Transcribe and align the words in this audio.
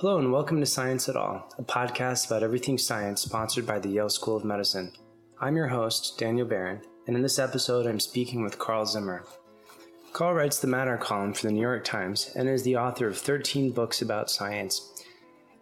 Hello, 0.00 0.16
and 0.16 0.32
welcome 0.32 0.60
to 0.60 0.64
Science 0.64 1.10
et 1.10 1.16
al., 1.16 1.46
a 1.58 1.62
podcast 1.62 2.26
about 2.26 2.42
everything 2.42 2.78
science 2.78 3.20
sponsored 3.20 3.66
by 3.66 3.78
the 3.78 3.90
Yale 3.90 4.08
School 4.08 4.34
of 4.34 4.46
Medicine. 4.46 4.94
I'm 5.38 5.56
your 5.56 5.66
host, 5.66 6.16
Daniel 6.16 6.46
Barron, 6.46 6.80
and 7.06 7.14
in 7.14 7.22
this 7.22 7.38
episode, 7.38 7.86
I'm 7.86 8.00
speaking 8.00 8.42
with 8.42 8.58
Carl 8.58 8.86
Zimmer. 8.86 9.26
Carl 10.14 10.32
writes 10.32 10.58
the 10.58 10.68
Matter 10.68 10.96
column 10.96 11.34
for 11.34 11.46
the 11.46 11.52
New 11.52 11.60
York 11.60 11.84
Times 11.84 12.32
and 12.34 12.48
is 12.48 12.62
the 12.62 12.78
author 12.78 13.08
of 13.08 13.18
13 13.18 13.72
books 13.72 14.00
about 14.00 14.30
science. 14.30 15.04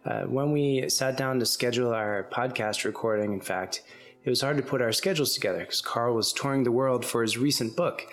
Uh, 0.05 0.21
when 0.21 0.53
we 0.53 0.87
sat 0.87 1.17
down 1.17 1.37
to 1.39 1.45
schedule 1.45 1.93
our 1.93 2.25
podcast 2.31 2.85
recording, 2.85 3.33
in 3.33 3.41
fact, 3.41 3.83
it 4.23 4.29
was 4.29 4.39
hard 4.39 4.55
to 4.55 4.63
put 4.63 4.81
our 4.81 4.93
schedules 4.93 5.33
together 5.33 5.59
because 5.59 5.81
Carl 5.81 6.15
was 6.15 6.31
touring 6.31 6.63
the 6.63 6.71
world 6.71 7.03
for 7.03 7.23
his 7.23 7.37
recent 7.37 7.75
book, 7.75 8.03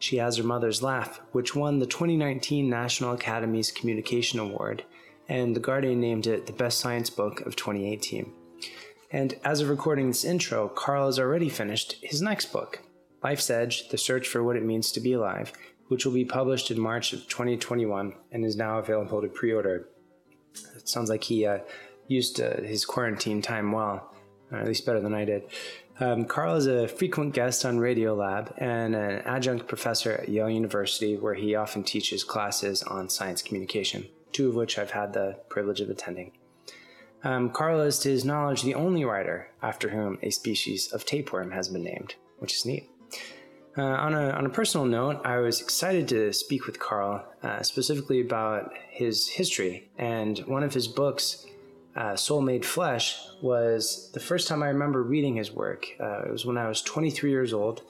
She 0.00 0.16
Has 0.16 0.36
Her 0.36 0.42
Mother's 0.42 0.82
Laugh, 0.82 1.20
which 1.30 1.54
won 1.54 1.78
the 1.78 1.86
2019 1.86 2.68
National 2.68 3.12
Academies 3.12 3.70
Communication 3.70 4.40
Award, 4.40 4.82
and 5.28 5.54
The 5.54 5.60
Guardian 5.60 6.00
named 6.00 6.26
it 6.26 6.46
the 6.46 6.52
best 6.52 6.78
science 6.78 7.10
book 7.10 7.40
of 7.42 7.56
2018. 7.56 8.32
And 9.10 9.34
as 9.44 9.60
of 9.60 9.68
recording 9.68 10.08
this 10.08 10.24
intro, 10.24 10.68
Carl 10.68 11.06
has 11.06 11.18
already 11.18 11.48
finished 11.48 11.96
his 12.02 12.20
next 12.20 12.52
book, 12.52 12.80
Life's 13.22 13.50
Edge 13.50 13.88
The 13.88 13.98
Search 13.98 14.28
for 14.28 14.42
What 14.42 14.56
It 14.56 14.64
Means 14.64 14.92
to 14.92 15.00
Be 15.00 15.12
Alive, 15.12 15.52
which 15.88 16.04
will 16.04 16.12
be 16.12 16.24
published 16.24 16.70
in 16.70 16.80
March 16.80 17.12
of 17.12 17.28
2021 17.28 18.14
and 18.32 18.44
is 18.44 18.56
now 18.56 18.78
available 18.78 19.22
to 19.22 19.28
pre 19.28 19.52
order. 19.52 19.88
It 20.76 20.88
sounds 20.88 21.10
like 21.10 21.24
he 21.24 21.46
uh, 21.46 21.58
used 22.08 22.40
uh, 22.40 22.60
his 22.62 22.84
quarantine 22.84 23.42
time 23.42 23.72
well 23.72 24.12
or 24.50 24.58
at 24.58 24.66
least 24.66 24.86
better 24.86 25.00
than 25.00 25.14
I 25.14 25.24
did. 25.24 25.44
Um, 25.98 26.24
Carl 26.26 26.56
is 26.56 26.66
a 26.66 26.88
frequent 26.88 27.34
guest 27.34 27.64
on 27.64 27.78
Radiolab 27.78 28.52
and 28.58 28.94
an 28.94 29.22
adjunct 29.24 29.66
professor 29.66 30.12
at 30.12 30.28
Yale 30.28 30.50
University, 30.50 31.16
where 31.16 31.34
he 31.34 31.54
often 31.54 31.82
teaches 31.82 32.22
classes 32.22 32.82
on 32.82 33.08
science 33.08 33.42
communication, 33.42 34.06
two 34.36 34.50
of 34.50 34.54
which 34.54 34.78
I've 34.78 34.90
had 34.90 35.14
the 35.14 35.38
privilege 35.48 35.80
of 35.80 35.88
attending. 35.88 36.32
Um, 37.24 37.48
Carl 37.48 37.80
is, 37.80 37.98
to 38.00 38.10
his 38.10 38.22
knowledge, 38.22 38.62
the 38.62 38.74
only 38.74 39.02
writer 39.02 39.48
after 39.62 39.88
whom 39.88 40.18
a 40.22 40.30
species 40.30 40.92
of 40.92 41.06
tapeworm 41.06 41.52
has 41.52 41.68
been 41.70 41.82
named, 41.82 42.16
which 42.38 42.54
is 42.54 42.66
neat. 42.66 42.90
Uh, 43.78 43.82
on, 43.82 44.12
a, 44.12 44.30
on 44.30 44.44
a 44.44 44.50
personal 44.50 44.86
note, 44.86 45.24
I 45.24 45.38
was 45.38 45.62
excited 45.62 46.06
to 46.08 46.34
speak 46.34 46.66
with 46.66 46.78
Carl 46.78 47.24
uh, 47.42 47.62
specifically 47.62 48.20
about 48.20 48.74
his 48.90 49.26
history, 49.26 49.88
and 49.96 50.38
one 50.40 50.62
of 50.62 50.74
his 50.74 50.86
books 50.86 51.46
uh, 51.96 52.14
Soul 52.14 52.42
Made 52.42 52.66
Flesh 52.66 53.18
was 53.40 54.10
the 54.12 54.20
first 54.20 54.48
time 54.48 54.62
I 54.62 54.68
remember 54.68 55.02
reading 55.02 55.36
his 55.36 55.50
work. 55.50 55.86
Uh, 55.98 56.24
it 56.26 56.30
was 56.30 56.44
when 56.44 56.58
I 56.58 56.68
was 56.68 56.82
23 56.82 57.30
years 57.30 57.54
old 57.54 57.82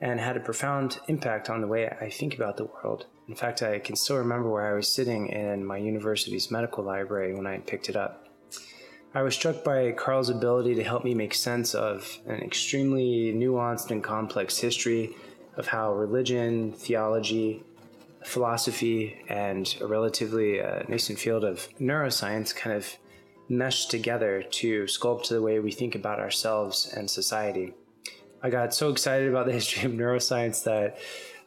and 0.00 0.18
had 0.18 0.38
a 0.38 0.40
profound 0.40 0.98
impact 1.06 1.50
on 1.50 1.60
the 1.60 1.66
way 1.66 1.86
I 2.00 2.08
think 2.08 2.34
about 2.34 2.56
the 2.56 2.64
world. 2.64 3.04
In 3.28 3.34
fact, 3.34 3.62
I 3.62 3.78
can 3.78 3.96
still 3.96 4.16
remember 4.16 4.50
where 4.50 4.72
I 4.72 4.74
was 4.74 4.88
sitting 4.88 5.28
in 5.28 5.64
my 5.64 5.76
university's 5.76 6.50
medical 6.50 6.84
library 6.84 7.34
when 7.34 7.46
I 7.46 7.58
picked 7.58 7.88
it 7.88 7.96
up. 7.96 8.28
I 9.14 9.22
was 9.22 9.34
struck 9.34 9.62
by 9.62 9.92
Carl's 9.92 10.30
ability 10.30 10.74
to 10.76 10.84
help 10.84 11.04
me 11.04 11.14
make 11.14 11.34
sense 11.34 11.74
of 11.74 12.18
an 12.26 12.40
extremely 12.42 13.32
nuanced 13.32 13.90
and 13.90 14.02
complex 14.02 14.58
history 14.58 15.14
of 15.56 15.68
how 15.68 15.92
religion, 15.92 16.72
theology, 16.72 17.62
philosophy, 18.24 19.22
and 19.28 19.76
a 19.80 19.86
relatively 19.86 20.60
uh, 20.60 20.82
nascent 20.88 21.18
field 21.18 21.44
of 21.44 21.68
neuroscience 21.78 22.54
kind 22.54 22.74
of 22.74 22.96
meshed 23.48 23.90
together 23.90 24.42
to 24.42 24.84
sculpt 24.84 25.28
the 25.28 25.42
way 25.42 25.60
we 25.60 25.72
think 25.72 25.94
about 25.94 26.18
ourselves 26.18 26.92
and 26.96 27.10
society. 27.10 27.74
I 28.42 28.50
got 28.50 28.74
so 28.74 28.90
excited 28.90 29.28
about 29.28 29.46
the 29.46 29.52
history 29.52 29.84
of 29.84 29.92
neuroscience 29.92 30.64
that 30.64 30.98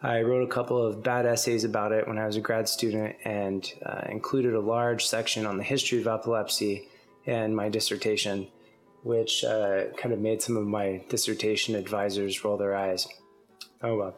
I 0.02 0.22
wrote 0.22 0.44
a 0.44 0.52
couple 0.52 0.84
of 0.86 1.04
bad 1.04 1.26
essays 1.26 1.64
about 1.64 1.92
it 1.92 2.08
when 2.08 2.18
I 2.18 2.26
was 2.26 2.36
a 2.36 2.42
grad 2.42 2.68
student 2.68 3.16
and 3.24 3.72
uh, 3.86 4.02
included 4.10 4.54
a 4.54 4.60
large 4.60 5.06
section 5.06 5.46
on 5.46 5.58
the 5.58 5.64
history 5.64 6.00
of 6.00 6.08
epilepsy 6.08 6.88
in 7.26 7.56
my 7.56 7.70
dissertation, 7.70 8.48
which 9.04 9.44
uh, 9.44 9.86
kind 9.98 10.14
of 10.14 10.20
made 10.20 10.42
some 10.42 10.58
of 10.58 10.66
my 10.66 11.04
dissertation 11.10 11.76
advisors 11.76 12.44
roll 12.44 12.58
their 12.58 12.76
eyes. 12.76 13.08
Oh 13.82 13.98
well. 13.98 14.16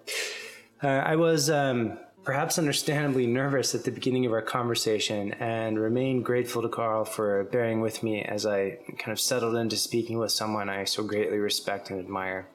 Uh, 0.84 0.88
I 0.88 1.16
was 1.16 1.50
um, 1.50 1.98
perhaps 2.24 2.60
understandably 2.60 3.26
nervous 3.26 3.74
at 3.74 3.84
the 3.86 3.92
beginning 3.92 4.26
of 4.26 4.34
our 4.34 4.42
conversation 4.42 5.32
and 5.40 5.80
remain 5.80 6.22
grateful 6.22 6.62
to 6.62 6.70
Carl 6.70 7.06
for 7.06 7.46
bearing 7.46 7.80
with 7.80 8.04
me 8.04 8.22
as 8.22 8.46
I 8.46 8.80
kind 9.00 9.12
of 9.14 9.20
settled 9.20 9.56
into 9.56 9.78
speaking 9.78 10.18
with 10.18 10.32
someone 10.32 10.70
I 10.70 10.84
so 10.84 11.04
greatly 11.04 11.38
respect 11.38 11.90
and 11.90 12.00
admire. 12.00 12.48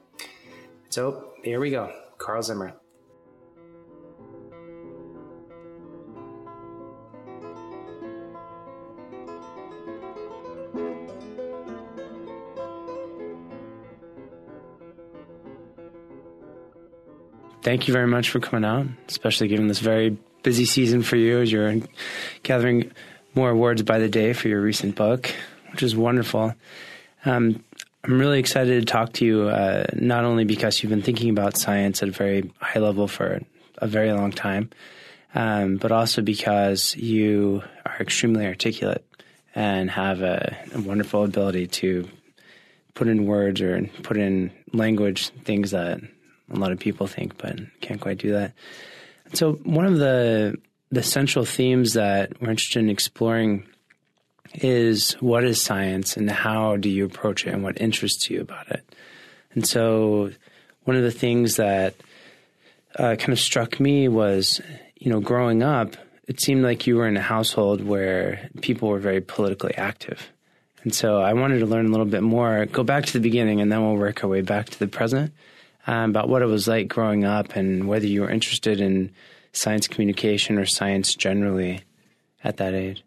So 0.91 1.33
here 1.43 1.59
we 1.59 1.71
go 1.71 1.91
Carl 2.19 2.43
Zimmer. 2.43 2.75
Thank 17.63 17.87
you 17.87 17.93
very 17.95 18.07
much 18.07 18.31
for 18.31 18.41
coming 18.41 18.65
out, 18.65 18.87
especially 19.09 19.49
given 19.49 19.69
this 19.69 19.79
very 19.79 20.17
busy 20.43 20.65
season 20.65 21.03
for 21.03 21.17
you 21.17 21.41
as 21.41 21.51
you're 21.51 21.75
gathering 22.43 22.91
more 23.35 23.51
awards 23.51 23.83
by 23.83 23.99
the 23.99 24.09
day 24.09 24.33
for 24.33 24.49
your 24.49 24.61
recent 24.61 24.97
book, 24.97 25.33
which 25.71 25.83
is 25.83 25.97
wonderful. 25.97 26.55
Um, 27.25 27.65
I'm 28.05 28.19
really 28.19 28.41
excited 28.41 28.81
to 28.81 28.85
talk 28.85 29.13
to 29.15 29.25
you, 29.25 29.43
uh, 29.49 29.85
not 29.95 30.25
only 30.25 30.45
because 30.45 30.83
you've 30.83 30.91
been 30.91 31.03
thinking 31.03 31.31
about 31.31 31.57
science 31.57 32.03
at 32.03 32.09
a 32.09 32.13
very 32.13 32.51
high 32.61 32.81
level 32.81 33.07
for 33.07 33.41
a 33.79 33.87
very 33.87 34.13
long 34.13 34.33
time, 34.33 34.71
um, 35.35 35.77
but 35.77 35.93
also 35.93 36.21
because 36.21 36.97
you 36.97 37.63
are 37.87 37.97
extremely 38.01 38.45
articulate 38.45 39.05
and 39.55 39.91
have 39.91 40.21
a, 40.21 40.57
a 40.75 40.81
wonderful 40.81 41.25
ability 41.25 41.69
to 41.69 42.09
put 42.95 43.07
in 43.07 43.27
words 43.27 43.61
or 43.61 43.81
put 44.03 44.17
in 44.17 44.51
language 44.73 45.29
things 45.45 45.71
that 45.71 46.01
a 46.53 46.59
lot 46.59 46.73
of 46.73 46.79
people 46.79 47.07
think, 47.07 47.39
but 47.39 47.59
can't 47.81 48.01
quite 48.01 48.19
do 48.19 48.33
that. 48.33 48.53
So 49.35 49.55
one 49.55 49.87
of 49.87 49.99
the 49.99 50.57
the 50.91 51.03
central 51.03 51.47
themes 51.47 51.95
that 51.95 52.41
we're 52.41 52.51
interested 52.51 52.81
in 52.81 52.91
exploring 52.91 53.67
is 54.55 55.15
what 55.15 55.43
is 55.43 55.63
science 55.63 56.19
and 56.19 56.31
how 56.31 56.77
do 56.77 56.91
you 56.91 57.07
approach 57.07 57.47
it 57.47 57.55
and 57.55 57.63
what 57.63 57.81
interests 57.81 58.29
you 58.29 58.43
about 58.43 58.71
it. 58.71 58.85
And 59.55 59.67
so 59.67 60.31
one 60.85 60.97
of 60.97 61.03
the 61.03 61.11
things 61.11 61.57
that 61.57 61.95
uh, 62.97 63.17
kind 63.19 63.31
of 63.31 63.41
struck 63.41 63.81
me 63.81 64.09
was, 64.09 64.61
you 64.97 65.11
know, 65.11 65.21
growing 65.21 65.63
up, 65.63 65.97
it 66.29 66.41
seemed 66.41 66.63
like 66.63 66.87
you 66.87 66.97
were 66.97 67.09
in 67.09 67.17
a 67.17 67.23
household 67.23 67.83
where 67.83 68.51
people 68.61 68.89
were 68.89 68.99
very 68.99 69.23
politically 69.23 69.75
active. 69.75 70.31
And 70.83 70.95
so 70.95 71.21
I 71.21 71.33
wanted 71.33 71.61
to 71.61 71.67
learn 71.67 71.87
a 71.87 71.91
little 71.91 72.07
bit 72.07 72.23
more, 72.23 72.67
go 72.67 72.83
back 72.83 73.07
to 73.07 73.13
the 73.15 73.21
beginning, 73.21 73.61
and 73.61 73.71
then 73.71 73.83
we'll 73.83 73.97
work 73.97 74.23
our 74.25 74.29
way 74.29 74.43
back 74.43 74.69
to 74.71 74.79
the 74.79 74.89
present 74.89 75.33
um, 75.87 76.11
about 76.11 76.29
what 76.29 76.43
it 76.43 76.47
was 76.47 76.69
like 76.69 76.89
growing 76.89 77.25
up 77.25 77.57
and 77.57 77.89
whether 77.89 78.07
you 78.07 78.23
were 78.23 78.31
interested 78.31 78.81
in 78.81 79.13
science 79.53 79.89
communication 79.89 80.59
or 80.59 80.67
science 80.67 81.15
generally 81.15 81.81
at 82.43 82.57
that 82.59 82.75
age. 82.75 83.05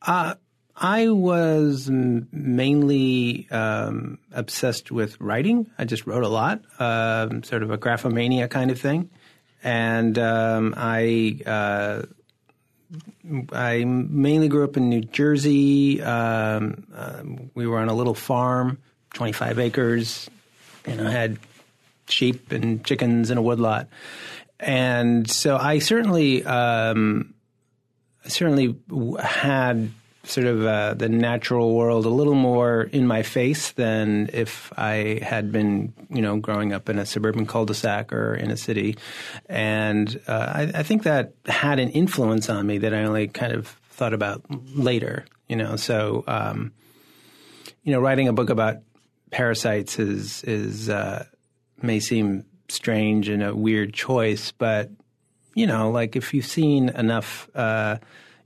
Uh, 0.00 0.34
I 0.76 1.10
was 1.10 1.88
mainly 1.90 3.46
um, 3.50 4.18
obsessed 4.32 4.90
with 4.90 5.20
writing. 5.20 5.70
I 5.78 5.84
just 5.84 6.06
wrote 6.06 6.24
a 6.24 6.28
lot, 6.28 6.62
um, 6.78 7.42
sort 7.42 7.62
of 7.62 7.70
a 7.70 7.78
graphomania 7.78 8.48
kind 8.50 8.70
of 8.70 8.80
thing, 8.80 9.10
and 9.62 10.18
um, 10.18 10.74
I 10.76 11.38
uh, 11.46 12.02
I 13.52 13.84
mainly 13.84 14.48
grew 14.48 14.64
up 14.64 14.76
in 14.76 14.88
New 14.88 15.02
Jersey. 15.02 16.02
Uh, 16.02 16.60
we 17.54 17.66
were 17.66 17.78
on 17.78 17.88
a 17.88 17.94
little 17.94 18.14
farm, 18.14 18.78
twenty 19.14 19.32
five 19.32 19.58
acres, 19.58 20.28
and 20.84 21.06
I 21.06 21.10
had 21.10 21.38
sheep 22.08 22.52
and 22.52 22.84
chickens 22.84 23.30
in 23.30 23.38
a 23.38 23.42
woodlot. 23.42 23.88
And 24.60 25.28
so 25.28 25.56
I 25.56 25.78
certainly, 25.78 26.44
um, 26.44 27.34
certainly 28.26 28.76
had 29.20 29.90
sort 30.24 30.46
of 30.46 30.64
uh, 30.64 30.94
the 30.94 31.08
natural 31.08 31.74
world 31.74 32.06
a 32.06 32.10
little 32.10 32.34
more 32.34 32.82
in 32.82 33.06
my 33.06 33.22
face 33.22 33.72
than 33.72 34.30
if 34.32 34.72
I 34.76 35.18
had 35.20 35.50
been, 35.50 35.92
you 36.10 36.22
know, 36.22 36.36
growing 36.38 36.72
up 36.72 36.88
in 36.88 36.98
a 36.98 37.06
suburban 37.06 37.46
cul-de-sac 37.46 38.12
or 38.12 38.34
in 38.34 38.50
a 38.50 38.56
city. 38.56 38.96
And 39.48 40.20
uh, 40.28 40.52
I, 40.54 40.62
I, 40.74 40.82
think 40.84 41.02
that 41.02 41.32
had 41.46 41.80
an 41.80 41.88
influence 41.90 42.48
on 42.48 42.66
me 42.66 42.78
that 42.78 42.94
I 42.94 43.02
only 43.02 43.28
kind 43.28 43.52
of 43.52 43.66
thought 43.90 44.14
about 44.14 44.44
later, 44.76 45.24
you 45.48 45.56
know. 45.56 45.74
So, 45.76 46.22
um, 46.28 46.72
you 47.82 47.92
know, 47.92 48.00
writing 48.00 48.28
a 48.28 48.32
book 48.32 48.50
about 48.50 48.76
parasites 49.32 49.98
is 49.98 50.44
is 50.44 50.88
uh, 50.88 51.24
may 51.82 52.00
seem 52.00 52.44
strange 52.68 53.28
and 53.28 53.42
a 53.42 53.54
weird 53.54 53.92
choice, 53.92 54.52
but 54.52 54.90
you 55.54 55.66
know, 55.66 55.90
like 55.90 56.16
if 56.16 56.32
you've 56.32 56.46
seen 56.46 56.88
enough, 56.88 57.48
uh, 57.54 57.98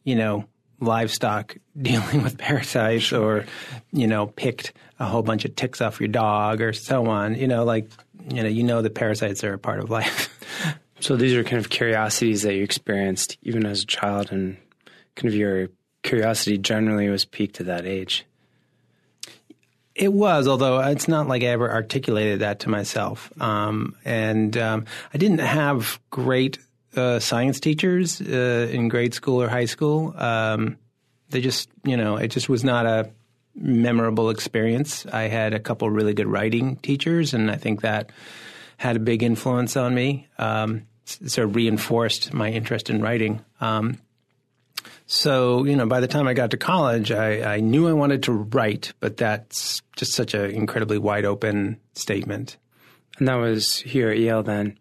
you 0.05 0.17
know, 0.17 0.45
livestock 0.81 1.57
dealing 1.81 2.23
with 2.23 2.39
parasites 2.39 3.05
sure. 3.05 3.39
or, 3.39 3.47
you 3.93 4.07
know, 4.07 4.27
picked 4.27 4.73
a 4.99 5.05
whole 5.05 5.23
bunch 5.23 5.45
of 5.45 5.55
ticks 5.57 5.81
off 5.81 6.01
your 6.01 6.09
dog 6.09 6.61
or 6.61 6.73
so 6.73 7.07
on, 7.07 7.35
you 7.35 7.47
know, 7.47 7.65
like, 7.65 7.89
you 8.29 8.43
know, 8.43 8.49
you 8.49 8.65
know 8.65 8.83
the 8.83 8.91
parasites 8.91 9.45
are 9.45 9.55
a 9.55 9.59
part 9.59 9.79
of 9.79 9.91
life. 9.91 10.33
so 11.01 11.17
these 11.17 11.35
are 11.35 11.45
kind 11.45 11.59
of 11.59 11.71
curiosities 11.71 12.43
that 12.43 12.55
you 12.55 12.63
experienced 12.63 13.39
even 13.43 13.65
as 13.65 13.83
a 13.83 13.87
child 13.87 14.33
and 14.33 14.57
kind 15.15 15.29
of 15.29 15.35
your 15.35 15.69
curiosity 16.03 16.59
generally 16.59 17.09
was 17.09 17.25
piqued 17.25 17.61
at 17.61 17.67
that 17.67 17.87
age. 17.87 18.25
It 19.97 20.13
was, 20.13 20.47
although 20.47 20.79
it's 20.81 21.09
not 21.09 21.27
like 21.27 21.43
I 21.43 21.47
ever 21.47 21.73
articulated 21.73 22.41
that 22.41 22.61
to 22.61 22.69
myself. 22.69 23.33
Um, 23.41 23.97
and 24.05 24.55
um, 24.59 24.85
I 25.15 25.17
didn't 25.17 25.39
have 25.39 25.99
great 26.11 26.59
uh, 26.95 27.19
science 27.19 27.61
teachers 27.61 28.21
uh, 28.21 28.69
in 28.71 28.89
grade 28.89 29.15
school 29.15 29.41
or 29.41 29.49
high 29.49 29.65
school. 29.65 30.15
Um, 30.15 30.77
they 31.31 31.41
just, 31.41 31.71
you 31.83 31.97
know, 31.97 32.17
it 32.17 32.29
just 32.29 32.49
was 32.49 32.63
not 32.63 32.85
a 32.85 33.11
memorable 33.55 34.29
experience. 34.29 35.07
I 35.07 35.29
had 35.29 35.55
a 35.55 35.59
couple 35.59 35.89
really 35.89 36.13
good 36.13 36.27
writing 36.27 36.77
teachers, 36.77 37.33
and 37.33 37.51
I 37.51 37.57
think 37.57 37.81
that 37.81 38.13
had 38.77 38.97
a 38.97 39.01
big 39.01 39.23
influence 39.23 39.79
on 39.79 39.95
me. 39.95 40.29
Um, 40.37 40.87
sort 41.07 41.49
of 41.49 41.57
reinforced 41.57 42.35
my 42.35 42.51
interest 42.51 42.91
in 42.91 43.01
writing. 43.01 43.43
Um, 43.61 43.99
so, 45.07 45.65
you 45.65 45.77
know, 45.77 45.87
by 45.87 46.01
the 46.01 46.09
time 46.09 46.27
I 46.27 46.35
got 46.35 46.51
to 46.51 46.57
college, 46.57 47.13
I, 47.13 47.55
I 47.55 47.61
knew 47.61 47.89
I 47.89 47.93
wanted 47.93 48.25
to 48.25 48.33
write, 48.33 48.93
but 48.99 49.17
that's 49.17 49.81
just 49.97 50.13
such 50.13 50.35
an 50.35 50.51
incredibly 50.51 50.99
wide 50.99 51.25
open 51.25 51.81
statement. 51.95 52.57
And 53.19 53.29
that 53.29 53.37
was 53.37 53.77
here 53.79 54.11
at 54.11 54.19
Yale 54.19 54.43
then? 54.43 54.79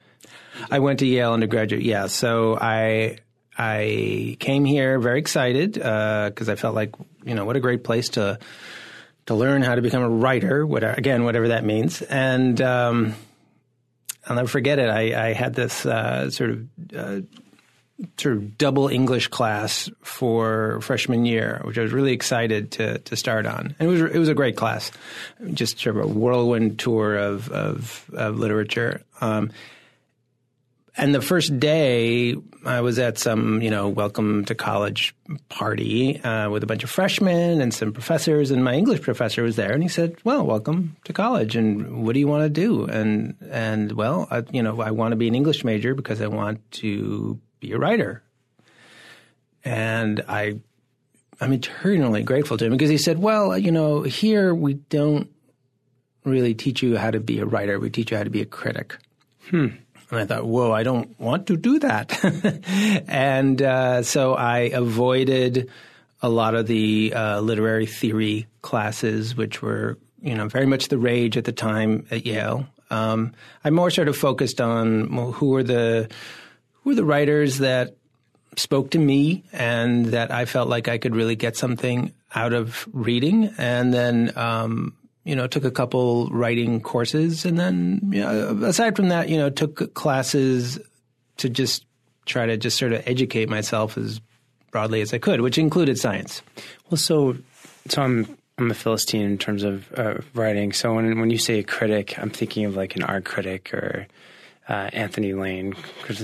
I 0.72 0.80
went 0.80 1.00
to 1.00 1.06
Yale 1.06 1.34
undergraduate, 1.34 1.84
yeah. 1.84 2.08
So 2.08 2.58
I 2.60 3.18
I 3.58 4.36
came 4.40 4.66
here 4.66 5.00
very 5.00 5.20
excited 5.20 5.74
because 5.74 6.50
uh, 6.50 6.54
I 6.54 6.56
felt 6.56 6.76
like, 6.76 6.96
you 7.24 7.36
know, 7.36 7.46
what 7.46 7.56
a 7.56 7.60
great 7.62 7.84
place 7.84 8.10
to 8.10 8.40
to 9.28 9.36
learn 9.36 9.62
how 9.62 9.76
to 9.76 9.82
become 9.82 10.04
a 10.04 10.10
writer, 10.10 10.66
whatever, 10.66 10.94
again, 10.94 11.24
whatever 11.24 11.50
that 11.50 11.64
means. 11.64 12.02
And 12.02 12.60
um, 12.62 13.16
I'll 14.28 14.36
never 14.36 14.48
forget 14.48 14.80
it. 14.80 14.90
I, 14.90 15.30
I 15.30 15.34
had 15.34 15.54
this 15.54 15.86
uh, 15.86 16.30
sort 16.30 16.50
of 16.52 16.68
uh, 16.96 17.22
sort 18.18 18.36
of 18.36 18.58
double 18.58 18.88
English 18.88 19.30
class 19.30 19.90
for 20.02 20.80
freshman 20.82 21.26
year, 21.26 21.62
which 21.64 21.78
I 21.78 21.82
was 21.82 21.94
really 21.94 22.14
excited 22.14 22.72
to 22.74 23.00
to 23.00 23.16
start 23.16 23.46
on. 23.46 23.76
And 23.80 23.88
it 23.90 23.92
was 23.92 24.02
it 24.02 24.20
was 24.20 24.30
a 24.30 24.34
great 24.34 24.58
class, 24.58 24.92
just 25.54 25.80
sort 25.80 25.98
of 25.98 26.06
a 26.06 26.08
whirlwind 26.08 26.80
tour 26.80 27.16
of 27.16 27.50
of, 27.52 28.10
of 28.14 28.38
literature. 28.38 29.04
Um, 29.22 29.52
and 30.98 31.14
the 31.14 31.22
first 31.22 31.60
day, 31.60 32.36
I 32.66 32.80
was 32.80 33.00
at 33.00 33.18
some, 33.18 33.62
you 33.62 33.70
know, 33.70 33.90
welcome 33.90 34.46
to 34.46 34.56
college 34.56 35.14
party 35.50 36.22
uh, 36.22 36.50
with 36.50 36.64
a 36.64 36.66
bunch 36.66 36.86
of 36.86 36.90
freshmen 36.90 37.60
and 37.60 37.74
some 37.74 37.92
professors, 37.92 38.50
and 38.50 38.64
my 38.64 38.76
English 38.76 39.02
professor 39.02 39.44
was 39.44 39.58
there, 39.58 39.74
and 39.74 39.84
he 39.84 39.90
said, 39.90 40.16
"Well, 40.24 40.46
welcome 40.46 40.96
to 41.04 41.12
college, 41.12 41.58
and 41.58 42.04
what 42.06 42.14
do 42.14 42.20
you 42.20 42.28
want 42.28 42.44
to 42.44 42.50
do?" 42.50 42.86
And 42.86 43.36
and 43.50 43.92
well, 43.92 44.28
I, 44.32 44.44
you 44.52 44.64
know, 44.64 44.80
I 44.82 44.92
want 44.92 45.12
to 45.12 45.18
be 45.18 45.28
an 45.28 45.36
English 45.36 45.66
major 45.66 45.96
because 45.96 46.22
I 46.22 46.28
want 46.28 46.60
to 46.80 47.40
be 47.66 47.74
a 47.74 47.78
writer. 47.78 48.22
And 49.64 50.24
I, 50.28 50.60
I'm 51.42 51.54
eternally 51.54 52.24
grateful 52.24 52.58
to 52.58 52.66
him 52.66 52.72
because 52.72 52.90
he 52.90 52.98
said, 52.98 53.20
"Well, 53.20 53.58
you 53.58 53.72
know, 53.72 54.04
here 54.04 54.54
we 54.54 54.76
don't 54.76 55.30
really 56.24 56.54
teach 56.54 56.84
you 56.84 56.98
how 56.98 57.12
to 57.12 57.20
be 57.20 57.40
a 57.40 57.46
writer; 57.46 57.80
we 57.80 57.90
teach 57.90 58.12
you 58.12 58.18
how 58.18 58.24
to 58.24 58.30
be 58.30 58.42
a 58.42 58.46
critic." 58.46 58.98
Hmm. 59.50 59.68
And 60.12 60.20
I 60.20 60.26
thought, 60.26 60.46
whoa, 60.46 60.72
I 60.72 60.84
don't 60.84 61.20
want 61.20 61.48
to 61.48 61.58
do 61.58 61.80
that. 61.80 62.24
and 63.08 63.60
uh, 63.60 64.04
so 64.04 64.36
I 64.36 64.60
avoided 64.60 65.72
a 66.22 66.30
lot 66.30 66.54
of 66.54 66.68
the 66.68 67.12
uh, 67.16 67.40
literary 67.40 67.88
theory 67.88 68.46
classes, 68.62 69.36
which 69.36 69.64
were, 69.64 69.98
you 70.22 70.36
know, 70.36 70.48
very 70.48 70.68
much 70.68 70.90
the 70.90 71.00
rage 71.00 71.38
at 71.38 71.46
the 71.46 71.52
time 71.52 72.06
at 72.12 72.24
Yale. 72.24 72.68
Um, 72.92 73.34
I 73.64 73.72
more 73.72 73.90
sort 73.90 74.08
of 74.08 74.16
focused 74.16 74.62
on 74.62 75.16
well, 75.16 75.32
who 75.32 75.50
were 75.50 75.64
the 75.64 76.08
were 76.86 76.96
the 76.96 77.06
writers 77.06 77.58
that 77.58 77.98
spoke 78.56 78.92
to 78.92 79.00
me 79.00 79.44
and 79.52 80.08
that 80.08 80.32
I 80.32 80.46
felt 80.46 80.70
like 80.70 80.88
I 80.88 80.98
could 80.98 81.16
really 81.16 81.36
get 81.36 81.58
something 81.58 82.14
out 82.34 82.54
of 82.54 82.88
reading, 82.94 83.54
and 83.58 83.94
then 83.94 84.32
um, 84.38 84.96
you 85.24 85.36
know, 85.36 85.48
took 85.48 85.66
a 85.66 85.72
couple 85.72 86.28
writing 86.28 86.82
courses, 86.82 87.46
and 87.46 87.60
then 87.60 88.00
you 88.12 88.22
know, 88.22 88.64
aside 88.66 88.96
from 88.96 89.10
that, 89.10 89.30
you 89.30 89.38
know, 89.38 89.50
took 89.50 89.94
classes 89.94 90.80
to 91.38 91.50
just 91.50 91.86
try 92.26 92.46
to 92.46 92.58
just 92.58 92.78
sort 92.78 92.94
of 92.94 93.08
educate 93.08 93.50
myself 93.50 93.98
as 93.98 94.20
broadly 94.72 95.02
as 95.02 95.14
I 95.14 95.18
could, 95.18 95.42
which 95.42 95.58
included 95.58 95.98
science. 95.98 96.42
Well, 96.90 96.98
so 96.98 97.38
so 97.88 98.02
I'm 98.02 98.38
I'm 98.58 98.72
a 98.72 98.76
philistine 98.76 99.22
in 99.22 99.38
terms 99.38 99.64
of 99.64 99.92
uh, 99.98 100.16
writing. 100.34 100.74
So 100.74 100.94
when 100.94 101.20
when 101.20 101.30
you 101.30 101.38
say 101.38 101.60
a 101.60 101.64
critic, 101.64 102.20
I'm 102.20 102.30
thinking 102.30 102.66
of 102.66 102.76
like 102.76 102.96
an 102.96 103.04
art 103.04 103.26
critic 103.26 103.74
or 103.74 104.08
uh, 104.68 104.90
Anthony 104.94 105.34
Lane, 105.34 105.76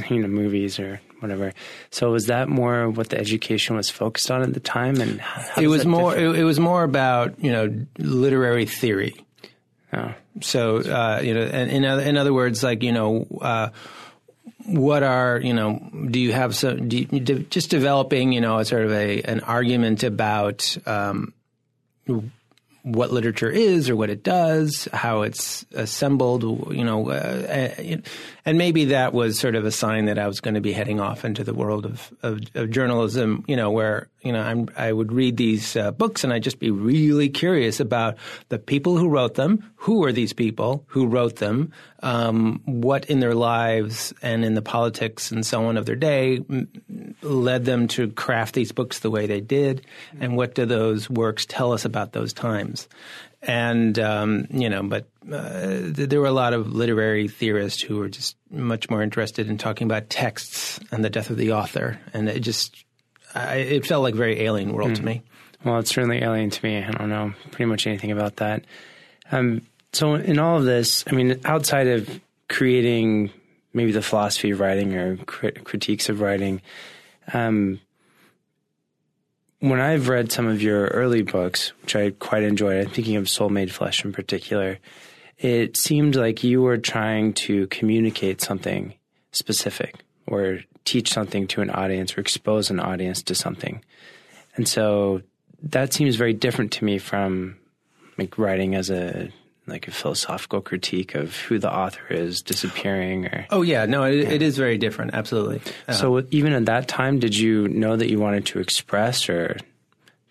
you 0.10 0.22
know 0.22 0.28
movies 0.28 0.80
or 0.80 1.02
whatever. 1.20 1.54
So 1.92 2.12
was 2.12 2.28
that 2.28 2.50
more 2.50 2.90
what 2.90 3.10
the 3.10 3.18
education 3.18 3.76
was 3.76 3.90
focused 3.90 4.32
on 4.32 4.42
at 4.42 4.54
the 4.54 4.60
time? 4.60 5.00
And 5.00 5.22
it 5.58 5.68
was 5.68 5.86
more. 5.86 6.16
It, 6.16 6.40
it, 6.40 6.44
was 6.44 6.60
more 6.60 6.84
about 6.84 7.44
you 7.44 7.52
know 7.52 7.86
literary 7.98 8.66
theory. 8.66 9.26
Oh. 9.94 10.14
So 10.42 10.78
uh, 10.78 11.22
you 11.24 11.34
know, 11.34 11.42
and 11.42 11.70
in 11.70 11.84
in 11.84 12.18
other 12.18 12.34
words, 12.34 12.64
like 12.64 12.84
you 12.84 12.92
know. 12.92 13.28
Uh, 13.40 13.70
what 14.66 15.02
are 15.02 15.40
you 15.40 15.54
know? 15.54 15.80
Do 16.10 16.20
you 16.20 16.34
have 16.34 16.56
some? 16.56 16.88
Do 16.88 16.98
you, 16.98 17.06
just 17.50 17.72
developing 17.72 18.32
you 18.32 18.42
know 18.42 18.60
a 18.60 18.66
sort 18.66 18.86
of 18.86 18.92
a 18.92 19.22
an 19.24 19.40
argument 19.42 20.04
about 20.04 20.78
um, 20.86 21.34
what 22.84 23.12
literature 23.12 23.50
is 23.50 23.90
or 23.90 23.96
what 23.96 24.10
it 24.10 24.24
does, 24.24 24.88
how 24.92 25.22
it's 25.22 25.66
assembled, 25.74 26.74
you 26.74 26.84
know, 26.84 27.10
uh, 27.10 27.68
and 28.46 28.58
maybe 28.58 28.86
that 28.86 29.14
was 29.14 29.38
sort 29.38 29.56
of 29.56 29.66
a 29.66 29.72
sign 29.72 30.06
that 30.06 30.18
I 30.18 30.28
was 30.28 30.40
going 30.40 30.56
to 30.56 30.62
be 30.62 30.74
heading 30.74 31.00
off 31.00 31.24
into 31.24 31.44
the 31.44 31.54
world 31.54 31.86
of, 31.86 32.12
of, 32.24 32.40
of 32.56 32.72
journalism, 32.72 33.46
you 33.48 33.56
know, 33.56 33.70
where, 33.70 34.08
you 34.22 34.32
know, 34.32 34.42
I'm, 34.42 34.70
I 34.78 34.92
would 34.92 35.12
read 35.12 35.38
these 35.38 35.76
uh, 35.76 35.92
books 35.92 36.24
and 36.24 36.32
I'd 36.32 36.44
just 36.44 36.60
be 36.60 36.72
really 36.72 37.30
curious 37.30 37.80
about 37.80 38.18
the 38.50 38.60
people 38.60 38.98
who 38.98 39.10
wrote 39.10 39.36
them, 39.36 39.72
who 39.76 40.04
are 40.04 40.12
these 40.12 40.34
people 40.34 40.86
who 40.88 41.08
wrote 41.08 41.38
them, 41.38 41.72
um, 42.04 42.62
what 42.66 43.06
in 43.06 43.20
their 43.20 43.34
lives 43.34 44.14
and 44.22 44.46
in 44.46 44.54
the 44.54 44.62
politics 44.62 45.32
and 45.32 45.46
so 45.46 45.66
on 45.66 45.78
of 45.78 45.86
their 45.86 45.96
day 45.96 46.44
led 47.22 47.66
them 47.66 47.88
to 47.90 48.10
craft 48.10 48.56
these 48.56 48.72
books 48.72 49.00
the 49.00 49.12
way 49.12 49.28
they 49.28 49.42
did, 49.42 49.86
and 50.20 50.36
what 50.36 50.56
do 50.56 50.66
those 50.66 51.10
works 51.10 51.46
tell 51.46 51.74
us 51.74 51.86
about 51.86 52.14
those 52.14 52.34
times? 52.34 52.88
And 53.44 53.98
um, 53.98 54.48
you 54.52 54.70
know, 54.70 54.84
but 54.84 55.08
uh, 55.32 55.80
there 55.82 56.20
were 56.20 56.28
a 56.28 56.32
lot 56.32 56.54
of 56.54 56.74
literary 56.74 57.28
theorists 57.28 57.82
who 57.82 57.98
were 57.98 58.10
just 58.10 58.36
much 58.52 58.90
more 58.90 59.02
interested 59.02 59.50
in 59.50 59.58
talking 59.58 59.86
about 59.86 60.10
texts 60.10 60.80
and 60.92 61.04
the 61.04 61.10
death 61.10 61.30
of 61.30 61.38
the 61.38 61.54
author, 61.54 62.00
and 62.14 62.30
it 62.30 62.42
just 62.42 62.86
I, 63.34 63.56
it 63.56 63.86
felt 63.86 64.04
like 64.04 64.14
a 64.14 64.18
very 64.18 64.42
alien 64.42 64.74
world 64.74 64.92
mm. 64.92 64.96
to 64.96 65.04
me. 65.04 65.22
Well, 65.64 65.80
it's 65.80 65.94
certainly 65.94 66.24
alien 66.24 66.50
to 66.50 66.66
me. 66.66 66.84
I 66.84 66.92
don't 66.92 67.10
know 67.10 67.34
pretty 67.52 67.66
much 67.66 67.86
anything 67.86 68.12
about 68.12 68.38
that. 68.38 68.66
Um, 69.32 69.62
so, 69.94 70.16
in 70.16 70.40
all 70.40 70.58
of 70.58 70.66
this, 70.66 71.04
I 71.08 71.12
mean, 71.12 71.40
outside 71.46 71.88
of 71.88 72.22
creating 72.50 73.32
maybe 73.74 73.92
the 73.92 74.02
philosophy 74.02 74.52
of 74.52 74.60
writing 74.60 74.96
or 74.96 75.18
crit- 75.18 75.64
critiques 75.64 76.10
of 76.10 76.22
writing, 76.22 76.62
um, 77.34 77.80
when 79.60 79.80
I've 79.80 80.10
read 80.10 80.32
some 80.32 80.48
of 80.48 80.62
your 80.62 80.88
early 80.88 81.22
books, 81.22 81.72
which 81.82 81.96
I 81.96 82.12
quite 82.12 82.44
enjoyed, 82.44 82.86
I'm 82.86 82.92
thinking 82.92 83.16
of 83.16 83.30
Soul 83.30 83.50
Made 83.50 83.72
Flesh 83.72 84.04
in 84.04 84.12
particular, 84.12 84.80
it 85.38 85.78
seemed 85.78 86.16
like 86.16 86.44
you 86.44 86.62
were 86.62 86.78
trying 86.78 87.34
to 87.34 87.68
communicate 87.68 88.42
something 88.42 88.96
specific 89.32 89.96
or 90.32 90.62
teach 90.86 91.12
something 91.12 91.46
to 91.48 91.62
an 91.62 91.70
audience 91.70 92.18
or 92.18 92.22
expose 92.22 92.70
an 92.70 92.80
audience 92.80 93.22
to 93.24 93.36
something. 93.36 93.84
And 94.56 94.68
so 94.68 95.22
that 95.64 95.94
seems 95.94 96.16
very 96.16 96.34
different 96.34 96.72
to 96.74 96.86
me 96.86 96.98
from 96.98 97.58
like 98.18 98.38
writing 98.38 98.76
as 98.76 98.90
a 98.90 99.30
like 99.68 99.88
a 99.88 99.92
philosophical 99.92 100.60
critique 100.60 101.14
of 101.14 101.36
who 101.36 101.60
the 101.60 101.72
author 101.72 102.08
is 102.10 102.42
disappearing 102.42 103.26
or 103.28 103.46
oh 103.52 103.62
yeah. 103.62 103.86
No 103.86 104.04
it, 104.04 104.16
yeah. 104.16 104.30
it 104.30 104.42
is 104.42 104.58
very 104.58 104.78
different. 104.78 105.14
Absolutely. 105.14 105.62
Uh, 105.88 105.94
so 105.94 106.26
even 106.32 106.54
at 106.54 106.66
that 106.66 106.88
time 106.88 107.20
did 107.20 107.38
you 107.38 107.68
know 107.68 107.96
that 107.96 108.10
you 108.10 108.20
wanted 108.20 108.46
to 108.48 108.60
express 108.60 109.30
or 109.30 109.58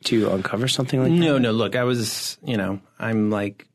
to 0.04 0.30
uncover 0.30 0.66
something 0.66 1.02
like 1.02 1.12
no, 1.12 1.18
that? 1.18 1.24
no 1.24 1.38
no. 1.38 1.52
Look 1.52 1.76
i 1.76 1.84
was 1.84 2.38
you 2.42 2.56
know 2.56 2.80
i'm 2.98 3.30
like 3.30 3.66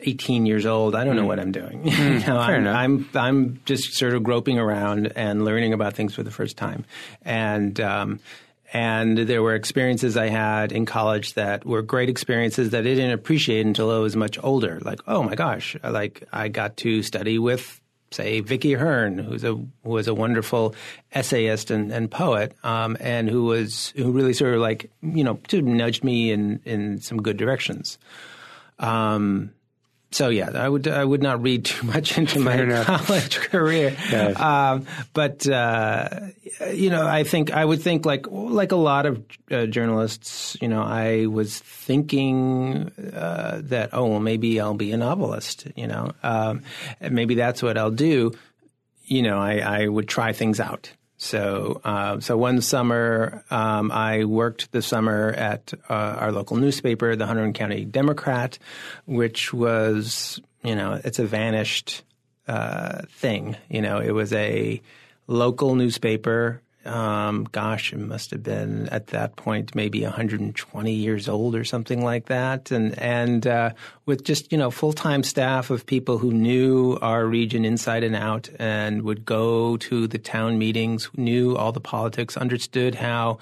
18 0.00 0.46
years 0.46 0.66
old 0.66 0.94
i 0.94 1.04
don't 1.04 1.14
mm. 1.14 1.20
know 1.20 1.26
what 1.26 1.40
i'm 1.40 1.52
doing 1.52 1.82
mm, 1.82 2.20
you 2.20 2.26
know, 2.26 2.44
fair 2.46 2.56
I'm. 2.56 2.66
I'm 2.66 3.08
i'm 3.14 3.60
just 3.64 3.94
sort 3.94 4.14
of 4.14 4.22
groping 4.22 4.58
around 4.58 5.12
and 5.16 5.44
learning 5.44 5.72
about 5.72 5.94
things 5.94 6.14
for 6.14 6.22
the 6.22 6.30
first 6.30 6.56
time 6.56 6.84
and 7.22 7.80
um, 7.80 8.20
and 8.72 9.16
there 9.16 9.42
were 9.42 9.54
experiences 9.54 10.16
I 10.16 10.28
had 10.28 10.72
in 10.72 10.86
college 10.86 11.34
that 11.34 11.64
were 11.64 11.82
great 11.82 12.08
experiences 12.08 12.70
that 12.70 12.80
I 12.80 12.82
didn't 12.82 13.12
appreciate 13.12 13.64
until 13.64 13.90
I 13.90 13.98
was 13.98 14.16
much 14.16 14.38
older. 14.42 14.80
Like, 14.80 15.00
oh 15.06 15.22
my 15.22 15.34
gosh, 15.34 15.76
like 15.82 16.24
I 16.32 16.48
got 16.48 16.76
to 16.78 17.02
study 17.02 17.38
with, 17.38 17.80
say, 18.10 18.40
Vicki 18.40 18.74
Hearne, 18.74 19.18
who's 19.18 19.44
a 19.44 19.54
who 19.54 19.70
was 19.82 20.08
a 20.08 20.14
wonderful 20.14 20.74
essayist 21.12 21.70
and, 21.70 21.92
and 21.92 22.10
poet, 22.10 22.54
um, 22.64 22.96
and 23.00 23.28
who 23.28 23.44
was 23.44 23.94
who 23.96 24.10
really 24.10 24.32
sort 24.32 24.54
of 24.54 24.60
like 24.60 24.90
you 25.00 25.24
know 25.24 25.38
nudged 25.52 26.02
me 26.02 26.30
in 26.32 26.60
in 26.64 27.00
some 27.00 27.22
good 27.22 27.36
directions. 27.36 27.98
Um, 28.78 29.52
so 30.16 30.30
yeah, 30.30 30.50
I 30.54 30.66
would 30.66 30.88
I 30.88 31.04
would 31.04 31.22
not 31.22 31.42
read 31.42 31.66
too 31.66 31.86
much 31.86 32.16
into 32.20 32.40
my 32.40 32.84
college 32.84 33.36
career, 33.50 33.94
um, 34.36 34.86
but 35.12 35.46
uh, 35.46 36.08
you 36.72 36.88
know 36.88 37.06
I 37.06 37.22
think 37.24 37.52
I 37.52 37.62
would 37.62 37.82
think 37.82 38.06
like 38.06 38.26
like 38.30 38.72
a 38.72 38.76
lot 38.76 39.04
of 39.04 39.22
uh, 39.50 39.66
journalists, 39.66 40.56
you 40.62 40.68
know, 40.68 40.82
I 40.82 41.26
was 41.26 41.58
thinking 41.58 42.90
uh, 43.14 43.60
that 43.64 43.90
oh 43.92 44.06
well 44.06 44.20
maybe 44.20 44.58
I'll 44.58 44.72
be 44.72 44.92
a 44.92 44.96
novelist, 44.96 45.66
you 45.76 45.86
know, 45.86 46.12
um, 46.22 46.62
maybe 47.02 47.34
that's 47.34 47.62
what 47.62 47.76
I'll 47.76 47.90
do. 47.90 48.32
You 49.04 49.20
know, 49.20 49.38
I, 49.38 49.58
I 49.58 49.86
would 49.86 50.08
try 50.08 50.32
things 50.32 50.60
out. 50.60 50.90
So, 51.18 51.80
uh, 51.82 52.20
so 52.20 52.36
one 52.36 52.60
summer, 52.60 53.42
um, 53.50 53.90
I 53.90 54.24
worked 54.24 54.72
the 54.72 54.82
summer 54.82 55.30
at 55.30 55.72
uh, 55.88 55.92
our 55.92 56.32
local 56.32 56.56
newspaper, 56.56 57.16
the 57.16 57.24
Hunterdon 57.24 57.54
County 57.54 57.84
Democrat, 57.84 58.58
which 59.06 59.52
was, 59.52 60.40
you 60.62 60.74
know, 60.74 61.00
it's 61.04 61.18
a 61.18 61.26
vanished 61.26 62.02
uh, 62.46 63.02
thing. 63.08 63.56
You 63.70 63.80
know, 63.80 63.98
it 63.98 64.10
was 64.10 64.32
a 64.32 64.82
local 65.26 65.74
newspaper 65.74 66.60
um, 66.86 67.44
gosh, 67.50 67.92
it 67.92 67.98
must 67.98 68.30
have 68.30 68.42
been 68.42 68.88
at 68.90 69.08
that 69.08 69.36
point 69.36 69.74
maybe 69.74 70.02
120 70.02 70.92
years 70.92 71.28
old 71.28 71.54
or 71.54 71.64
something 71.64 72.04
like 72.04 72.26
that, 72.26 72.70
and 72.70 72.98
and 72.98 73.46
uh, 73.46 73.70
with 74.06 74.24
just 74.24 74.52
you 74.52 74.58
know 74.58 74.70
full 74.70 74.92
time 74.92 75.22
staff 75.22 75.70
of 75.70 75.86
people 75.86 76.18
who 76.18 76.32
knew 76.32 76.98
our 77.02 77.26
region 77.26 77.64
inside 77.64 78.04
and 78.04 78.16
out, 78.16 78.48
and 78.58 79.02
would 79.02 79.24
go 79.24 79.76
to 79.78 80.06
the 80.06 80.18
town 80.18 80.58
meetings, 80.58 81.10
knew 81.16 81.56
all 81.56 81.72
the 81.72 81.80
politics, 81.80 82.36
understood 82.36 82.94
how 82.94 83.38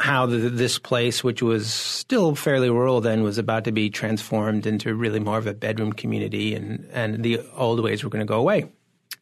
how 0.00 0.26
the, 0.26 0.36
this 0.36 0.78
place, 0.78 1.24
which 1.24 1.42
was 1.42 1.72
still 1.72 2.36
fairly 2.36 2.70
rural 2.70 3.00
then, 3.00 3.22
was 3.22 3.38
about 3.38 3.64
to 3.64 3.72
be 3.72 3.90
transformed 3.90 4.64
into 4.66 4.94
really 4.94 5.18
more 5.18 5.38
of 5.38 5.46
a 5.46 5.54
bedroom 5.54 5.92
community, 5.92 6.54
and 6.54 6.88
and 6.92 7.24
the 7.24 7.40
old 7.56 7.80
ways 7.80 8.04
were 8.04 8.10
going 8.10 8.26
to 8.26 8.30
go 8.30 8.38
away 8.38 8.66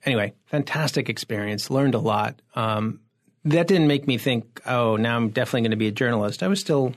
anyway, 0.05 0.33
fantastic 0.47 1.09
experience. 1.09 1.71
Learned 1.71 1.95
a 1.95 1.99
lot. 1.99 2.41
Um, 2.55 3.01
that 3.45 3.69
didn't 3.69 3.87
make 3.87 4.07
me 4.07 4.19
think, 4.19 4.61
oh, 4.67 4.97
now 4.97 5.17
I'm 5.17 5.31
definitely 5.31 5.63
going 5.63 5.71
to 5.71 5.77
be 5.77 5.87
a 5.87 5.93
journalist. 5.93 6.43
I 6.43 6.49
was 6.49 6.61
still 6.61 6.95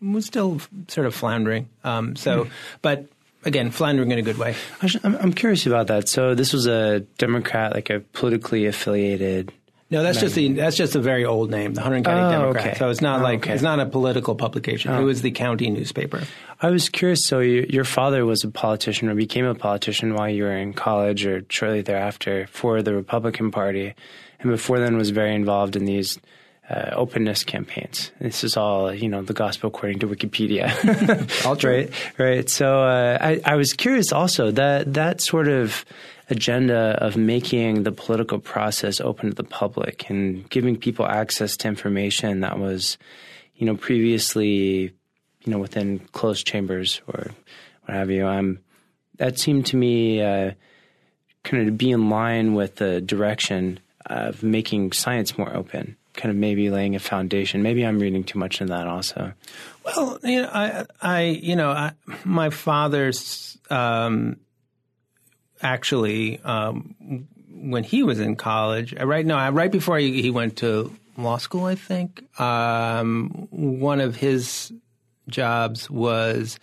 was 0.00 0.26
still 0.26 0.60
sort 0.88 1.06
of 1.06 1.14
floundering. 1.14 1.68
Um, 1.84 2.16
so, 2.16 2.44
mm. 2.44 2.50
but 2.82 3.06
again, 3.44 3.70
floundering 3.70 4.10
in 4.10 4.18
a 4.18 4.22
good 4.22 4.38
way. 4.38 4.54
I'm, 5.02 5.32
curious 5.32 5.66
about 5.66 5.86
that. 5.86 6.08
So 6.08 6.34
this 6.34 6.52
was 6.52 6.66
a 6.66 7.00
Democrat, 7.18 7.72
like 7.72 7.90
a 7.90 8.00
politically 8.00 8.66
affiliated. 8.66 9.52
No, 9.88 10.02
that's 10.02 10.18
just 10.18 10.34
the 10.34 10.52
that's 10.52 10.76
just 10.76 10.96
a 10.96 11.00
very 11.00 11.24
old 11.24 11.50
name, 11.50 11.74
the 11.74 11.80
Hunterdon 11.80 12.04
County 12.04 12.34
oh, 12.34 12.40
Democrat. 12.40 12.66
Okay. 12.66 12.78
So 12.78 12.90
it's 12.90 13.00
not 13.00 13.20
oh, 13.20 13.22
like 13.22 13.40
okay. 13.40 13.52
it's 13.52 13.62
not 13.62 13.78
a 13.78 13.86
political 13.86 14.34
publication. 14.34 14.90
Oh. 14.90 15.00
It 15.00 15.04
was 15.04 15.22
the 15.22 15.30
county 15.30 15.70
newspaper. 15.70 16.24
I 16.60 16.70
was 16.70 16.88
curious. 16.88 17.24
So 17.24 17.38
you, 17.38 17.66
your 17.70 17.84
father 17.84 18.26
was 18.26 18.42
a 18.42 18.50
politician 18.50 19.08
or 19.08 19.14
became 19.14 19.44
a 19.44 19.54
politician 19.54 20.14
while 20.14 20.28
you 20.28 20.42
were 20.42 20.56
in 20.56 20.72
college 20.72 21.24
or 21.24 21.44
shortly 21.48 21.82
thereafter 21.82 22.48
for 22.48 22.82
the 22.82 22.94
Republican 22.94 23.52
Party, 23.52 23.94
and 24.40 24.50
before 24.50 24.80
then 24.80 24.96
was 24.96 25.10
very 25.10 25.34
involved 25.34 25.76
in 25.76 25.84
these 25.84 26.18
uh, 26.68 26.90
openness 26.92 27.44
campaigns. 27.44 28.10
This 28.20 28.42
is 28.42 28.56
all, 28.56 28.92
you 28.92 29.08
know, 29.08 29.22
the 29.22 29.34
gospel 29.34 29.68
according 29.68 30.00
to 30.00 30.08
Wikipedia. 30.08 31.46
all 31.46 31.54
right, 31.62 31.90
right. 32.18 32.50
So 32.50 32.82
uh, 32.82 33.18
I, 33.20 33.40
I 33.44 33.54
was 33.54 33.72
curious 33.72 34.12
also 34.12 34.50
that 34.50 34.94
that 34.94 35.20
sort 35.20 35.46
of 35.46 35.84
agenda 36.28 36.98
of 37.00 37.16
making 37.16 37.84
the 37.84 37.92
political 37.92 38.38
process 38.38 39.00
open 39.00 39.30
to 39.30 39.34
the 39.34 39.44
public 39.44 40.10
and 40.10 40.48
giving 40.50 40.76
people 40.76 41.06
access 41.06 41.56
to 41.56 41.68
information 41.68 42.40
that 42.40 42.58
was, 42.58 42.98
you 43.54 43.66
know, 43.66 43.76
previously 43.76 44.92
you 45.46 45.52
know, 45.52 45.58
within 45.58 46.00
closed 46.12 46.46
chambers 46.46 47.00
or 47.06 47.30
what 47.84 47.94
have 47.96 48.10
you. 48.10 48.26
Um, 48.26 48.58
that 49.18 49.38
seemed 49.38 49.66
to 49.66 49.76
me 49.76 50.20
uh, 50.20 50.52
kind 51.44 51.62
of 51.62 51.66
to 51.68 51.72
be 51.72 51.92
in 51.92 52.10
line 52.10 52.54
with 52.54 52.76
the 52.76 53.00
direction 53.00 53.80
of 54.06 54.42
making 54.42 54.92
science 54.92 55.38
more 55.38 55.54
open, 55.56 55.96
kind 56.14 56.30
of 56.30 56.36
maybe 56.36 56.68
laying 56.68 56.96
a 56.96 56.98
foundation. 56.98 57.62
Maybe 57.62 57.86
I'm 57.86 57.98
reading 57.98 58.24
too 58.24 58.38
much 58.38 58.60
in 58.60 58.66
that 58.66 58.86
also. 58.86 59.32
Well, 59.84 60.18
you 60.22 60.42
know, 60.42 60.50
I, 60.52 60.84
I 61.00 61.22
you 61.22 61.56
know, 61.56 61.70
I, 61.70 61.92
my 62.24 62.50
father's 62.50 63.56
um, 63.70 64.36
actually 65.62 66.40
um, 66.40 66.94
when 67.50 67.84
he 67.84 68.02
was 68.02 68.20
in 68.20 68.36
college, 68.36 68.94
uh, 68.98 69.06
right 69.06 69.24
now, 69.24 69.50
right 69.50 69.70
before 69.70 69.98
he, 69.98 70.22
he 70.22 70.30
went 70.30 70.58
to 70.58 70.92
law 71.16 71.38
school, 71.38 71.64
I 71.64 71.74
think 71.74 72.22
um, 72.40 73.48
one 73.50 74.00
of 74.00 74.16
his 74.16 74.72
jobs 75.28 75.90
was 75.90 76.58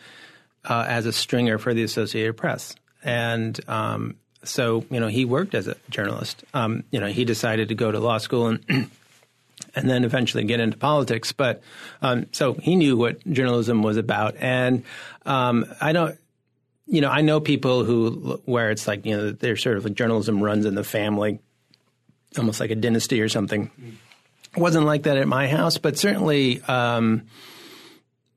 uh, 0.65 0.85
as 0.87 1.05
a 1.05 1.11
stringer 1.11 1.57
for 1.57 1.73
the 1.73 1.83
Associated 1.83 2.37
Press, 2.37 2.75
and 3.03 3.59
um, 3.67 4.15
so 4.43 4.85
you 4.89 4.99
know 4.99 5.07
he 5.07 5.25
worked 5.25 5.55
as 5.55 5.67
a 5.67 5.75
journalist. 5.89 6.43
Um, 6.53 6.83
you 6.91 6.99
know 6.99 7.07
he 7.07 7.25
decided 7.25 7.69
to 7.69 7.75
go 7.75 7.91
to 7.91 7.99
law 7.99 8.17
school 8.17 8.47
and. 8.47 8.89
and 9.75 9.89
then 9.89 10.03
eventually 10.03 10.43
get 10.43 10.59
into 10.59 10.77
politics, 10.77 11.31
but 11.31 11.61
um, 12.01 12.27
so 12.31 12.53
he 12.53 12.75
knew 12.75 12.95
what 12.97 13.25
journalism 13.31 13.81
was 13.81 13.97
about, 13.97 14.35
and 14.37 14.83
um, 15.25 15.65
I 15.81 15.93
don't, 15.93 16.17
you 16.85 17.01
know, 17.01 17.09
I 17.09 17.21
know 17.21 17.39
people 17.39 17.83
who 17.83 18.41
where 18.45 18.71
it's 18.71 18.87
like 18.87 19.05
you 19.05 19.15
know 19.15 19.31
they're 19.31 19.55
sort 19.55 19.77
of 19.77 19.85
like 19.85 19.93
journalism 19.93 20.43
runs 20.43 20.65
in 20.65 20.75
the 20.75 20.83
family, 20.83 21.39
almost 22.37 22.59
like 22.59 22.71
a 22.71 22.75
dynasty 22.75 23.21
or 23.21 23.29
something. 23.29 23.71
It 24.55 24.59
wasn't 24.59 24.85
like 24.85 25.03
that 25.03 25.17
at 25.17 25.27
my 25.27 25.47
house, 25.47 25.77
but 25.77 25.97
certainly 25.97 26.61
um, 26.63 27.23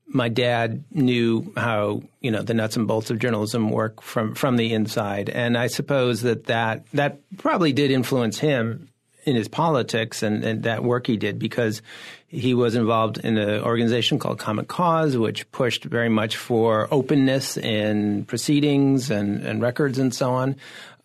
my 0.07 0.29
dad 0.29 0.85
knew 0.93 1.53
how 1.57 2.03
you 2.21 2.31
know 2.31 2.43
the 2.43 2.55
nuts 2.55 2.77
and 2.77 2.87
bolts 2.87 3.11
of 3.11 3.19
journalism 3.19 3.71
work 3.71 4.01
from 4.01 4.35
from 4.35 4.57
the 4.57 4.73
inside, 4.73 5.29
and 5.29 5.59
I 5.59 5.67
suppose 5.67 6.23
that 6.23 6.45
that 6.45 6.87
that 6.93 7.21
probably 7.39 7.73
did 7.73 7.91
influence 7.91 8.39
him 8.39 8.89
in 9.27 9.35
his 9.35 9.49
politics 9.49 10.23
and, 10.23 10.45
and 10.45 10.63
that 10.63 10.85
work 10.85 11.07
he 11.09 11.17
did 11.17 11.39
because 11.39 11.83
he 12.29 12.55
was 12.55 12.77
involved 12.77 13.19
in 13.19 13.37
an 13.37 13.63
organization 13.63 14.19
called 14.19 14.39
Common 14.39 14.65
Cause, 14.65 15.17
which 15.17 15.51
pushed 15.51 15.85
very 15.85 16.09
much 16.09 16.37
for 16.37 16.89
openness 16.93 17.57
in 17.57 18.25
proceedings 18.25 19.11
and, 19.11 19.43
and 19.43 19.61
records 19.61 19.99
and 19.99 20.15
so 20.15 20.31
on. 20.31 20.57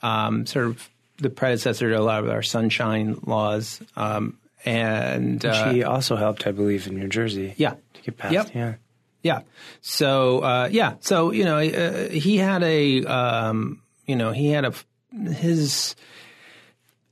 Um, 0.04 0.46
sort 0.46 0.68
of 0.68 0.90
the 1.18 1.30
predecessor 1.30 1.90
to 1.90 2.00
a 2.00 2.02
lot 2.02 2.24
of 2.24 2.30
our 2.30 2.44
sunshine 2.44 3.20
laws. 3.26 3.82
Um, 3.96 4.38
and 4.66 5.44
uh, 5.44 5.72
he 5.72 5.84
also 5.84 6.16
helped, 6.16 6.46
I 6.46 6.52
believe, 6.52 6.88
in 6.88 6.96
New 6.96 7.08
Jersey. 7.08 7.54
Yeah, 7.58 7.76
to 7.94 8.02
get 8.04 8.18
passed. 8.18 8.34
Yep. 8.34 8.52
Yeah. 8.54 8.74
Yeah. 9.24 9.42
So 9.82 10.40
uh, 10.40 10.70
yeah. 10.72 10.96
So 11.02 11.32
you 11.32 11.46
know, 11.46 11.58
uh, 11.58 12.10
he 12.10 12.38
had 12.38 12.62
a 12.64 13.04
um, 13.06 13.82
you 14.06 14.16
know 14.16 14.32
he 14.32 14.50
had 14.50 14.66
a 14.66 14.74
his 15.32 15.96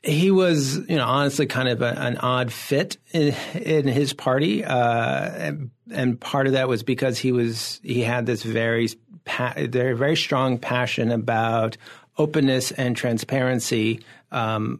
he 0.03 0.31
was 0.31 0.77
you 0.89 0.95
know 0.95 1.05
honestly 1.05 1.45
kind 1.45 1.67
of 1.67 1.81
a, 1.81 1.99
an 1.99 2.17
odd 2.17 2.51
fit 2.51 2.97
in, 3.11 3.33
in 3.53 3.87
his 3.87 4.13
party, 4.13 4.63
uh, 4.63 5.29
and, 5.29 5.71
and, 5.91 6.19
part 6.19 6.47
of 6.47 6.53
that 6.53 6.67
was 6.67 6.83
because 6.83 7.17
he 7.17 7.31
was 7.31 7.79
he 7.83 8.01
had 8.01 8.25
this 8.25 8.43
very 8.43 8.89
pa- 9.25 9.55
very 9.57 9.95
very 9.95 10.15
strong 10.15 10.57
passion 10.57 11.11
about 11.11 11.77
openness 12.17 12.71
and 12.71 12.95
transparency. 12.95 14.01
Um, 14.31 14.79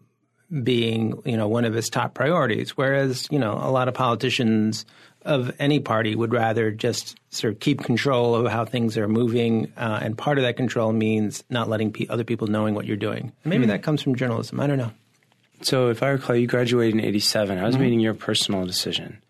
being 0.64 1.22
you 1.26 1.38
know 1.38 1.48
one 1.48 1.64
of 1.64 1.74
his 1.76 1.90
top 1.90 2.16
priorities, 2.16 2.72
whereas 2.72 3.28
you 3.30 3.38
know 3.38 3.54
a 3.54 3.70
lot 3.70 3.88
of 3.88 3.94
politicians 3.94 4.84
of 5.24 5.52
any 5.60 5.80
party 5.80 6.16
would 6.16 6.34
rather 6.34 6.72
just 6.72 7.20
sort 7.30 7.54
of 7.54 7.60
keep 7.60 7.84
control 7.84 8.34
of 8.34 8.52
how 8.52 8.66
things 8.66 8.98
are 8.98 9.08
moving, 9.08 9.72
uh, 9.78 10.00
and 10.02 10.18
part 10.18 10.40
of 10.40 10.44
that 10.44 10.58
control 10.58 10.92
means 10.92 11.44
not 11.50 11.70
letting 11.70 11.92
pe- 11.92 12.08
other 12.08 12.24
people 12.24 12.48
knowing 12.48 12.74
what 12.74 12.86
you're 12.86 12.98
doing. 12.98 13.32
And 13.44 13.46
maybe 13.46 13.64
mm-hmm. 13.64 13.72
that 13.72 13.84
comes 13.84 14.02
from 14.02 14.16
journalism. 14.16 14.60
I 14.60 14.66
don't 14.66 14.80
know. 14.80 14.92
So, 15.62 15.90
if 15.90 16.04
I 16.04 16.10
recall, 16.10 16.36
you 16.36 16.48
graduated 16.48 16.96
in 16.96 17.02
'87. 17.02 17.58
I 17.58 17.64
was 17.64 17.76
mm-hmm. 17.76 17.84
meaning 17.84 18.00
your 18.00 18.14
personal 18.14 18.66
decision 18.66 19.22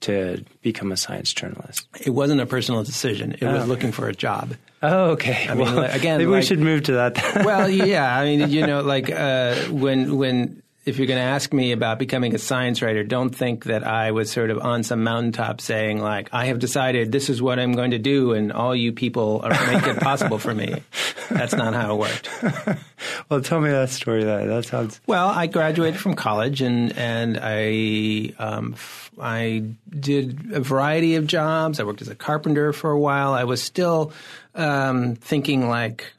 to 0.00 0.44
become 0.62 0.92
a 0.92 0.96
science 0.96 1.32
journalist. 1.32 1.86
It 2.00 2.10
wasn't 2.10 2.40
a 2.40 2.46
personal 2.46 2.84
decision. 2.84 3.32
It 3.32 3.42
oh, 3.42 3.52
was 3.52 3.68
looking 3.68 3.92
for 3.92 4.08
a 4.08 4.14
job. 4.14 4.54
Oh, 4.82 5.10
okay. 5.10 5.46
I 5.48 5.54
mean, 5.54 5.74
well, 5.74 5.84
again, 5.84 6.18
maybe 6.18 6.30
like, 6.30 6.42
we 6.42 6.46
should 6.46 6.60
move 6.60 6.84
to 6.84 6.92
that. 6.92 7.44
well, 7.44 7.68
yeah. 7.68 8.16
I 8.16 8.24
mean, 8.24 8.50
you 8.50 8.66
know, 8.66 8.82
like 8.82 9.10
uh, 9.10 9.56
when 9.70 10.16
when 10.16 10.62
if 10.88 10.96
you're 10.96 11.06
going 11.06 11.18
to 11.18 11.22
ask 11.22 11.52
me 11.52 11.72
about 11.72 11.98
becoming 11.98 12.34
a 12.34 12.38
science 12.38 12.80
writer, 12.80 13.04
don't 13.04 13.28
think 13.28 13.64
that 13.64 13.86
I 13.86 14.12
was 14.12 14.30
sort 14.30 14.48
of 14.48 14.58
on 14.58 14.82
some 14.82 15.04
mountaintop 15.04 15.60
saying 15.60 16.00
like, 16.00 16.30
I 16.32 16.46
have 16.46 16.58
decided 16.58 17.12
this 17.12 17.28
is 17.28 17.42
what 17.42 17.58
I'm 17.58 17.72
going 17.72 17.90
to 17.90 17.98
do, 17.98 18.32
and 18.32 18.50
all 18.50 18.74
you 18.74 18.92
people 18.92 19.42
are 19.44 19.50
make 19.50 19.86
it 19.86 20.00
possible 20.00 20.38
for 20.38 20.54
me. 20.54 20.82
That's 21.28 21.54
not 21.54 21.74
how 21.74 21.94
it 21.94 21.98
worked. 21.98 22.80
well, 23.28 23.42
tell 23.42 23.60
me 23.60 23.68
that 23.68 23.90
story. 23.90 24.24
That 24.24 24.46
that 24.46 24.64
sounds. 24.64 24.98
Well, 25.06 25.28
I 25.28 25.46
graduated 25.46 26.00
from 26.00 26.14
college, 26.14 26.62
and 26.62 26.96
and 26.96 27.38
I 27.42 28.32
um, 28.38 28.74
I 29.20 29.64
did 29.90 30.52
a 30.52 30.60
variety 30.60 31.16
of 31.16 31.26
jobs. 31.26 31.80
I 31.80 31.84
worked 31.84 32.00
as 32.00 32.08
a 32.08 32.14
carpenter 32.14 32.72
for 32.72 32.90
a 32.90 32.98
while. 32.98 33.34
I 33.34 33.44
was 33.44 33.62
still 33.62 34.12
um, 34.54 35.16
thinking 35.16 35.68
like 35.68 36.14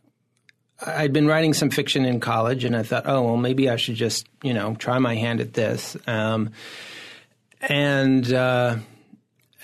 I'd 0.85 1.13
been 1.13 1.27
writing 1.27 1.53
some 1.53 1.69
fiction 1.69 2.05
in 2.05 2.19
college, 2.19 2.63
and 2.63 2.75
I 2.75 2.83
thought, 2.83 3.03
oh 3.05 3.23
well, 3.23 3.37
maybe 3.37 3.69
I 3.69 3.75
should 3.75 3.95
just 3.95 4.27
you 4.43 4.53
know 4.53 4.75
try 4.75 4.99
my 4.99 5.15
hand 5.15 5.41
at 5.41 5.53
this. 5.53 5.97
Um, 6.07 6.51
and 7.61 8.31
uh, 8.31 8.77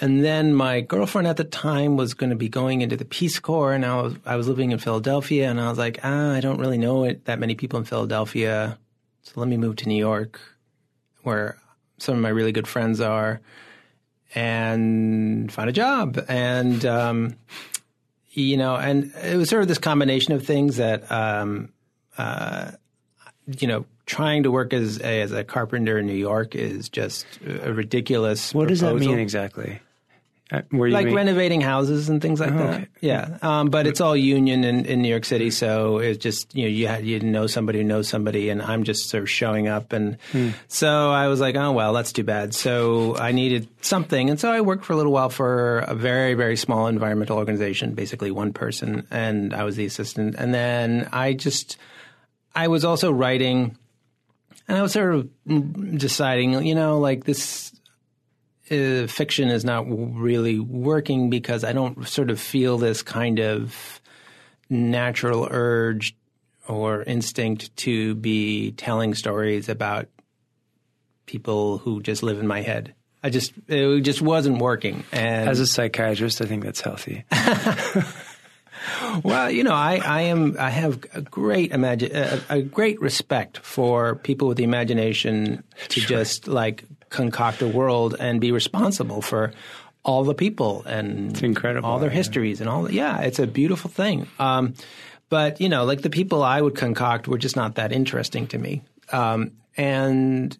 and 0.01 0.23
then 0.23 0.53
my 0.53 0.81
girlfriend 0.81 1.27
at 1.27 1.37
the 1.37 1.45
time 1.45 1.95
was 1.95 2.13
going 2.13 2.31
to 2.31 2.35
be 2.35 2.49
going 2.49 2.81
into 2.81 2.97
the 2.97 3.05
Peace 3.05 3.39
Corps, 3.39 3.73
and 3.73 3.85
I 3.85 4.01
was 4.01 4.15
I 4.25 4.35
was 4.35 4.47
living 4.47 4.71
in 4.71 4.79
Philadelphia, 4.79 5.49
and 5.49 5.59
I 5.59 5.69
was 5.69 5.77
like, 5.77 5.99
ah, 6.03 6.33
I 6.33 6.41
don't 6.41 6.59
really 6.59 6.77
know 6.77 7.05
it, 7.05 7.25
that 7.25 7.39
many 7.39 7.55
people 7.55 7.79
in 7.79 7.85
Philadelphia, 7.85 8.77
so 9.23 9.39
let 9.39 9.47
me 9.47 9.57
move 9.57 9.77
to 9.77 9.87
New 9.87 9.97
York, 9.97 10.41
where 11.23 11.57
some 11.97 12.15
of 12.15 12.21
my 12.21 12.29
really 12.29 12.51
good 12.51 12.67
friends 12.67 12.99
are, 12.99 13.39
and 14.33 15.51
find 15.51 15.69
a 15.69 15.73
job, 15.73 16.19
and 16.27 16.85
um, 16.85 17.35
you 18.35 18.57
know, 18.57 18.75
and 18.75 19.13
it 19.23 19.37
was 19.37 19.49
sort 19.49 19.61
of 19.61 19.67
this 19.67 19.77
combination 19.77 20.33
of 20.33 20.45
things 20.45 20.77
that, 20.77 21.09
um, 21.11 21.69
uh, 22.17 22.71
you 23.59 23.67
know, 23.67 23.85
trying 24.05 24.43
to 24.43 24.51
work 24.51 24.73
as 24.73 24.99
a, 24.99 25.21
as 25.21 25.31
a 25.31 25.43
carpenter 25.43 25.97
in 25.97 26.05
New 26.05 26.13
York 26.13 26.55
is 26.55 26.89
just 26.89 27.25
a 27.45 27.73
ridiculous. 27.73 28.53
What 28.53 28.67
does 28.67 28.81
that 28.81 28.95
mean 28.95 29.19
exactly? 29.19 29.79
Where 30.69 30.87
you 30.87 30.93
like 30.93 31.05
make- 31.07 31.15
renovating 31.15 31.59
houses 31.61 32.07
and 32.07 32.21
things 32.21 32.39
like 32.39 32.51
Oh, 32.51 32.57
that. 32.57 32.73
okay. 32.75 32.87
Yeah, 33.01 33.37
um, 33.41 33.69
but 33.69 33.87
it's 33.87 33.99
all 33.99 34.15
union 34.15 34.63
in, 34.63 34.85
in 34.85 35.01
New 35.01 35.09
York 35.09 35.25
City, 35.25 35.49
so 35.49 35.97
it's 35.97 36.19
just 36.19 36.55
you 36.55 36.63
know 36.63 36.69
you 36.69 36.87
had, 36.87 37.03
you 37.03 37.19
know 37.19 37.47
somebody 37.47 37.79
who 37.79 37.83
knows 37.83 38.07
somebody, 38.07 38.49
and 38.49 38.61
I'm 38.61 38.83
just 38.83 39.09
sort 39.09 39.23
of 39.23 39.29
showing 39.29 39.67
up, 39.67 39.91
and 39.91 40.17
Hmm. 40.31 40.49
so 40.67 41.11
I 41.11 41.29
was 41.29 41.39
like, 41.39 41.55
oh 41.55 41.71
well, 41.71 41.93
that's 41.93 42.11
too 42.13 42.23
bad. 42.23 42.53
So 42.53 43.17
I 43.17 43.31
needed 43.31 43.67
something, 43.81 44.29
and 44.29 44.39
so 44.39 44.51
I 44.51 44.61
worked 44.61 44.85
for 44.85 44.93
a 44.93 44.95
little 44.95 45.11
while 45.11 45.29
for 45.29 45.79
a 45.79 45.95
very 45.95 46.35
very 46.35 46.57
small 46.57 46.85
environmental 46.87 47.37
organization, 47.37 47.95
basically 47.95 48.29
one 48.29 48.53
person, 48.53 49.07
and 49.09 49.51
I 49.53 49.63
was 49.63 49.75
the 49.77 49.85
assistant, 49.85 50.35
and 50.37 50.53
then 50.53 51.09
I 51.11 51.33
just 51.33 51.77
I 52.55 52.67
was 52.67 52.85
also 52.85 53.11
writing. 53.11 53.77
And 54.67 54.77
I 54.79 54.81
was 54.81 54.93
sort 54.93 55.13
of 55.13 55.29
deciding, 55.99 56.65
you 56.65 56.73
know, 56.73 56.97
like 56.99 57.23
this 57.23 57.71
uh, 58.71 59.07
fiction 59.07 59.49
is 59.49 59.63
not 59.63 59.85
really 59.87 60.59
working 60.59 61.29
because 61.29 61.63
I 61.63 61.73
don't 61.73 62.07
sort 62.07 62.29
of 62.29 62.39
feel 62.39 62.77
this 62.77 63.01
kind 63.01 63.39
of 63.39 64.01
natural 64.69 65.47
urge 65.49 66.15
or 66.67 67.03
instinct 67.03 67.75
to 67.77 68.15
be 68.15 68.71
telling 68.71 69.13
stories 69.13 69.69
about 69.69 70.07
people 71.25 71.77
who 71.77 72.01
just 72.01 72.23
live 72.23 72.39
in 72.39 72.47
my 72.47 72.61
head. 72.61 72.93
I 73.23 73.29
just 73.29 73.53
it 73.67 74.01
just 74.01 74.21
wasn't 74.21 74.59
working. 74.59 75.03
And 75.11 75.49
As 75.49 75.59
a 75.59 75.65
psychiatrist, 75.65 76.41
I 76.41 76.45
think 76.45 76.63
that's 76.63 76.81
healthy. 76.81 77.25
well, 79.23 79.49
you 79.49 79.63
know, 79.63 79.73
I, 79.73 80.01
I 80.03 80.21
am 80.23 80.55
I 80.59 80.69
have 80.69 81.03
a 81.13 81.21
great 81.21 81.71
imagine 81.71 82.15
a, 82.15 82.39
a 82.49 82.61
great 82.61 83.01
respect 83.01 83.57
for 83.59 84.15
people 84.15 84.47
with 84.47 84.57
the 84.57 84.63
imagination 84.63 85.63
to 85.89 86.01
just 86.01 86.47
like 86.47 86.83
concoct 87.09 87.61
a 87.61 87.67
world 87.67 88.15
and 88.19 88.41
be 88.41 88.51
responsible 88.51 89.21
for 89.21 89.53
all 90.03 90.23
the 90.23 90.35
people 90.35 90.83
and 90.85 91.31
It's 91.31 91.41
incredible, 91.41 91.89
all 91.89 91.99
their 91.99 92.09
yeah. 92.09 92.15
histories 92.15 92.61
and 92.61 92.69
all. 92.69 92.91
Yeah, 92.91 93.21
it's 93.21 93.39
a 93.39 93.47
beautiful 93.47 93.89
thing. 93.89 94.27
Um, 94.39 94.73
but 95.29 95.59
you 95.59 95.69
know, 95.69 95.85
like 95.85 96.01
the 96.01 96.09
people 96.09 96.43
I 96.43 96.61
would 96.61 96.75
concoct 96.75 97.27
were 97.27 97.39
just 97.39 97.55
not 97.55 97.75
that 97.75 97.91
interesting 97.91 98.47
to 98.47 98.57
me. 98.57 98.83
Um, 99.11 99.51
and 99.77 100.55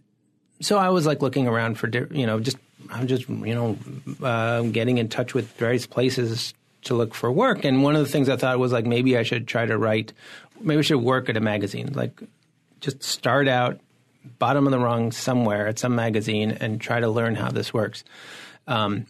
so 0.62 0.77
I 0.77 0.89
was 0.89 1.05
like 1.05 1.22
looking 1.22 1.48
around 1.48 1.77
for, 1.77 1.88
di- 1.88 2.08
you 2.12 2.25
know, 2.25 2.39
just 2.39 2.58
I'm 2.89 3.08
just 3.08 3.29
you 3.29 3.55
know 3.55 3.77
uh, 4.24 4.62
getting 4.63 4.98
in 4.98 5.10
touch 5.10 5.34
with 5.34 5.48
various 5.58 5.86
places 5.86 6.53
to 6.86 6.96
look 6.96 7.13
for 7.13 7.32
work. 7.32 7.65
And 7.65 7.84
one 7.84 7.96
of 7.96 8.04
the 8.04 8.12
things 8.12 8.30
I 8.30 8.38
thought 8.38 8.58
was 8.58 8.72
like 8.72 8.86
maybe 8.86 9.18
I 9.18 9.24
should 9.24 9.48
try 9.48 9.65
to 9.65 9.77
write, 9.77 10.13
maybe 10.60 10.80
I 10.80 10.82
should 10.82 11.01
work 11.01 11.30
at 11.30 11.38
a 11.38 11.42
magazine, 11.42 11.92
like 11.94 12.22
just 12.82 13.04
start 13.04 13.48
out 13.48 13.80
bottom 14.39 14.65
of 14.65 14.72
the 14.72 14.80
rung 14.80 15.12
somewhere 15.12 15.68
at 15.68 15.77
some 15.77 15.96
magazine 15.96 16.51
and 16.51 16.82
try 16.82 17.00
to 17.00 17.10
learn 17.10 17.36
how 17.36 17.50
this 17.50 17.74
works. 17.74 18.04
Um, 18.68 19.06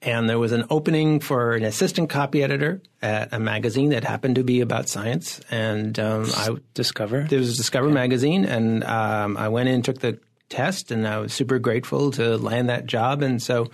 and 0.00 0.28
there 0.28 0.38
was 0.38 0.52
an 0.52 0.64
opening 0.70 1.18
for 1.20 1.54
an 1.54 1.64
assistant 1.64 2.08
copy 2.08 2.42
editor 2.42 2.80
at 3.02 3.32
a 3.32 3.40
magazine 3.40 3.90
that 3.90 4.04
happened 4.04 4.36
to 4.36 4.44
be 4.44 4.60
about 4.60 4.88
science. 4.88 5.40
And 5.50 5.98
um, 5.98 6.26
I 6.34 6.56
Discover. 6.74 7.22
there 7.28 7.38
was 7.38 7.56
Discover 7.56 7.88
magazine, 7.88 8.44
and 8.44 8.84
um, 8.84 9.36
I 9.36 9.48
went 9.48 9.68
in, 9.68 9.82
took 9.82 9.98
the 9.98 10.20
test, 10.48 10.92
and 10.92 11.06
I 11.06 11.18
was 11.18 11.32
super 11.32 11.58
grateful 11.58 12.12
to 12.12 12.36
land 12.36 12.68
that 12.68 12.86
job. 12.86 13.22
And 13.22 13.42
so 13.42 13.70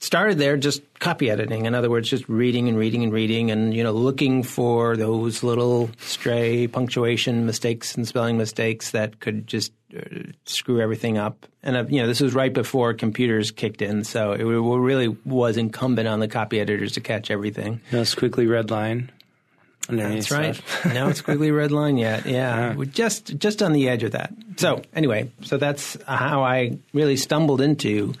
started 0.00 0.38
there 0.38 0.56
just 0.56 0.82
copy 0.98 1.30
editing. 1.30 1.66
In 1.66 1.74
other 1.74 1.90
words, 1.90 2.08
just 2.08 2.28
reading 2.28 2.68
and 2.68 2.76
reading 2.76 3.02
and 3.02 3.12
reading, 3.12 3.50
and 3.50 3.74
you 3.74 3.82
know, 3.82 3.92
looking 3.92 4.42
for 4.42 4.96
those 4.96 5.42
little 5.42 5.90
stray 5.98 6.66
punctuation 6.66 7.46
mistakes 7.46 7.94
and 7.94 8.06
spelling 8.06 8.36
mistakes 8.36 8.90
that 8.90 9.20
could 9.20 9.46
just 9.46 9.72
uh, 9.96 10.00
screw 10.44 10.80
everything 10.80 11.18
up. 11.18 11.46
And 11.62 11.76
uh, 11.76 11.84
you 11.88 12.00
know, 12.00 12.06
this 12.06 12.20
was 12.20 12.34
right 12.34 12.52
before 12.52 12.94
computers 12.94 13.50
kicked 13.50 13.82
in, 13.82 14.04
so 14.04 14.32
it 14.32 14.42
really 14.44 15.08
was 15.24 15.56
incumbent 15.56 16.08
on 16.08 16.20
the 16.20 16.28
copy 16.28 16.60
editors 16.60 16.92
to 16.92 17.00
catch 17.00 17.30
everything. 17.30 17.80
No 17.92 18.02
squiggly 18.02 18.48
red 18.50 18.70
line. 18.70 19.10
That's 19.88 20.32
right. 20.32 20.60
now 20.84 21.08
it's 21.08 21.22
squiggly 21.22 21.56
red 21.56 21.70
line 21.70 21.96
yet. 21.96 22.26
Yeah, 22.36 22.74
We're 22.74 22.86
just 22.86 23.38
just 23.38 23.62
on 23.62 23.72
the 23.72 23.88
edge 23.88 24.02
of 24.02 24.12
that. 24.12 24.32
So 24.56 24.82
anyway, 24.94 25.30
so 25.42 25.58
that's 25.58 25.96
how 26.06 26.42
I 26.42 26.78
really 26.92 27.16
stumbled 27.16 27.60
into 27.60 28.14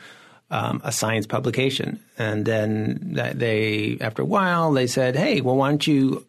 um, 0.50 0.80
a 0.84 0.92
science 0.92 1.26
publication, 1.26 2.00
and 2.18 2.44
then 2.44 3.00
that 3.14 3.38
they 3.38 3.98
after 4.00 4.22
a 4.22 4.26
while 4.26 4.72
they 4.72 4.86
said, 4.86 5.16
"Hey, 5.16 5.40
well, 5.40 5.56
why 5.56 5.68
don't 5.70 5.86
you 5.86 6.24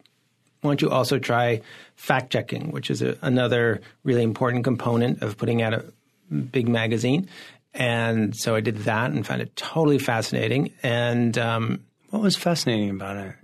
why 0.62 0.71
don't 0.71 0.82
you 0.82 0.89
also 0.89 1.19
try 1.19 1.62
fact 1.95 2.32
checking, 2.32 2.71
which 2.71 2.89
is 2.89 3.01
a, 3.01 3.17
another 3.21 3.82
really 4.03 4.23
important 4.23 4.63
component 4.63 5.21
of 5.21 5.38
putting 5.38 5.62
out 5.62 5.73
a 5.73 5.86
big 6.34 6.67
magazine." 6.67 7.27
And 7.73 8.36
so 8.36 8.56
I 8.56 8.62
did 8.62 8.77
that 8.80 9.12
and 9.12 9.25
found 9.25 9.41
it 9.41 9.56
totally 9.56 9.99
fascinating. 9.99 10.73
And 10.82 11.38
um, 11.38 11.82
What 12.10 12.23
was 12.23 12.36
fascinating 12.36 12.89
about 12.89 13.17
it? 13.17 13.36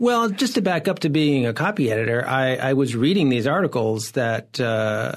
well, 0.00 0.30
just 0.30 0.54
to 0.54 0.62
back 0.62 0.88
up 0.88 1.00
to 1.00 1.10
being 1.10 1.46
a 1.46 1.52
copy 1.52 1.92
editor, 1.92 2.26
I, 2.26 2.56
I 2.56 2.72
was 2.72 2.96
reading 2.96 3.28
these 3.28 3.46
articles 3.46 4.12
that 4.12 4.58
uh, 4.58 5.14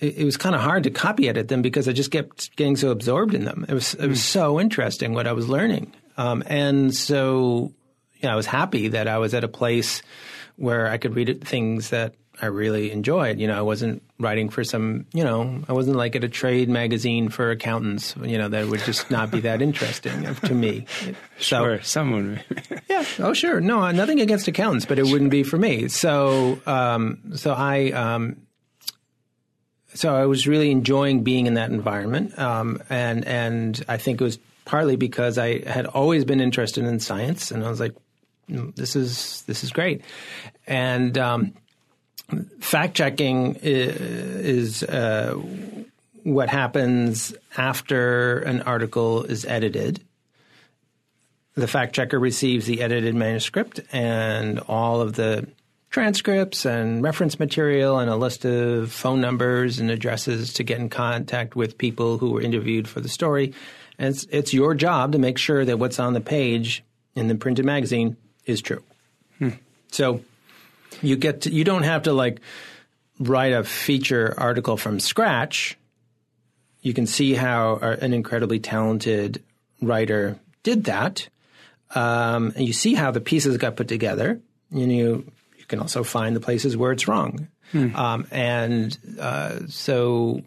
it, 0.00 0.18
it 0.18 0.24
was 0.24 0.36
kind 0.36 0.54
of 0.54 0.60
hard 0.60 0.84
to 0.84 0.90
copy 0.90 1.28
edit 1.28 1.48
them 1.48 1.62
because 1.62 1.88
I 1.88 1.92
just 1.92 2.10
kept 2.10 2.54
getting 2.56 2.76
so 2.76 2.90
absorbed 2.90 3.34
in 3.34 3.44
them. 3.44 3.64
It 3.68 3.74
was 3.74 3.94
it 3.94 4.06
was 4.06 4.22
so 4.22 4.60
interesting 4.60 5.14
what 5.14 5.26
I 5.26 5.32
was 5.32 5.48
learning, 5.48 5.92
um, 6.16 6.42
and 6.46 6.94
so 6.94 7.72
you 8.20 8.28
know, 8.28 8.32
I 8.32 8.36
was 8.36 8.46
happy 8.46 8.88
that 8.88 9.08
I 9.08 9.18
was 9.18 9.34
at 9.34 9.44
a 9.44 9.48
place 9.48 10.02
where 10.56 10.88
I 10.88 10.96
could 10.96 11.14
read 11.14 11.44
things 11.44 11.90
that 11.90 12.14
I 12.40 12.46
really 12.46 12.90
enjoyed. 12.90 13.38
You 13.38 13.46
know, 13.46 13.58
I 13.58 13.62
wasn't 13.62 14.02
writing 14.18 14.50
for 14.50 14.62
some, 14.62 15.06
you 15.12 15.24
know, 15.24 15.62
I 15.68 15.72
wasn't 15.72 15.96
like 15.96 16.16
at 16.16 16.24
a 16.24 16.28
trade 16.28 16.68
magazine 16.68 17.28
for 17.28 17.50
accountants. 17.50 18.14
You 18.22 18.38
know, 18.38 18.48
that 18.48 18.66
would 18.68 18.80
just 18.80 19.10
not 19.10 19.30
be 19.30 19.40
that 19.40 19.62
interesting 19.62 20.34
to 20.34 20.54
me. 20.54 20.86
So, 21.38 21.62
Sure, 21.62 21.82
someone. 21.82 22.40
yeah. 22.88 23.04
Oh, 23.18 23.34
sure. 23.34 23.60
No, 23.60 23.90
nothing 23.90 24.20
against 24.22 24.48
accountants, 24.48 24.86
but 24.86 24.98
it 24.98 25.04
wouldn't 25.04 25.30
be 25.30 25.42
for 25.42 25.58
me. 25.58 25.88
So, 25.88 26.58
um, 26.64 27.34
so 27.34 27.52
I, 27.52 27.90
um, 27.90 28.45
so 29.96 30.14
I 30.14 30.26
was 30.26 30.46
really 30.46 30.70
enjoying 30.70 31.22
being 31.22 31.46
in 31.46 31.54
that 31.54 31.70
environment, 31.70 32.38
um, 32.38 32.82
and 32.88 33.24
and 33.26 33.84
I 33.88 33.96
think 33.96 34.20
it 34.20 34.24
was 34.24 34.38
partly 34.64 34.96
because 34.96 35.38
I 35.38 35.68
had 35.68 35.86
always 35.86 36.24
been 36.24 36.40
interested 36.40 36.84
in 36.84 37.00
science, 37.00 37.50
and 37.50 37.64
I 37.64 37.70
was 37.70 37.80
like, 37.80 37.94
"Mm, 38.50 38.74
this 38.76 38.96
is 38.96 39.42
this 39.46 39.64
is 39.64 39.72
great, 39.72 40.02
and 40.66 41.16
um, 41.18 41.54
fact 42.60 42.96
checking 42.96 43.56
is. 43.62 44.82
Uh, 44.82 45.40
what 46.22 46.48
happens 46.48 47.32
after 47.56 48.40
an 48.40 48.60
article 48.62 49.22
is 49.22 49.44
edited 49.44 50.00
the 51.56 51.66
fact 51.66 51.94
checker 51.94 52.18
receives 52.18 52.66
the 52.66 52.82
edited 52.82 53.14
manuscript 53.14 53.80
and 53.92 54.60
all 54.68 55.00
of 55.00 55.14
the 55.14 55.46
transcripts 55.96 56.66
and 56.66 57.02
reference 57.02 57.38
material 57.38 57.98
and 57.98 58.10
a 58.10 58.16
list 58.16 58.44
of 58.44 58.92
phone 58.92 59.18
numbers 59.18 59.78
and 59.78 59.90
addresses 59.90 60.52
to 60.52 60.62
get 60.62 60.78
in 60.78 60.90
contact 60.90 61.56
with 61.56 61.78
people 61.78 62.18
who 62.18 62.32
were 62.32 62.42
interviewed 62.42 62.86
for 62.86 63.00
the 63.00 63.08
story. 63.08 63.54
And 63.98 64.14
it's, 64.14 64.26
it's 64.30 64.52
your 64.52 64.74
job 64.74 65.12
to 65.12 65.18
make 65.18 65.38
sure 65.38 65.64
that 65.64 65.78
what's 65.78 65.98
on 65.98 66.12
the 66.12 66.20
page 66.20 66.84
in 67.14 67.28
the 67.28 67.34
printed 67.34 67.64
magazine 67.64 68.18
is 68.44 68.60
true. 68.60 68.82
So 69.90 70.20
you 71.00 71.16
get 71.16 71.40
to, 71.40 71.50
you 71.50 71.64
don't 71.64 71.84
have 71.84 72.02
to 72.02 72.12
like 72.12 72.40
write 73.18 73.54
a 73.54 73.64
feature 73.64 74.34
article 74.36 74.76
from 74.76 75.00
scratch. 75.00 75.78
You 76.82 76.92
can 76.92 77.06
see 77.06 77.32
how 77.32 77.76
an 77.76 78.12
incredibly 78.12 78.58
talented 78.58 79.42
writer 79.80 80.38
did 80.62 80.84
that. 80.84 81.26
Um, 81.94 82.52
and 82.54 82.66
you 82.66 82.74
see 82.74 82.92
how 82.92 83.12
the 83.12 83.22
pieces 83.22 83.56
got 83.56 83.76
put 83.76 83.88
together. 83.88 84.42
And 84.70 84.92
you 84.92 85.32
you 85.66 85.68
can 85.68 85.80
also 85.80 86.04
find 86.04 86.36
the 86.36 86.40
places 86.40 86.76
where 86.76 86.92
it's 86.92 87.08
wrong. 87.08 87.48
Um, 87.74 88.26
and 88.30 88.96
uh, 89.18 89.66
so 89.66 90.40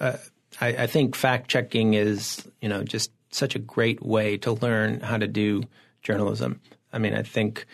uh, 0.00 0.16
I, 0.60 0.68
I 0.68 0.86
think 0.86 1.14
fact 1.14 1.48
checking 1.50 1.92
is 1.92 2.42
you 2.62 2.68
know 2.70 2.82
just 2.82 3.10
such 3.30 3.54
a 3.54 3.58
great 3.58 4.02
way 4.02 4.38
to 4.38 4.52
learn 4.52 5.00
how 5.00 5.18
to 5.18 5.28
do 5.28 5.64
journalism. 6.02 6.60
I 6.90 6.98
mean, 6.98 7.12
I 7.12 7.22
think 7.22 7.66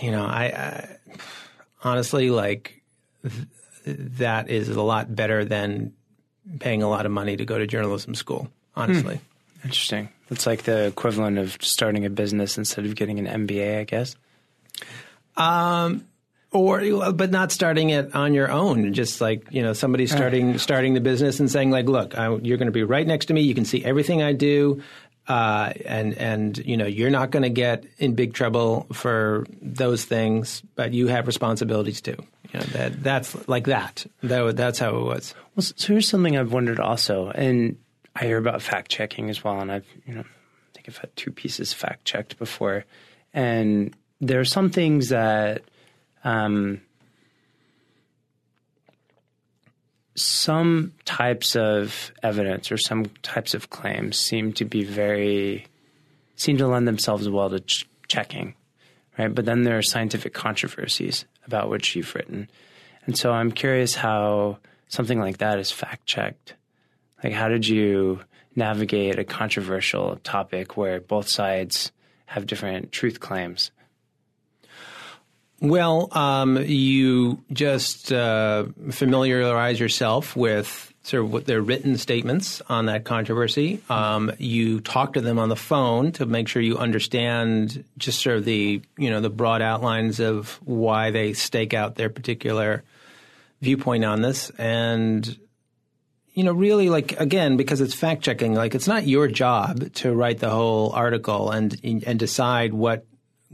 you 0.00 0.12
know 0.12 0.24
I, 0.24 0.44
I 0.44 0.96
honestly 1.82 2.30
like 2.30 2.80
th- 3.22 3.48
that 4.18 4.48
is 4.48 4.68
a 4.68 4.82
lot 4.82 5.14
better 5.14 5.44
than 5.44 5.92
paying 6.60 6.84
a 6.84 6.88
lot 6.88 7.04
of 7.04 7.10
money 7.10 7.36
to 7.36 7.44
go 7.44 7.58
to 7.58 7.66
journalism 7.66 8.14
school. 8.14 8.48
Honestly. 8.76 9.20
Interesting. 9.64 10.08
It's 10.30 10.46
like 10.46 10.62
the 10.62 10.86
equivalent 10.86 11.38
of 11.38 11.56
starting 11.62 12.04
a 12.04 12.10
business 12.10 12.58
instead 12.58 12.84
of 12.84 12.94
getting 12.94 13.18
an 13.18 13.46
MBA, 13.46 13.80
I 13.80 13.84
guess. 13.84 14.14
Um, 15.36 16.06
or 16.54 17.12
but 17.12 17.30
not 17.30 17.50
starting 17.50 17.90
it 17.90 18.14
on 18.14 18.32
your 18.32 18.50
own. 18.50 18.92
Just 18.92 19.20
like 19.20 19.48
you 19.50 19.62
know, 19.62 19.72
somebody 19.72 20.06
starting 20.06 20.56
starting 20.58 20.94
the 20.94 21.00
business 21.00 21.40
and 21.40 21.50
saying 21.50 21.70
like, 21.70 21.86
look, 21.86 22.16
I, 22.16 22.34
you're 22.36 22.56
going 22.56 22.66
to 22.66 22.72
be 22.72 22.84
right 22.84 23.06
next 23.06 23.26
to 23.26 23.34
me. 23.34 23.42
You 23.42 23.54
can 23.54 23.64
see 23.64 23.84
everything 23.84 24.22
I 24.22 24.32
do. 24.32 24.82
Uh, 25.26 25.72
and 25.86 26.14
and 26.18 26.58
you 26.58 26.76
know 26.76 26.84
you're 26.84 27.10
not 27.10 27.30
going 27.30 27.44
to 27.44 27.48
get 27.48 27.84
in 27.96 28.14
big 28.14 28.34
trouble 28.34 28.86
for 28.92 29.46
those 29.62 30.04
things, 30.04 30.62
but 30.74 30.92
you 30.92 31.06
have 31.06 31.26
responsibilities 31.26 32.02
too. 32.02 32.16
You 32.52 32.60
know 32.60 32.66
that 32.66 33.02
that's 33.02 33.48
like 33.48 33.64
that. 33.64 34.04
That 34.22 34.54
that's 34.54 34.78
how 34.78 34.98
it 34.98 35.02
was. 35.02 35.34
Well, 35.56 35.62
so 35.62 35.94
here's 35.94 36.10
something 36.10 36.36
I've 36.36 36.52
wondered 36.52 36.78
also, 36.78 37.30
and 37.30 37.78
I 38.14 38.26
hear 38.26 38.36
about 38.36 38.60
fact 38.60 38.90
checking 38.90 39.30
as 39.30 39.42
well, 39.42 39.60
and 39.60 39.72
I've 39.72 39.86
you 40.06 40.14
know 40.14 40.20
I 40.20 40.74
think 40.74 40.90
I've 40.90 40.98
had 40.98 41.16
two 41.16 41.32
pieces 41.32 41.72
fact 41.72 42.04
checked 42.04 42.38
before, 42.38 42.84
and 43.32 43.96
there 44.26 44.40
are 44.40 44.44
some 44.44 44.70
things 44.70 45.10
that 45.10 45.62
um, 46.24 46.80
some 50.14 50.92
types 51.04 51.56
of 51.56 52.12
evidence 52.22 52.72
or 52.72 52.78
some 52.78 53.06
types 53.22 53.54
of 53.54 53.70
claims 53.70 54.18
seem 54.18 54.52
to 54.54 54.64
be 54.64 54.84
very 54.84 55.66
seem 56.36 56.56
to 56.56 56.66
lend 56.66 56.88
themselves 56.88 57.28
well 57.28 57.50
to 57.50 57.60
ch- 57.60 57.86
checking, 58.08 58.54
right? 59.18 59.32
But 59.32 59.44
then 59.44 59.62
there 59.62 59.78
are 59.78 59.82
scientific 59.82 60.34
controversies 60.34 61.26
about 61.46 61.68
which 61.68 61.94
you've 61.94 62.14
written, 62.14 62.50
and 63.06 63.16
so 63.16 63.30
I'm 63.30 63.52
curious 63.52 63.94
how 63.94 64.58
something 64.88 65.20
like 65.20 65.38
that 65.38 65.58
is 65.58 65.70
fact 65.70 66.06
checked. 66.06 66.54
Like, 67.22 67.32
how 67.32 67.48
did 67.48 67.66
you 67.66 68.20
navigate 68.56 69.18
a 69.18 69.24
controversial 69.24 70.16
topic 70.22 70.76
where 70.76 71.00
both 71.00 71.28
sides 71.28 71.92
have 72.26 72.46
different 72.46 72.92
truth 72.92 73.20
claims? 73.20 73.70
Well, 75.64 76.08
um, 76.12 76.58
you 76.58 77.42
just 77.50 78.12
uh, 78.12 78.66
familiarize 78.90 79.80
yourself 79.80 80.36
with 80.36 80.92
sort 81.04 81.24
of 81.24 81.32
what 81.32 81.46
their 81.46 81.62
written 81.62 81.96
statements 81.96 82.60
on 82.68 82.84
that 82.86 83.04
controversy. 83.04 83.80
Um, 83.88 84.30
you 84.36 84.80
talk 84.80 85.14
to 85.14 85.22
them 85.22 85.38
on 85.38 85.48
the 85.48 85.56
phone 85.56 86.12
to 86.12 86.26
make 86.26 86.48
sure 86.48 86.60
you 86.60 86.76
understand 86.76 87.82
just 87.96 88.20
sort 88.20 88.36
of 88.36 88.44
the 88.44 88.82
you 88.98 89.08
know 89.08 89.22
the 89.22 89.30
broad 89.30 89.62
outlines 89.62 90.20
of 90.20 90.60
why 90.66 91.10
they 91.10 91.32
stake 91.32 91.72
out 91.72 91.94
their 91.94 92.10
particular 92.10 92.82
viewpoint 93.62 94.04
on 94.04 94.20
this, 94.20 94.50
and 94.58 95.38
you 96.34 96.44
know 96.44 96.52
really 96.52 96.90
like 96.90 97.18
again 97.18 97.56
because 97.56 97.80
it's 97.80 97.94
fact 97.94 98.22
checking. 98.22 98.52
Like 98.52 98.74
it's 98.74 98.86
not 98.86 99.06
your 99.06 99.28
job 99.28 99.94
to 99.94 100.12
write 100.12 100.40
the 100.40 100.50
whole 100.50 100.90
article 100.90 101.50
and 101.50 101.80
and 101.82 102.18
decide 102.18 102.74
what 102.74 103.06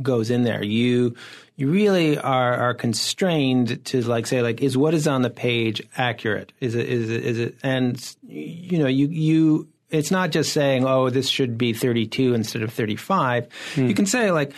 goes 0.02 0.30
in 0.30 0.42
there. 0.42 0.64
You 0.64 1.14
you 1.60 1.70
really 1.70 2.16
are 2.16 2.54
are 2.54 2.72
constrained 2.72 3.84
to 3.84 4.00
like 4.00 4.26
say 4.26 4.40
like 4.40 4.62
is 4.62 4.78
what 4.78 4.94
is 4.94 5.06
on 5.06 5.20
the 5.20 5.28
page 5.28 5.82
accurate? 5.94 6.52
Is 6.58 6.74
it 6.74 6.88
is 6.88 7.10
it 7.10 7.22
is 7.22 7.38
it 7.38 7.58
and 7.62 8.16
you 8.26 8.78
know 8.78 8.86
you 8.86 9.08
you 9.08 9.68
it's 9.90 10.10
not 10.10 10.30
just 10.30 10.54
saying 10.54 10.86
oh 10.86 11.10
this 11.10 11.28
should 11.28 11.58
be 11.58 11.74
32 11.74 12.32
instead 12.32 12.62
of 12.62 12.72
35. 12.72 13.48
Hmm. 13.74 13.86
You 13.88 13.94
can 13.94 14.06
say 14.06 14.30
like 14.30 14.54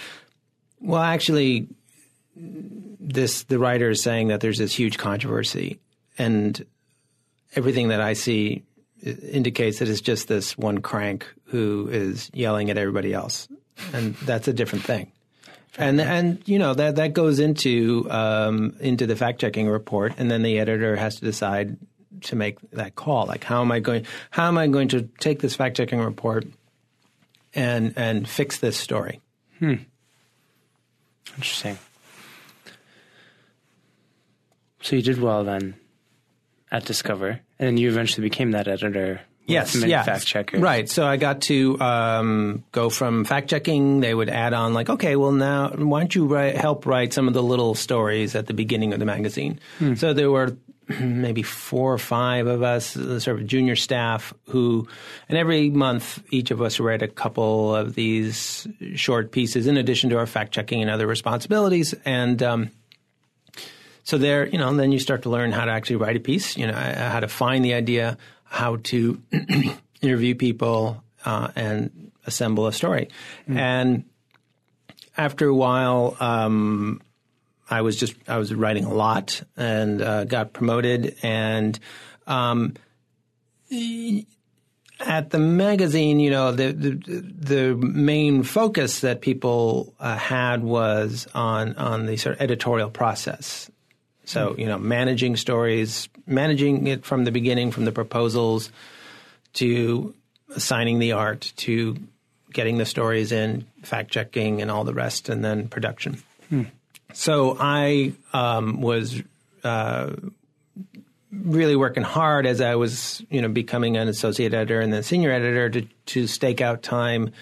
well 0.80 1.02
actually 1.02 1.66
this 2.36 3.42
the 3.44 3.58
writer 3.58 3.90
is 3.90 4.00
saying 4.00 4.28
that 4.28 4.40
there's 4.40 4.58
this 4.58 4.72
huge 4.72 4.96
controversy 4.96 5.80
and 6.18 6.64
everything 7.56 7.88
that 7.88 8.00
I 8.00 8.12
see 8.12 8.62
indicates 9.02 9.80
that 9.80 9.88
it's 9.88 10.00
just 10.00 10.28
this 10.28 10.56
one 10.56 10.78
crank 10.78 11.26
who 11.46 11.88
is 11.90 12.30
yelling 12.32 12.70
at 12.70 12.78
everybody 12.78 13.12
else 13.12 13.48
and 13.92 14.14
that's 14.18 14.46
a 14.46 14.52
different 14.52 14.84
thing 14.84 15.10
and 15.78 16.00
and 16.00 16.42
you 16.46 16.58
know 16.58 16.74
that 16.74 16.96
that 16.96 17.14
goes 17.14 17.38
into 17.38 18.06
um, 18.10 18.76
into 18.80 19.06
the 19.06 19.16
fact 19.16 19.40
checking 19.40 19.68
report, 19.68 20.14
and 20.18 20.30
then 20.30 20.42
the 20.42 20.58
editor 20.58 20.96
has 20.96 21.16
to 21.16 21.24
decide 21.24 21.76
to 22.22 22.36
make 22.36 22.58
that 22.72 22.94
call. 22.94 23.26
Like, 23.26 23.44
how 23.44 23.62
am 23.62 23.72
I 23.72 23.80
going? 23.80 24.06
How 24.30 24.48
am 24.48 24.58
I 24.58 24.66
going 24.66 24.88
to 24.88 25.08
take 25.18 25.40
this 25.40 25.54
fact 25.54 25.76
checking 25.76 26.00
report 26.00 26.46
and 27.54 27.94
and 27.96 28.28
fix 28.28 28.58
this 28.58 28.76
story? 28.76 29.20
Hmm. 29.58 29.74
Interesting. 31.36 31.78
So 34.82 34.96
you 34.96 35.02
did 35.02 35.20
well 35.20 35.44
then 35.44 35.74
at 36.70 36.84
Discover, 36.84 37.40
and 37.58 37.66
then 37.66 37.76
you 37.76 37.88
eventually 37.88 38.26
became 38.28 38.50
that 38.50 38.68
editor 38.68 39.20
Yes, 39.46 39.74
yeah, 39.74 40.02
fact 40.02 40.26
checkers. 40.26 40.60
Right. 40.60 40.88
So 40.88 41.04
I 41.04 41.16
got 41.16 41.42
to 41.42 41.80
um, 41.80 42.64
go 42.72 42.90
from 42.90 43.24
fact 43.24 43.50
checking. 43.50 44.00
They 44.00 44.14
would 44.14 44.28
add 44.28 44.52
on 44.52 44.72
like, 44.72 44.88
okay, 44.88 45.16
well 45.16 45.32
now 45.32 45.70
why 45.70 46.00
don't 46.00 46.14
you 46.14 46.26
write, 46.26 46.56
help 46.56 46.86
write 46.86 47.12
some 47.12 47.28
of 47.28 47.34
the 47.34 47.42
little 47.42 47.74
stories 47.74 48.34
at 48.34 48.46
the 48.46 48.54
beginning 48.54 48.92
of 48.92 49.00
the 49.00 49.04
magazine? 49.04 49.58
Hmm. 49.78 49.94
So 49.94 50.12
there 50.12 50.30
were 50.30 50.56
maybe 51.00 51.42
four 51.42 51.92
or 51.92 51.98
five 51.98 52.46
of 52.46 52.62
us, 52.62 52.96
uh, 52.96 53.18
sort 53.18 53.40
of 53.40 53.46
junior 53.46 53.76
staff, 53.76 54.32
who, 54.48 54.86
and 55.28 55.36
every 55.36 55.70
month 55.70 56.22
each 56.30 56.50
of 56.50 56.62
us 56.62 56.78
read 56.78 57.02
a 57.02 57.08
couple 57.08 57.74
of 57.74 57.94
these 57.94 58.66
short 58.94 59.32
pieces 59.32 59.66
in 59.66 59.76
addition 59.76 60.10
to 60.10 60.18
our 60.18 60.26
fact 60.26 60.52
checking 60.52 60.82
and 60.82 60.90
other 60.90 61.06
responsibilities. 61.06 61.94
And 62.04 62.42
um, 62.42 62.70
so 64.04 64.18
there, 64.18 64.46
you 64.46 64.58
know, 64.58 64.68
and 64.68 64.78
then 64.78 64.92
you 64.92 64.98
start 64.98 65.22
to 65.22 65.30
learn 65.30 65.52
how 65.52 65.64
to 65.64 65.72
actually 65.72 65.96
write 65.96 66.16
a 66.16 66.20
piece. 66.20 66.56
You 66.56 66.66
know, 66.66 66.74
how 66.74 67.20
to 67.20 67.28
find 67.28 67.64
the 67.64 67.74
idea 67.74 68.18
how 68.52 68.76
to 68.76 69.20
interview 70.02 70.34
people 70.34 71.02
uh, 71.24 71.48
and 71.56 72.12
assemble 72.26 72.66
a 72.66 72.72
story. 72.72 73.08
Mm. 73.48 73.56
And 73.56 74.04
after 75.16 75.48
a 75.48 75.54
while, 75.54 76.16
um, 76.20 77.00
I 77.70 77.80
was 77.80 77.96
just 77.96 78.14
I 78.28 78.36
was 78.36 78.54
writing 78.54 78.84
a 78.84 78.92
lot 78.92 79.42
and 79.56 80.02
uh, 80.02 80.24
got 80.24 80.52
promoted 80.52 81.16
and. 81.22 81.78
Um, 82.26 82.74
at 85.00 85.30
the 85.30 85.38
magazine, 85.38 86.20
you 86.20 86.30
know, 86.30 86.52
the 86.52 86.72
the, 86.72 86.90
the 86.92 87.74
main 87.74 88.42
focus 88.42 89.00
that 89.00 89.22
people 89.22 89.94
uh, 89.98 90.14
had 90.16 90.62
was 90.62 91.26
on 91.34 91.74
on 91.76 92.06
the 92.06 92.16
sort 92.18 92.36
of 92.36 92.42
editorial 92.42 92.90
process. 92.90 93.70
So, 94.32 94.54
you 94.56 94.64
know, 94.64 94.78
managing 94.78 95.36
stories, 95.36 96.08
managing 96.26 96.86
it 96.86 97.04
from 97.04 97.24
the 97.24 97.30
beginning, 97.30 97.70
from 97.70 97.84
the 97.84 97.92
proposals 97.92 98.72
to 99.54 100.14
assigning 100.56 100.98
the 100.98 101.12
art 101.12 101.52
to 101.56 101.98
getting 102.50 102.78
the 102.78 102.86
stories 102.86 103.30
in, 103.30 103.66
fact 103.82 104.10
checking, 104.10 104.62
and 104.62 104.70
all 104.70 104.84
the 104.84 104.94
rest, 104.94 105.28
and 105.28 105.44
then 105.44 105.68
production. 105.68 106.22
Hmm. 106.48 106.62
So 107.12 107.58
I 107.60 108.14
um, 108.32 108.80
was 108.80 109.20
uh, 109.64 110.12
really 111.30 111.76
working 111.76 112.02
hard 112.02 112.46
as 112.46 112.62
I 112.62 112.76
was, 112.76 113.22
you 113.28 113.42
know, 113.42 113.48
becoming 113.48 113.98
an 113.98 114.08
associate 114.08 114.54
editor 114.54 114.80
and 114.80 114.90
then 114.90 115.02
senior 115.02 115.30
editor 115.30 115.68
to, 115.68 115.82
to 116.06 116.26
stake 116.26 116.62
out 116.62 116.82
time 116.82 117.32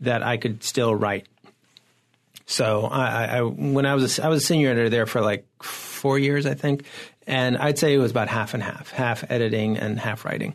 that 0.00 0.22
I 0.22 0.38
could 0.38 0.64
still 0.64 0.94
write. 0.94 1.26
So 2.46 2.86
I, 2.86 3.24
I 3.26 3.42
when 3.42 3.84
I 3.84 3.94
was 3.94 4.18
a, 4.18 4.24
I 4.24 4.28
was 4.28 4.42
a 4.42 4.46
senior 4.46 4.70
editor 4.70 4.88
there 4.88 5.06
for 5.06 5.20
like 5.20 5.46
four 6.00 6.18
years, 6.18 6.46
I 6.46 6.54
think, 6.54 6.84
and 7.26 7.56
I'd 7.56 7.78
say 7.78 7.94
it 7.94 7.98
was 7.98 8.10
about 8.10 8.28
half 8.28 8.54
and 8.54 8.62
half, 8.62 8.90
half 8.90 9.30
editing 9.30 9.76
and 9.76 10.00
half 10.00 10.24
writing. 10.24 10.54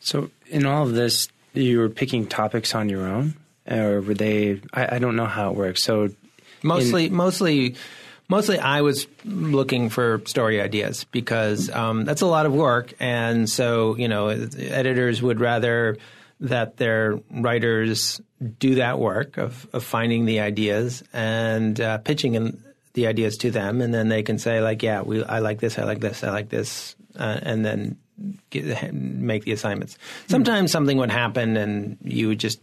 So 0.00 0.30
in 0.48 0.66
all 0.66 0.82
of 0.82 0.94
this, 0.94 1.28
you 1.54 1.78
were 1.78 1.88
picking 1.88 2.26
topics 2.26 2.74
on 2.74 2.88
your 2.88 3.06
own, 3.06 3.34
or 3.70 4.00
were 4.00 4.14
they? 4.14 4.60
I, 4.72 4.96
I 4.96 4.98
don't 4.98 5.16
know 5.16 5.26
how 5.26 5.50
it 5.50 5.56
works. 5.56 5.84
So 5.84 6.08
mostly, 6.62 7.06
in, 7.06 7.14
mostly. 7.14 7.76
Mostly, 8.28 8.58
I 8.58 8.80
was 8.80 9.08
looking 9.26 9.90
for 9.90 10.22
story 10.24 10.58
ideas 10.58 11.04
because 11.04 11.68
um, 11.68 12.06
that's 12.06 12.22
a 12.22 12.26
lot 12.26 12.46
of 12.46 12.54
work, 12.54 12.94
and 12.98 13.50
so 13.50 13.94
you 13.96 14.08
know, 14.08 14.28
editors 14.28 15.20
would 15.20 15.38
rather 15.38 15.98
that 16.42 16.76
their 16.76 17.20
writers 17.30 18.20
do 18.58 18.76
that 18.76 18.98
work 18.98 19.38
of, 19.38 19.66
of 19.72 19.84
finding 19.84 20.24
the 20.24 20.40
ideas 20.40 21.02
and 21.12 21.80
uh, 21.80 21.98
pitching 21.98 22.34
in, 22.34 22.62
the 22.94 23.06
ideas 23.06 23.36
to 23.38 23.50
them, 23.50 23.80
and 23.80 23.92
then 23.92 24.08
they 24.08 24.22
can 24.22 24.38
say 24.38 24.60
like, 24.60 24.82
"Yeah, 24.82 25.02
we 25.02 25.24
I 25.24 25.38
like 25.38 25.60
this, 25.60 25.78
I 25.78 25.84
like 25.84 26.00
this, 26.00 26.22
I 26.22 26.30
like 26.30 26.48
this," 26.48 26.94
uh, 27.18 27.40
and 27.42 27.64
then 27.64 27.96
get, 28.50 28.92
make 28.92 29.44
the 29.44 29.52
assignments. 29.52 29.98
Sometimes 30.28 30.70
mm-hmm. 30.70 30.72
something 30.72 30.98
would 30.98 31.10
happen, 31.10 31.56
and 31.56 31.98
you 32.02 32.28
would 32.28 32.38
just 32.38 32.60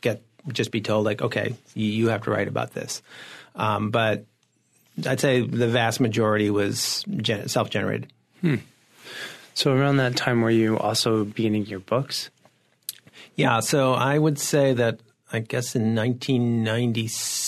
get 0.00 0.22
just 0.52 0.70
be 0.70 0.80
told 0.80 1.04
like, 1.04 1.22
"Okay, 1.22 1.54
you, 1.74 1.86
you 1.86 2.08
have 2.08 2.22
to 2.22 2.30
write 2.30 2.48
about 2.48 2.72
this," 2.72 3.02
um, 3.54 3.90
but 3.90 4.24
I'd 5.04 5.20
say 5.20 5.42
the 5.42 5.68
vast 5.68 6.00
majority 6.00 6.50
was 6.50 7.04
gen- 7.16 7.48
self 7.48 7.70
generated. 7.70 8.12
Hmm. 8.40 8.56
So 9.54 9.72
around 9.72 9.96
that 9.98 10.16
time, 10.16 10.42
were 10.42 10.50
you 10.50 10.78
also 10.78 11.24
beginning 11.24 11.66
your 11.66 11.80
books? 11.80 12.30
Yeah, 13.36 13.60
so 13.60 13.92
I 13.94 14.18
would 14.18 14.38
say 14.38 14.72
that 14.74 15.00
I 15.32 15.40
guess 15.40 15.74
in 15.74 15.94
1996 15.94 17.45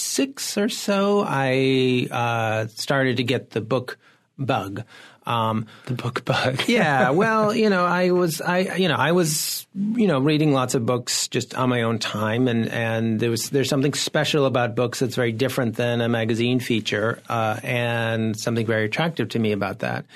or 0.58 0.68
so, 0.68 1.24
I 1.26 2.08
uh, 2.10 2.66
started 2.68 3.18
to 3.18 3.24
get 3.24 3.50
the 3.50 3.60
book 3.60 3.98
bug. 4.38 4.84
Um, 5.26 5.66
the 5.84 5.92
book 5.92 6.24
bug. 6.24 6.62
yeah. 6.68 7.10
Well, 7.10 7.54
you 7.54 7.68
know, 7.68 7.84
I 7.84 8.12
was, 8.12 8.40
I, 8.40 8.76
you 8.76 8.88
know, 8.88 8.96
I 8.96 9.12
was, 9.12 9.66
you 9.74 10.06
know, 10.06 10.20
reading 10.20 10.52
lots 10.52 10.74
of 10.74 10.86
books 10.86 11.28
just 11.28 11.54
on 11.54 11.68
my 11.68 11.82
own 11.82 11.98
time, 11.98 12.48
and 12.48 12.66
and 12.70 13.20
there 13.20 13.30
was 13.30 13.50
there's 13.50 13.68
something 13.68 13.92
special 13.92 14.46
about 14.46 14.74
books 14.74 15.00
that's 15.00 15.16
very 15.16 15.32
different 15.32 15.76
than 15.76 16.00
a 16.00 16.08
magazine 16.08 16.60
feature, 16.60 17.20
uh, 17.28 17.60
and 17.62 18.38
something 18.40 18.64
very 18.64 18.86
attractive 18.86 19.28
to 19.30 19.38
me 19.38 19.52
about 19.52 19.80
that. 19.80 20.06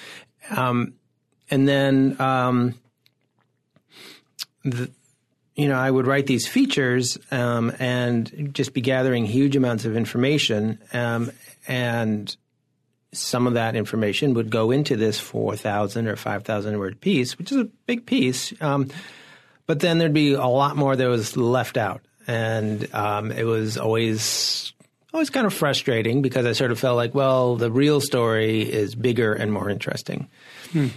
Um, 0.50 0.94
and 1.50 1.68
then, 1.68 2.16
um, 2.18 2.74
the, 4.64 4.90
you 5.54 5.68
know, 5.68 5.76
I 5.76 5.90
would 5.90 6.06
write 6.06 6.26
these 6.26 6.46
features 6.46 7.18
um, 7.30 7.72
and 7.78 8.50
just 8.54 8.72
be 8.72 8.80
gathering 8.80 9.26
huge 9.26 9.56
amounts 9.56 9.84
of 9.84 9.96
information, 9.96 10.78
um, 10.92 11.30
and 11.68 12.34
some 13.12 13.46
of 13.46 13.54
that 13.54 13.76
information 13.76 14.34
would 14.34 14.50
go 14.50 14.70
into 14.70 14.96
this 14.96 15.20
4,000 15.20 16.08
or 16.08 16.16
5,000 16.16 16.78
word 16.78 17.00
piece, 17.00 17.36
which 17.38 17.52
is 17.52 17.58
a 17.58 17.64
big 17.86 18.06
piece. 18.06 18.54
Um, 18.62 18.88
but 19.66 19.80
then 19.80 19.98
there'd 19.98 20.14
be 20.14 20.32
a 20.32 20.46
lot 20.46 20.76
more 20.76 20.96
that 20.96 21.06
was 21.06 21.36
left 21.36 21.76
out. 21.76 22.00
And 22.26 22.92
um, 22.94 23.30
it 23.30 23.44
was 23.44 23.76
always 23.76 24.72
always 25.12 25.28
kind 25.28 25.46
of 25.46 25.52
frustrating 25.52 26.22
because 26.22 26.46
I 26.46 26.52
sort 26.52 26.70
of 26.70 26.78
felt 26.78 26.96
like, 26.96 27.14
well, 27.14 27.56
the 27.56 27.70
real 27.70 28.00
story 28.00 28.62
is 28.62 28.94
bigger 28.94 29.34
and 29.34 29.52
more 29.52 29.68
interesting. 29.68 30.28
Hmm. 30.72 30.88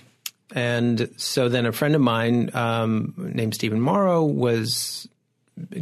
And 0.56 1.10
so 1.18 1.50
then 1.50 1.66
a 1.66 1.74
friend 1.74 1.96
of 1.96 2.02
mine 2.02 2.50
um, 2.54 3.14
named 3.18 3.54
Stephen 3.54 3.82
Morrow 3.82 4.24
was 4.24 5.08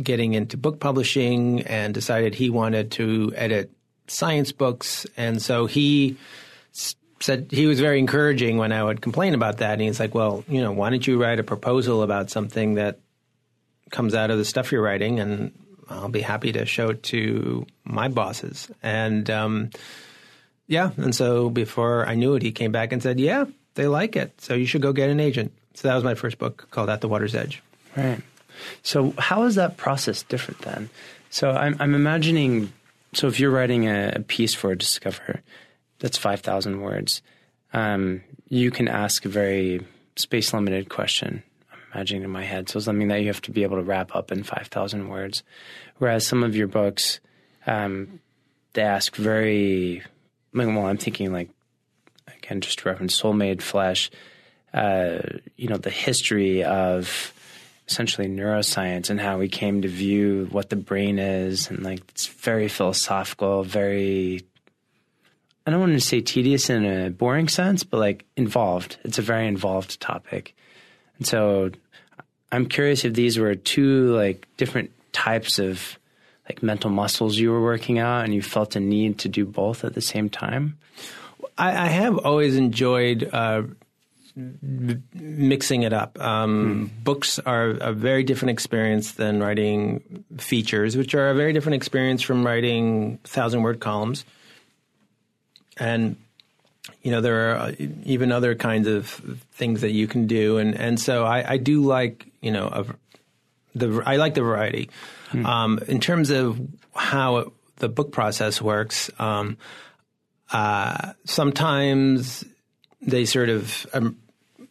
getting 0.01 0.33
into 0.33 0.57
book 0.57 0.79
publishing 0.79 1.61
and 1.61 1.93
decided 1.93 2.33
he 2.33 2.49
wanted 2.49 2.91
to 2.93 3.31
edit 3.35 3.71
science 4.07 4.51
books, 4.51 5.05
and 5.15 5.41
so 5.41 5.67
he 5.67 6.17
said 7.19 7.47
he 7.51 7.67
was 7.67 7.79
very 7.79 7.99
encouraging 7.99 8.57
when 8.57 8.71
I 8.71 8.83
would 8.83 8.99
complain 8.99 9.33
about 9.33 9.57
that. 9.57 9.73
And 9.73 9.81
he's 9.81 9.99
like, 9.99 10.15
"Well, 10.15 10.43
you 10.47 10.61
know, 10.61 10.71
why 10.71 10.89
don't 10.89 11.05
you 11.05 11.21
write 11.21 11.39
a 11.39 11.43
proposal 11.43 12.01
about 12.01 12.31
something 12.31 12.73
that 12.75 12.99
comes 13.91 14.15
out 14.15 14.31
of 14.31 14.39
the 14.39 14.45
stuff 14.45 14.71
you're 14.71 14.81
writing, 14.81 15.19
and 15.19 15.51
I'll 15.87 16.09
be 16.09 16.21
happy 16.21 16.51
to 16.53 16.65
show 16.65 16.89
it 16.89 17.03
to 17.03 17.67
my 17.83 18.07
bosses." 18.07 18.69
And 18.81 19.29
um, 19.29 19.69
yeah, 20.67 20.89
and 20.97 21.13
so 21.13 21.51
before 21.51 22.07
I 22.07 22.15
knew 22.15 22.33
it, 22.33 22.41
he 22.41 22.51
came 22.51 22.71
back 22.71 22.91
and 22.91 23.01
said, 23.01 23.19
"Yeah, 23.19 23.45
they 23.75 23.87
like 23.87 24.15
it, 24.15 24.39
so 24.39 24.53
you 24.53 24.65
should 24.65 24.81
go 24.81 24.93
get 24.93 25.09
an 25.09 25.19
agent." 25.19 25.51
So 25.73 25.87
that 25.87 25.95
was 25.95 26.03
my 26.03 26.15
first 26.15 26.37
book 26.37 26.67
called 26.71 26.89
At 26.89 27.01
the 27.01 27.07
Water's 27.07 27.35
Edge. 27.35 27.61
Right. 27.97 28.21
So 28.83 29.13
how 29.17 29.43
is 29.43 29.55
that 29.55 29.77
process 29.77 30.23
different 30.23 30.61
then? 30.61 30.89
So 31.31 31.49
I'm, 31.49 31.75
I'm 31.79 31.95
imagining 31.95 32.71
so 33.13 33.27
if 33.27 33.39
you're 33.39 33.51
writing 33.51 33.87
a, 33.87 34.13
a 34.15 34.19
piece 34.19 34.53
for 34.53 34.71
a 34.71 34.77
Discover 34.77 35.41
that's 35.99 36.17
5,000 36.17 36.81
words, 36.81 37.21
um, 37.73 38.21
you 38.49 38.71
can 38.71 38.87
ask 38.87 39.25
a 39.25 39.29
very 39.29 39.85
space 40.15 40.53
limited 40.53 40.89
question. 40.89 41.43
I'm 41.71 41.79
imagining 41.93 42.23
in 42.23 42.29
my 42.29 42.43
head. 42.43 42.69
So 42.69 42.79
something 42.79 43.07
that 43.07 43.21
you 43.21 43.27
have 43.27 43.41
to 43.43 43.51
be 43.51 43.63
able 43.63 43.77
to 43.77 43.83
wrap 43.83 44.15
up 44.15 44.31
in 44.31 44.43
5,000 44.43 45.07
words. 45.07 45.43
Whereas 45.97 46.27
some 46.27 46.43
of 46.43 46.55
your 46.55 46.67
books, 46.67 47.19
um, 47.67 48.19
they 48.73 48.81
ask 48.81 49.15
very, 49.15 50.03
well, 50.53 50.85
I'm 50.85 50.97
thinking 50.97 51.31
like, 51.31 51.49
again, 52.43 52.61
just 52.61 52.79
to 52.79 52.89
reference 52.89 53.15
Soul 53.15 53.33
Made 53.33 53.63
Flesh, 53.63 54.11
uh, 54.73 55.19
you 55.55 55.67
know, 55.67 55.77
the 55.77 55.89
history 55.89 56.63
of 56.63 57.33
essentially 57.87 58.27
neuroscience 58.27 59.09
and 59.09 59.19
how 59.19 59.37
we 59.37 59.47
came 59.47 59.81
to 59.81 59.87
view 59.87 60.47
what 60.51 60.69
the 60.69 60.75
brain 60.75 61.19
is. 61.19 61.69
And 61.69 61.83
like 61.83 62.01
it's 62.09 62.27
very 62.27 62.67
philosophical 62.67 63.63
very 63.63 64.41
i 65.65 65.71
don't 65.71 65.79
want 65.79 65.93
to 65.93 65.99
say 65.99 66.19
tedious 66.19 66.69
in 66.69 66.85
a 66.85 67.09
boring 67.09 67.47
sense 67.47 67.83
but 67.83 67.97
like 67.99 68.25
involved. 68.35 68.97
It's 69.03 69.19
a 69.19 69.21
very 69.21 69.47
involved 69.47 69.99
topic. 69.99 70.55
And 71.17 71.27
so 71.27 71.71
i'm 72.51 72.67
curious 72.67 73.03
if 73.03 73.13
these 73.13 73.37
were 73.37 73.55
two 73.55 74.15
like 74.15 74.47
different 74.57 74.91
types 75.11 75.59
of 75.59 75.99
like 76.47 76.63
mental 76.63 76.89
muscles 76.89 77.37
you 77.37 77.51
were 77.51 77.61
working 77.61 77.99
out 77.99 78.23
and 78.23 78.33
you 78.33 78.41
felt 78.41 78.75
a 78.75 78.79
need 78.79 79.19
to 79.19 79.29
do 79.29 79.45
both 79.45 79.83
at 79.83 79.93
the 79.93 80.01
same 80.01 80.29
time 80.29 80.77
I, 81.57 81.85
I 81.85 81.87
have 81.87 82.17
always 82.19 82.55
enjoyed 82.55 83.29
uh, 83.31 83.63
mixing 84.35 85.83
it 85.83 85.93
up. 85.93 86.19
Um, 86.19 86.89
hmm. 86.89 87.03
Books 87.03 87.39
are 87.39 87.69
a 87.69 87.93
very 87.93 88.23
different 88.23 88.51
experience 88.51 89.13
than 89.13 89.41
writing 89.41 90.25
features, 90.37 90.97
which 90.97 91.13
are 91.13 91.29
a 91.29 91.35
very 91.35 91.53
different 91.53 91.75
experience 91.75 92.21
from 92.21 92.45
writing 92.45 93.19
thousand 93.23 93.61
word 93.61 93.79
columns. 93.79 94.25
And 95.77 96.17
you 97.01 97.11
know 97.11 97.21
there 97.21 97.51
are 97.51 97.57
uh, 97.57 97.71
even 98.03 98.31
other 98.31 98.55
kinds 98.55 98.87
of 98.87 99.07
things 99.53 99.81
that 99.81 99.91
you 99.91 100.07
can 100.07 100.27
do, 100.27 100.57
and 100.57 100.75
and 100.75 100.99
so 100.99 101.25
I, 101.25 101.53
I 101.53 101.57
do 101.57 101.81
like 101.81 102.27
you 102.41 102.51
know 102.51 102.67
a, 102.67 102.85
the 103.75 104.03
I 104.05 104.17
like 104.17 104.33
the 104.33 104.41
variety. 104.41 104.89
Hmm. 105.29 105.45
Um, 105.45 105.79
in 105.87 105.99
terms 105.99 106.29
of 106.29 106.59
how 106.95 107.37
it, 107.37 107.47
the 107.77 107.89
book 107.89 108.11
process 108.11 108.61
works, 108.61 109.09
um, 109.19 109.57
uh, 110.51 111.13
sometimes 111.25 112.43
they 113.01 113.25
sort 113.25 113.49
of 113.49 113.85
um, 113.93 114.17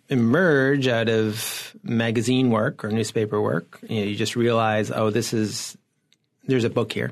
emerge 0.08 0.88
out 0.88 1.08
of 1.08 1.74
magazine 1.82 2.50
work 2.50 2.84
or 2.84 2.90
newspaper 2.90 3.40
work. 3.40 3.78
You, 3.88 4.00
know, 4.00 4.06
you 4.06 4.16
just 4.16 4.36
realize, 4.36 4.90
oh, 4.90 5.10
this 5.10 5.32
is 5.32 5.76
there's 6.46 6.64
a 6.64 6.70
book 6.70 6.92
here. 6.92 7.10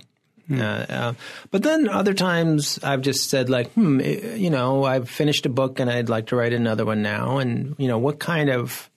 Mm. 0.48 0.60
Uh, 0.60 0.92
uh, 0.92 1.14
but 1.50 1.62
then 1.62 1.88
other 1.88 2.12
times 2.12 2.80
I've 2.82 3.02
just 3.02 3.30
said 3.30 3.48
like, 3.48 3.70
hmm, 3.72 4.00
eh, 4.00 4.34
you 4.34 4.50
know, 4.50 4.84
I've 4.84 5.08
finished 5.08 5.46
a 5.46 5.48
book 5.48 5.78
and 5.78 5.88
I'd 5.88 6.08
like 6.08 6.26
to 6.26 6.36
write 6.36 6.52
another 6.52 6.84
one 6.84 7.02
now, 7.02 7.38
and 7.38 7.76
you 7.78 7.88
know, 7.88 7.98
what 7.98 8.18
kind 8.18 8.50
of 8.50 8.90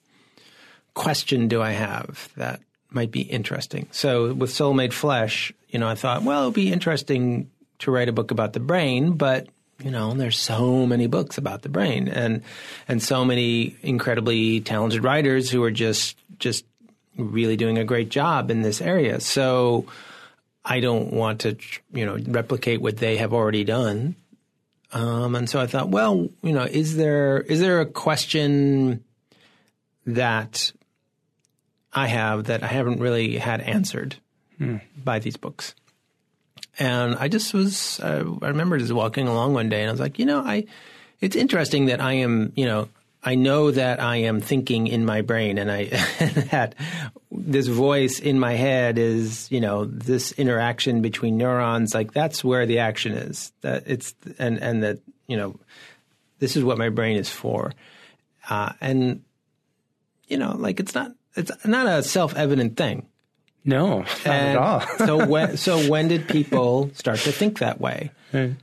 question 0.94 1.48
do 1.48 1.62
I 1.62 1.70
have 1.70 2.28
that 2.36 2.60
might 2.90 3.10
be 3.10 3.22
interesting? 3.22 3.88
So 3.92 4.32
with 4.34 4.52
Soul 4.52 4.74
Made 4.74 4.92
Flesh, 4.92 5.52
you 5.68 5.78
know, 5.78 5.88
I 5.88 5.94
thought, 5.94 6.22
well, 6.22 6.42
it'd 6.42 6.54
be 6.54 6.72
interesting 6.72 7.50
to 7.80 7.90
write 7.90 8.08
a 8.08 8.12
book 8.12 8.30
about 8.30 8.52
the 8.52 8.60
brain, 8.60 9.12
but 9.12 9.48
you 9.82 9.90
know, 9.90 10.14
there's 10.14 10.38
so 10.38 10.86
many 10.86 11.06
books 11.06 11.38
about 11.38 11.62
the 11.62 11.68
brain 11.68 12.08
and 12.08 12.42
and 12.86 13.02
so 13.02 13.24
many 13.24 13.76
incredibly 13.82 14.60
talented 14.60 15.02
writers 15.02 15.50
who 15.50 15.62
are 15.62 15.70
just 15.70 16.16
just 16.38 16.64
really 17.16 17.56
doing 17.56 17.78
a 17.78 17.84
great 17.84 18.08
job 18.08 18.50
in 18.50 18.62
this 18.62 18.80
area. 18.80 19.20
So 19.20 19.86
I 20.64 20.80
don't 20.80 21.12
want 21.12 21.40
to, 21.40 21.56
you 21.92 22.06
know, 22.06 22.18
replicate 22.26 22.80
what 22.80 22.96
they 22.96 23.16
have 23.18 23.32
already 23.32 23.64
done. 23.64 24.16
Um, 24.92 25.34
and 25.34 25.50
so 25.50 25.60
I 25.60 25.66
thought, 25.66 25.88
well, 25.88 26.28
you 26.42 26.52
know, 26.52 26.64
is 26.64 26.96
there 26.96 27.40
is 27.40 27.60
there 27.60 27.80
a 27.80 27.86
question 27.86 29.02
that 30.06 30.72
I 31.92 32.06
have 32.06 32.44
that 32.44 32.62
I 32.62 32.68
haven't 32.68 33.00
really 33.00 33.38
had 33.38 33.60
answered 33.60 34.16
hmm. 34.58 34.76
by 34.96 35.18
these 35.18 35.36
books? 35.36 35.74
And 36.78 37.16
I 37.16 37.28
just 37.28 37.54
was, 37.54 38.00
uh, 38.00 38.24
I 38.42 38.48
remember 38.48 38.78
just 38.78 38.92
walking 38.92 39.28
along 39.28 39.54
one 39.54 39.68
day 39.68 39.80
and 39.80 39.88
I 39.88 39.92
was 39.92 40.00
like, 40.00 40.18
you 40.18 40.26
know, 40.26 40.40
I, 40.40 40.64
it's 41.20 41.36
interesting 41.36 41.86
that 41.86 42.00
I 42.00 42.14
am, 42.14 42.52
you 42.56 42.66
know, 42.66 42.88
I 43.22 43.36
know 43.36 43.70
that 43.70 44.00
I 44.00 44.16
am 44.16 44.40
thinking 44.40 44.86
in 44.86 45.04
my 45.04 45.22
brain 45.22 45.56
and 45.56 45.70
I, 45.70 45.84
that 46.50 46.74
this 47.30 47.68
voice 47.68 48.18
in 48.18 48.38
my 48.38 48.54
head 48.54 48.98
is, 48.98 49.50
you 49.50 49.60
know, 49.60 49.84
this 49.84 50.32
interaction 50.32 51.00
between 51.00 51.38
neurons, 51.38 51.94
like 51.94 52.12
that's 52.12 52.44
where 52.44 52.66
the 52.66 52.80
action 52.80 53.12
is. 53.12 53.52
That 53.62 53.84
it's, 53.86 54.14
and, 54.38 54.58
and 54.58 54.82
that, 54.82 54.98
you 55.26 55.36
know, 55.36 55.58
this 56.40 56.56
is 56.56 56.64
what 56.64 56.76
my 56.76 56.90
brain 56.90 57.16
is 57.16 57.30
for. 57.30 57.72
Uh, 58.50 58.72
and, 58.80 59.22
you 60.26 60.36
know, 60.36 60.54
like 60.58 60.80
it's 60.80 60.94
not, 60.94 61.12
it's 61.36 61.50
not 61.64 61.86
a 61.86 62.02
self 62.02 62.36
evident 62.36 62.76
thing. 62.76 63.06
No, 63.64 64.00
not 64.00 64.26
and 64.26 64.48
at 64.50 64.56
all. 64.56 64.80
so 64.98 65.26
when 65.28 65.56
so 65.56 65.88
when 65.88 66.08
did 66.08 66.28
people 66.28 66.90
start 66.94 67.18
to 67.20 67.32
think 67.32 67.58
that 67.60 67.80
way? 67.80 68.10
Mm. 68.32 68.56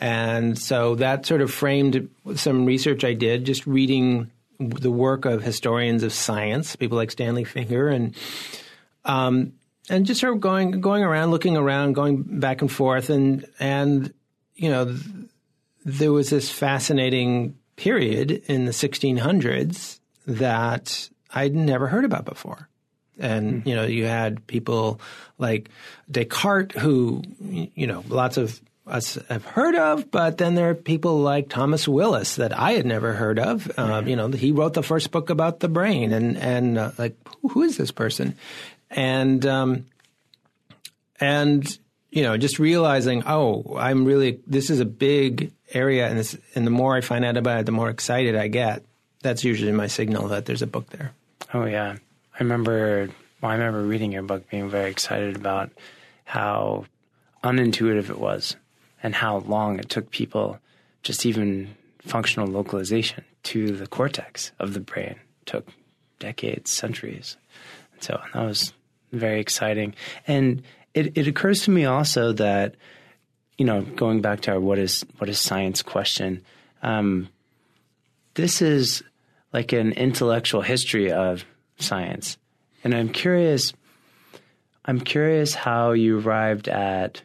And 0.00 0.58
so 0.58 0.96
that 0.96 1.26
sort 1.26 1.40
of 1.40 1.50
framed 1.50 2.08
some 2.34 2.66
research 2.66 3.04
I 3.04 3.14
did, 3.14 3.44
just 3.44 3.66
reading 3.66 4.30
the 4.58 4.90
work 4.90 5.24
of 5.24 5.42
historians 5.42 6.02
of 6.02 6.12
science, 6.12 6.76
people 6.76 6.96
like 6.96 7.10
Stanley 7.10 7.44
Finger, 7.44 7.88
and 7.88 8.14
um, 9.04 9.54
and 9.88 10.06
just 10.06 10.20
sort 10.20 10.34
of 10.34 10.40
going 10.40 10.80
going 10.80 11.02
around, 11.02 11.30
looking 11.30 11.56
around, 11.56 11.94
going 11.94 12.22
back 12.22 12.60
and 12.60 12.70
forth, 12.70 13.10
and 13.10 13.46
and 13.58 14.12
you 14.54 14.70
know, 14.70 14.86
th- 14.86 15.00
there 15.84 16.12
was 16.12 16.30
this 16.30 16.50
fascinating 16.50 17.56
period 17.76 18.30
in 18.46 18.64
the 18.64 18.72
1600s 18.72 19.98
that 20.26 21.08
I'd 21.34 21.54
never 21.54 21.88
heard 21.88 22.04
about 22.04 22.24
before. 22.24 22.68
And, 23.18 23.60
mm-hmm. 23.60 23.68
you 23.68 23.74
know, 23.74 23.84
you 23.84 24.04
had 24.04 24.46
people 24.46 25.00
like 25.38 25.70
Descartes 26.10 26.78
who, 26.78 27.22
you 27.40 27.86
know, 27.86 28.04
lots 28.08 28.36
of 28.36 28.60
us 28.86 29.18
have 29.28 29.44
heard 29.44 29.74
of, 29.74 30.10
but 30.10 30.38
then 30.38 30.54
there 30.54 30.70
are 30.70 30.74
people 30.74 31.20
like 31.20 31.48
Thomas 31.48 31.88
Willis 31.88 32.36
that 32.36 32.56
I 32.56 32.72
had 32.72 32.84
never 32.84 33.14
heard 33.14 33.38
of. 33.38 33.70
Um, 33.78 34.06
you 34.06 34.16
know, 34.16 34.28
he 34.28 34.52
wrote 34.52 34.74
the 34.74 34.82
first 34.82 35.10
book 35.10 35.30
about 35.30 35.60
the 35.60 35.68
brain, 35.68 36.12
and 36.12 36.36
and 36.36 36.78
uh, 36.78 36.90
like, 36.98 37.16
who 37.40 37.62
is 37.62 37.76
this 37.76 37.90
person? 37.90 38.36
And 38.90 39.44
um, 39.46 39.86
and 41.18 41.66
you 42.10 42.22
know, 42.22 42.36
just 42.36 42.58
realizing, 42.58 43.22
oh, 43.26 43.76
I'm 43.78 44.04
really 44.04 44.40
this 44.46 44.70
is 44.70 44.80
a 44.80 44.84
big 44.84 45.52
area, 45.72 46.06
and 46.08 46.18
this, 46.18 46.36
and 46.54 46.66
the 46.66 46.70
more 46.70 46.94
I 46.94 47.00
find 47.00 47.24
out 47.24 47.36
about 47.36 47.60
it, 47.60 47.66
the 47.66 47.72
more 47.72 47.90
excited 47.90 48.36
I 48.36 48.48
get. 48.48 48.84
That's 49.22 49.42
usually 49.42 49.72
my 49.72 49.86
signal 49.86 50.28
that 50.28 50.44
there's 50.44 50.60
a 50.60 50.66
book 50.66 50.90
there. 50.90 51.12
Oh 51.54 51.64
yeah, 51.64 51.96
I 52.34 52.42
remember. 52.42 53.08
Well, 53.40 53.50
I 53.50 53.54
remember 53.54 53.82
reading 53.82 54.12
your 54.12 54.22
book, 54.22 54.48
being 54.48 54.70
very 54.70 54.90
excited 54.90 55.36
about 55.36 55.70
how 56.24 56.86
unintuitive 57.42 58.08
it 58.08 58.18
was, 58.18 58.56
and 59.02 59.14
how 59.14 59.38
long 59.38 59.78
it 59.78 59.88
took 59.88 60.10
people 60.10 60.58
just 61.02 61.26
even 61.26 61.74
functional 62.00 62.48
localization 62.48 63.24
to 63.44 63.76
the 63.76 63.86
cortex 63.86 64.52
of 64.58 64.74
the 64.74 64.80
brain 64.80 65.16
it 65.40 65.46
took 65.46 65.68
decades, 66.18 66.72
centuries. 66.72 67.36
And 67.92 68.02
So 68.02 68.20
that 68.32 68.46
was 68.46 68.72
very 69.12 69.40
exciting. 69.40 69.94
And 70.26 70.62
it, 70.94 71.16
it 71.16 71.26
occurs 71.26 71.62
to 71.62 71.70
me 71.70 71.84
also 71.84 72.32
that, 72.32 72.74
you 73.58 73.64
know, 73.64 73.82
going 73.82 74.20
back 74.20 74.40
to 74.42 74.52
our 74.52 74.60
what 74.60 74.78
is 74.78 75.04
what 75.18 75.28
is 75.28 75.38
science 75.38 75.82
question, 75.82 76.42
um, 76.82 77.28
this 78.34 78.62
is 78.62 79.02
like 79.52 79.72
an 79.72 79.92
intellectual 79.92 80.62
history 80.62 81.12
of 81.12 81.44
science. 81.84 82.38
And 82.82 82.94
I'm 82.94 83.08
curious 83.08 83.72
I'm 84.84 85.00
curious 85.00 85.54
how 85.54 85.92
you 85.92 86.18
arrived 86.18 86.68
at 86.68 87.22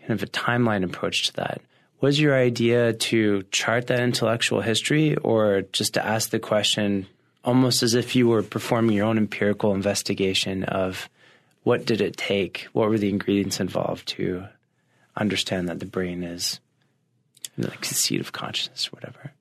kind 0.00 0.12
of 0.12 0.22
a 0.22 0.26
timeline 0.26 0.84
approach 0.84 1.28
to 1.28 1.32
that. 1.34 1.62
Was 2.00 2.20
your 2.20 2.36
idea 2.36 2.92
to 2.92 3.42
chart 3.50 3.86
that 3.86 4.00
intellectual 4.00 4.60
history 4.60 5.16
or 5.16 5.62
just 5.72 5.94
to 5.94 6.04
ask 6.04 6.30
the 6.30 6.38
question 6.38 7.06
almost 7.44 7.82
as 7.82 7.94
if 7.94 8.14
you 8.14 8.28
were 8.28 8.42
performing 8.42 8.96
your 8.96 9.06
own 9.06 9.16
empirical 9.16 9.74
investigation 9.74 10.64
of 10.64 11.08
what 11.62 11.86
did 11.86 12.00
it 12.00 12.16
take? 12.16 12.68
What 12.72 12.88
were 12.88 12.98
the 12.98 13.08
ingredients 13.08 13.60
involved 13.60 14.08
to 14.08 14.44
understand 15.16 15.68
that 15.68 15.80
the 15.80 15.86
brain 15.86 16.22
is 16.22 16.60
like 17.56 17.86
the 17.86 17.94
seat 17.94 18.20
of 18.20 18.32
consciousness 18.32 18.88
or 18.88 18.90
whatever? 18.90 19.32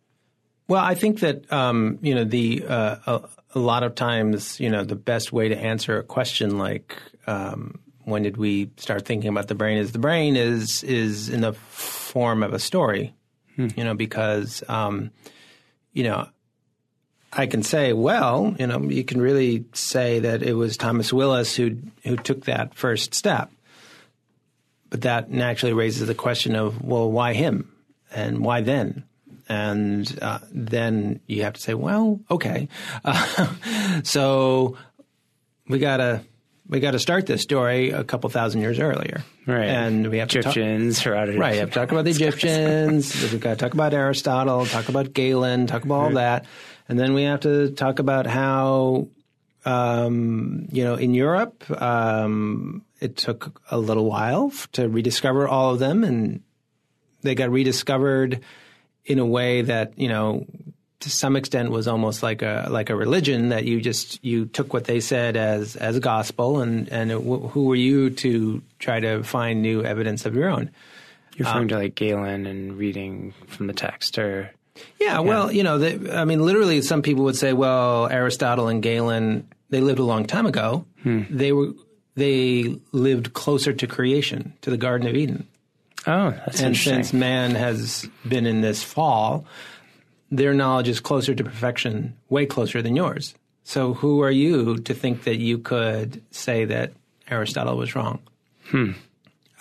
Well, 0.70 0.84
I 0.84 0.94
think 0.94 1.22
that 1.22 1.52
um, 1.52 1.98
you 2.04 2.14
know 2.14 2.24
the 2.24 2.64
uh, 2.66 2.96
a, 3.08 3.30
a, 3.56 3.60
lot 3.60 3.82
of 3.82 3.96
times 3.96 4.60
you 4.60 4.70
know 4.70 4.84
the 4.84 4.96
best 4.96 5.34
way 5.34 5.50
to 5.50 5.58
answer 5.58 5.98
a 5.98 6.04
question 6.04 6.60
like 6.60 6.96
um, 7.26 7.80
when 8.04 8.22
did 8.22 8.38
we 8.38 8.70
start 8.78 9.04
thinking 9.04 9.30
about 9.30 9.48
the 9.48 9.56
brain 9.56 9.80
is 9.80 9.94
the 9.94 10.00
brain 10.00 10.36
is 10.36 10.84
is 10.84 11.28
in 11.28 11.42
the 11.42 11.54
form 11.54 12.44
of 12.44 12.54
a 12.54 12.60
story, 12.60 13.16
hmm. 13.56 13.70
you 13.76 13.84
know, 13.84 13.96
because 13.96 14.64
um, 14.70 15.10
you 15.92 16.04
know 16.04 16.28
I 17.34 17.48
can 17.48 17.64
say, 17.64 17.92
well, 17.94 18.56
you 18.60 18.68
know, 18.68 18.80
you 18.80 19.04
can 19.04 19.20
really 19.20 19.66
say 19.74 20.20
that 20.20 20.44
it 20.44 20.54
was 20.54 20.78
Thomas 20.78 21.12
Willis 21.12 21.56
who 21.56 21.78
who 22.04 22.16
took 22.16 22.46
that 22.46 22.76
first 22.76 23.16
step. 23.16 23.52
But 24.92 25.02
that 25.02 25.32
naturally 25.32 25.74
raises 25.74 26.08
the 26.08 26.14
question 26.14 26.56
of, 26.56 26.80
well, 26.80 27.12
why 27.12 27.34
him, 27.34 27.72
and 28.12 28.46
why 28.46 28.62
then? 28.62 29.06
And 29.50 30.20
uh, 30.22 30.40
then 30.52 31.22
you 31.26 31.44
have 31.44 31.54
to 31.54 31.62
say, 31.62 31.74
well, 31.74 32.20
okay, 32.30 32.70
uh, 33.04 33.48
so 34.04 34.78
we 35.68 35.80
gotta 35.80 36.22
we 36.70 36.80
got 36.80 36.92
to 36.92 37.00
start 37.00 37.26
this 37.26 37.42
story 37.42 37.90
a 37.90 38.04
couple 38.04 38.30
thousand 38.30 38.62
years 38.62 38.80
earlier, 38.80 39.24
right? 39.48 39.68
And 39.68 40.08
we 40.10 40.20
have 40.20 40.30
Egyptians, 40.30 41.00
to 41.00 41.04
talk, 41.06 41.16
right? 41.16 41.56
You 41.56 41.62
have 41.62 41.72
to 41.72 41.80
talk 41.80 41.92
about 41.92 42.06
the 42.06 42.12
Egyptians. 42.12 43.32
We've 43.32 43.42
got 43.42 43.58
to 43.58 43.66
talk 43.66 43.74
about 43.74 43.94
Aristotle, 43.94 44.68
talk 44.68 44.88
about 44.88 45.12
Galen, 45.14 45.66
talk 45.66 45.84
about 45.84 45.96
all 45.96 46.12
that. 46.12 46.46
And 46.88 47.00
then 47.00 47.16
we 47.16 47.24
have 47.24 47.40
to 47.42 47.72
talk 47.72 47.98
about 47.98 48.28
how, 48.28 49.08
um, 49.66 50.68
you 50.72 50.84
know, 50.84 50.94
in 50.94 51.16
Europe, 51.16 51.64
um, 51.82 52.86
it 53.00 53.18
took 53.18 53.62
a 53.72 53.78
little 53.78 54.06
while 54.06 54.52
to 54.74 54.88
rediscover 54.88 55.48
all 55.48 55.74
of 55.74 55.80
them, 55.80 56.04
and 56.04 56.42
they 57.22 57.34
got 57.34 57.50
rediscovered 57.50 58.42
in 59.10 59.20
a 59.20 59.26
way 59.26 59.64
that 59.64 59.98
you 60.00 60.08
know 60.08 60.46
to 61.02 61.10
some 61.10 61.36
extent 61.36 61.72
was 61.72 61.88
almost 61.88 62.24
like 62.24 62.42
a 62.42 62.68
like 62.70 62.90
a 62.90 62.96
religion 62.96 63.50
that 63.50 63.66
you 63.66 63.82
just 63.82 64.24
you 64.24 64.46
took 64.46 64.74
what 64.74 64.86
they 64.86 65.00
said 65.00 65.36
as 65.36 65.76
as 65.76 66.00
gospel 66.00 66.62
and 66.62 66.88
and 66.90 67.12
it, 67.12 67.20
who 67.20 67.66
were 67.66 67.76
you 67.76 68.10
to 68.10 68.62
try 68.78 69.00
to 69.00 69.24
find 69.24 69.62
new 69.62 69.84
evidence 69.84 70.26
of 70.26 70.36
your 70.36 70.50
own 70.50 70.70
you're 71.36 71.48
referring 71.48 71.64
um, 71.64 71.68
to 71.70 71.78
like 71.78 71.96
Galen 71.96 72.46
and 72.46 72.78
reading 72.78 73.34
from 73.48 73.68
the 73.68 73.74
text 73.74 74.18
or 74.18 74.52
yeah, 74.98 75.20
well, 75.20 75.52
you 75.52 75.64
know, 75.64 75.78
the, 75.78 76.18
I 76.18 76.24
mean, 76.24 76.40
literally, 76.40 76.82
some 76.82 77.02
people 77.02 77.26
would 77.26 77.36
say, 77.36 77.52
well, 77.52 78.08
Aristotle 78.08 78.70
and 78.70 78.82
Galen, 78.82 79.46
they 79.70 79.82
lived 79.82 80.00
a 80.00 80.04
long 80.04 80.26
time 80.26 80.46
ago. 80.46 80.86
Hmm. 81.04 81.24
They 81.30 81.52
were 81.52 81.74
they 82.16 82.80
lived 82.92 83.34
closer 83.34 83.74
to 83.74 83.88
creation, 83.88 84.54
to 84.62 84.70
the 84.70 84.78
Garden 84.78 85.08
of 85.08 85.16
Eden. 85.16 85.48
Oh, 86.08 86.32
that's 86.32 86.60
and 86.60 86.68
interesting. 86.68 87.04
since 87.04 87.14
man 87.14 87.56
has 87.56 88.08
been 88.28 88.46
in 88.46 88.62
this 88.62 88.84
fall, 88.84 89.46
their 90.32 90.54
knowledge 90.54 90.88
is 90.88 91.00
closer 91.00 91.36
to 91.36 91.44
perfection, 91.44 92.16
way 92.30 92.46
closer 92.46 92.82
than 92.82 92.96
yours. 92.96 93.36
So, 93.64 93.94
who 93.94 94.22
are 94.22 94.32
you 94.32 94.78
to 94.78 94.94
think 94.94 95.24
that 95.26 95.38
you 95.38 95.60
could 95.60 96.24
say 96.32 96.66
that 96.66 96.94
Aristotle 97.30 97.78
was 97.78 97.96
wrong? 97.96 98.20
Hmm. 98.66 98.94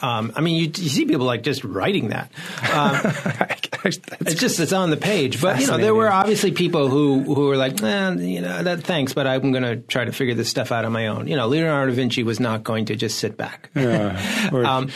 Um, 0.01 0.33
I 0.37 0.41
mean, 0.43 0.55
you, 0.55 0.71
you, 0.77 0.89
see 0.89 1.07
people 1.07 1.27
like 1.27 1.43
just 1.43 1.65
writing 1.65 2.11
that. 2.11 2.31
Um, 2.73 3.01
it's 3.85 4.41
just 4.41 4.61
it's 4.61 4.73
on 4.73 4.91
the 4.91 4.97
page, 4.97 5.43
but 5.43 5.61
you 5.61 5.67
know 5.67 5.77
there 5.77 5.95
were 5.95 6.11
obviously 6.11 6.53
people 6.53 6.89
who 6.89 7.23
who 7.35 7.47
were 7.47 7.57
like, 7.57 7.83
eh, 7.83 8.15
you 8.15 8.41
know, 8.41 8.63
that 8.63 8.85
thanks, 8.85 9.13
but 9.13 9.27
I'm 9.27 9.51
going 9.51 9.65
to 9.65 9.77
try 9.77 10.05
to 10.05 10.13
figure 10.13 10.35
this 10.35 10.49
stuff 10.49 10.71
out 10.71 10.85
on 10.85 10.93
my 10.93 11.09
own. 11.09 11.27
You 11.27 11.35
know, 11.35 11.49
Leonardo 11.49 11.91
da 11.91 11.97
Vinci 11.97 12.23
was 12.23 12.39
not 12.39 12.63
going 12.63 12.85
to 12.87 12.97
just 12.97 13.19
sit 13.19 13.37
back. 13.37 13.71
Yeah, 13.75 14.51
or, 14.53 14.65
um, 14.65 14.91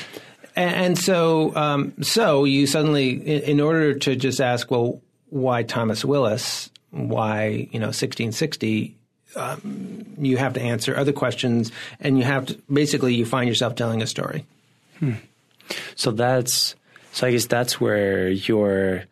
and, 0.56 0.98
so 0.98 1.54
um, 1.56 2.02
so 2.02 2.44
you 2.44 2.66
suddenly, 2.66 3.10
in, 3.10 3.42
in 3.42 3.60
order 3.60 3.94
to 3.94 4.16
just 4.16 4.40
ask, 4.40 4.70
well, 4.70 5.00
why 5.30 5.62
Thomas 5.62 6.04
Willis? 6.04 6.70
Why 6.90 7.68
you 7.72 7.80
know 7.80 7.86
1660? 7.86 8.96
Um, 9.34 10.04
you 10.18 10.36
have 10.36 10.52
to 10.54 10.60
answer 10.60 10.94
other 10.94 11.12
questions, 11.12 11.72
and 12.00 12.18
you 12.18 12.24
have 12.24 12.46
to 12.46 12.58
basically 12.70 13.14
you 13.14 13.24
find 13.24 13.48
yourself 13.48 13.74
telling 13.74 14.02
a 14.02 14.06
story. 14.06 14.44
Hmm. 14.98 15.14
So 15.96 16.10
that's 16.10 16.74
so. 17.12 17.26
I 17.26 17.30
guess 17.30 17.46
that's 17.46 17.80
where 17.80 18.28
your 18.28 19.04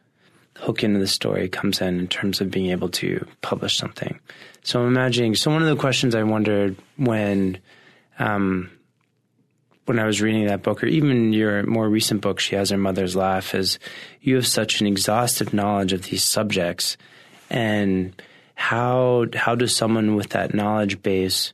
hook 0.57 0.85
into 0.85 0.99
the 0.99 1.07
story 1.07 1.49
comes 1.49 1.81
in 1.81 1.99
in 1.99 2.07
terms 2.07 2.43
of 2.43 2.51
being 2.51 2.71
able 2.71 2.91
to 2.91 3.27
publish 3.41 3.79
something. 3.79 4.21
So 4.63 4.81
I'm 4.81 4.89
imagining. 4.89 5.35
So 5.35 5.51
one 5.51 5.63
of 5.63 5.69
the 5.69 5.77
questions 5.77 6.15
I 6.15 6.23
wondered 6.23 6.77
when, 6.97 7.59
um, 8.19 8.71
when 9.87 9.99
I 9.99 10.05
was 10.05 10.21
reading 10.21 10.47
that 10.47 10.63
book, 10.63 10.83
or 10.83 10.87
even 10.87 11.33
your 11.33 11.65
more 11.65 11.89
recent 11.89 12.21
book, 12.21 12.41
"She 12.41 12.55
Has 12.55 12.71
Her 12.71 12.77
Mother's 12.77 13.17
Laugh," 13.17 13.55
is 13.55 13.79
you 14.21 14.37
have 14.37 14.47
such 14.47 14.81
an 14.81 14.87
exhaustive 14.87 15.53
knowledge 15.53 15.93
of 15.93 16.05
these 16.05 16.25
subjects, 16.25 16.97
and 17.49 18.21
how 18.55 19.27
how 19.35 19.55
does 19.55 19.75
someone 19.75 20.17
with 20.17 20.31
that 20.31 20.55
knowledge 20.55 21.03
base 21.03 21.53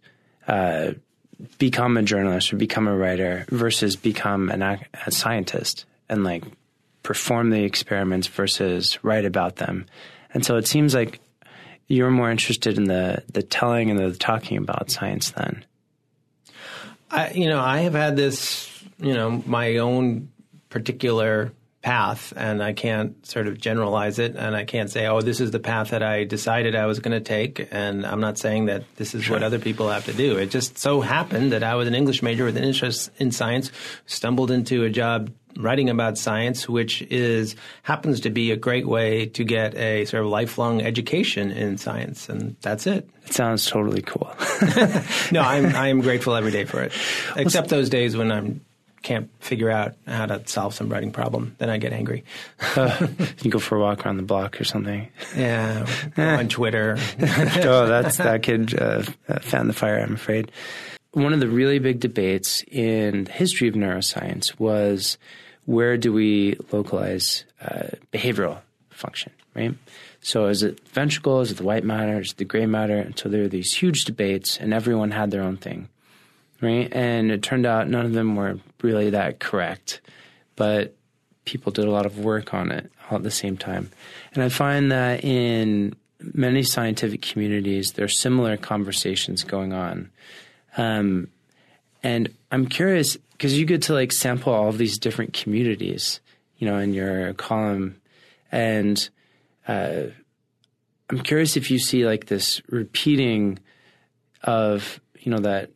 uh, 0.48 0.92
become 1.58 1.96
a 1.96 2.02
journalist 2.02 2.52
or 2.52 2.56
become 2.56 2.88
a 2.88 2.96
writer 2.96 3.46
versus 3.50 3.96
become 3.96 4.50
an, 4.50 4.62
a 4.62 5.10
scientist 5.10 5.84
and 6.08 6.24
like 6.24 6.44
perform 7.02 7.50
the 7.50 7.62
experiments 7.62 8.26
versus 8.26 8.98
write 9.04 9.24
about 9.24 9.56
them. 9.56 9.86
And 10.34 10.44
so 10.44 10.56
it 10.56 10.66
seems 10.66 10.94
like 10.94 11.20
you're 11.88 12.10
more 12.10 12.30
interested 12.30 12.76
in 12.78 12.84
the 12.84 13.22
the 13.32 13.42
telling 13.42 13.90
and 13.90 13.98
the 13.98 14.12
talking 14.12 14.56
about 14.56 14.90
science 14.90 15.30
then. 15.30 15.64
I 17.10 17.30
you 17.32 17.48
know, 17.48 17.60
I 17.60 17.80
have 17.80 17.94
had 17.94 18.16
this, 18.16 18.70
you 18.98 19.14
know, 19.14 19.42
my 19.46 19.78
own 19.78 20.30
particular 20.68 21.52
path 21.86 22.32
and 22.36 22.60
I 22.60 22.72
can't 22.72 23.24
sort 23.24 23.46
of 23.46 23.58
generalize 23.58 24.18
it 24.18 24.34
and 24.34 24.56
I 24.56 24.64
can't 24.64 24.90
say, 24.90 25.06
oh, 25.06 25.20
this 25.20 25.38
is 25.38 25.52
the 25.52 25.60
path 25.60 25.90
that 25.90 26.02
I 26.02 26.24
decided 26.24 26.74
I 26.74 26.86
was 26.86 26.98
going 26.98 27.16
to 27.16 27.20
take. 27.20 27.68
And 27.70 28.04
I'm 28.04 28.20
not 28.20 28.38
saying 28.38 28.66
that 28.66 28.82
this 28.96 29.14
is 29.14 29.30
what 29.30 29.44
other 29.44 29.60
people 29.60 29.88
have 29.88 30.04
to 30.06 30.12
do. 30.12 30.36
It 30.36 30.50
just 30.50 30.78
so 30.78 31.00
happened 31.00 31.52
that 31.52 31.62
I 31.62 31.76
was 31.76 31.86
an 31.86 31.94
English 31.94 32.24
major 32.24 32.44
with 32.44 32.56
an 32.56 32.64
interest 32.64 33.10
in 33.18 33.30
science, 33.30 33.70
stumbled 34.04 34.50
into 34.50 34.82
a 34.82 34.90
job 34.90 35.30
writing 35.56 35.90
about 35.90 36.18
science, 36.18 36.68
which 36.68 37.02
is 37.02 37.56
happens 37.82 38.20
to 38.20 38.30
be 38.30 38.50
a 38.50 38.56
great 38.56 38.86
way 38.86 39.26
to 39.26 39.44
get 39.44 39.74
a 39.76 40.04
sort 40.04 40.22
of 40.22 40.30
lifelong 40.30 40.82
education 40.82 41.50
in 41.50 41.78
science, 41.78 42.28
and 42.28 42.56
that's 42.60 42.86
it. 42.86 43.08
It 43.26 43.34
sounds 43.34 43.66
totally 43.66 44.02
cool. 44.02 44.30
no, 45.32 45.40
I'm 45.40 45.74
I'm 45.74 46.00
grateful 46.00 46.34
every 46.34 46.52
day 46.52 46.64
for 46.64 46.82
it, 46.82 46.92
except 47.36 47.68
those 47.68 47.88
days 47.88 48.16
when 48.16 48.30
I'm 48.30 48.60
can't 49.06 49.30
figure 49.40 49.70
out 49.70 49.94
how 50.08 50.26
to 50.26 50.42
solve 50.48 50.74
some 50.74 50.88
writing 50.88 51.12
problem, 51.12 51.54
then 51.58 51.70
I 51.70 51.78
get 51.78 51.92
angry. 51.92 52.24
uh, 52.74 53.06
you 53.42 53.52
go 53.52 53.60
for 53.60 53.76
a 53.76 53.80
walk 53.80 54.04
around 54.04 54.16
the 54.16 54.24
block 54.24 54.60
or 54.60 54.64
something. 54.64 55.08
Yeah, 55.36 55.86
on 56.16 56.48
Twitter. 56.48 56.96
oh, 57.20 57.86
that's 57.86 58.16
that 58.16 58.42
kid 58.42 58.76
uh, 58.76 59.04
fan 59.42 59.68
the 59.68 59.72
fire. 59.72 60.00
I'm 60.00 60.14
afraid. 60.14 60.50
One 61.12 61.32
of 61.32 61.38
the 61.38 61.48
really 61.48 61.78
big 61.78 62.00
debates 62.00 62.64
in 62.66 63.24
the 63.24 63.32
history 63.32 63.68
of 63.68 63.74
neuroscience 63.74 64.58
was 64.58 65.18
where 65.66 65.96
do 65.96 66.12
we 66.12 66.58
localize 66.72 67.44
uh, 67.60 67.88
behavioral 68.12 68.58
function, 68.90 69.32
right? 69.54 69.74
So 70.20 70.46
is 70.46 70.62
it 70.62 70.80
ventricle? 70.88 71.40
Is 71.40 71.50
it 71.50 71.58
the 71.58 71.64
white 71.64 71.84
matter? 71.84 72.20
Is 72.20 72.32
it 72.32 72.38
the 72.38 72.44
gray 72.44 72.66
matter? 72.66 72.98
And 72.98 73.16
so 73.18 73.28
there 73.28 73.44
are 73.44 73.48
these 73.48 73.74
huge 73.74 74.04
debates, 74.04 74.58
and 74.58 74.72
everyone 74.72 75.10
had 75.10 75.30
their 75.30 75.42
own 75.42 75.56
thing 75.56 75.88
right? 76.60 76.88
And 76.92 77.30
it 77.30 77.42
turned 77.42 77.66
out 77.66 77.88
none 77.88 78.06
of 78.06 78.12
them 78.12 78.36
were 78.36 78.58
really 78.82 79.10
that 79.10 79.38
correct. 79.38 80.00
But 80.54 80.94
people 81.44 81.72
did 81.72 81.84
a 81.84 81.90
lot 81.90 82.06
of 82.06 82.18
work 82.18 82.54
on 82.54 82.72
it 82.72 82.90
all 83.10 83.18
at 83.18 83.22
the 83.22 83.30
same 83.30 83.56
time. 83.56 83.90
And 84.34 84.42
I 84.42 84.48
find 84.48 84.90
that 84.92 85.24
in 85.24 85.94
many 86.20 86.62
scientific 86.62 87.22
communities, 87.22 87.92
there 87.92 88.04
are 88.04 88.08
similar 88.08 88.56
conversations 88.56 89.44
going 89.44 89.72
on. 89.72 90.10
Um, 90.76 91.28
and 92.02 92.34
I'm 92.50 92.66
curious 92.66 93.16
because 93.36 93.58
you 93.58 93.66
get 93.66 93.82
to 93.82 93.92
like 93.92 94.12
sample 94.12 94.52
all 94.52 94.68
of 94.68 94.78
these 94.78 94.98
different 94.98 95.34
communities, 95.34 96.20
you 96.56 96.66
know, 96.66 96.78
in 96.78 96.94
your 96.94 97.34
column, 97.34 98.00
and 98.50 99.08
uh, 99.68 100.04
I'm 101.10 101.20
curious 101.20 101.56
if 101.56 101.70
you 101.70 101.78
see 101.78 102.06
like 102.06 102.26
this 102.26 102.62
repeating 102.68 103.58
of 104.42 105.00
you 105.18 105.30
know 105.30 105.40
that 105.40 105.70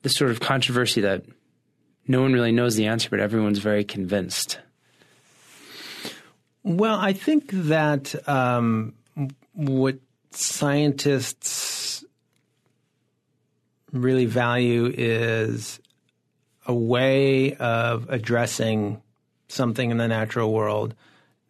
this 0.00 0.14
sort 0.14 0.30
of 0.30 0.40
controversy 0.40 1.02
that 1.02 1.24
no 2.08 2.22
one 2.22 2.32
really 2.32 2.52
knows 2.52 2.76
the 2.76 2.86
answer, 2.86 3.10
but 3.10 3.20
everyone's 3.20 3.58
very 3.58 3.84
convinced. 3.84 4.58
Well, 6.64 6.98
I 6.98 7.12
think 7.12 7.50
that 7.50 8.28
um, 8.28 8.94
what 9.52 9.98
scientists 10.30 12.04
really 13.92 14.26
value 14.26 14.92
is 14.92 15.78
a 16.66 16.74
way 16.74 17.54
of 17.54 18.08
addressing 18.08 19.02
something 19.48 19.90
in 19.90 19.96
the 19.96 20.08
natural 20.08 20.52
world 20.52 20.94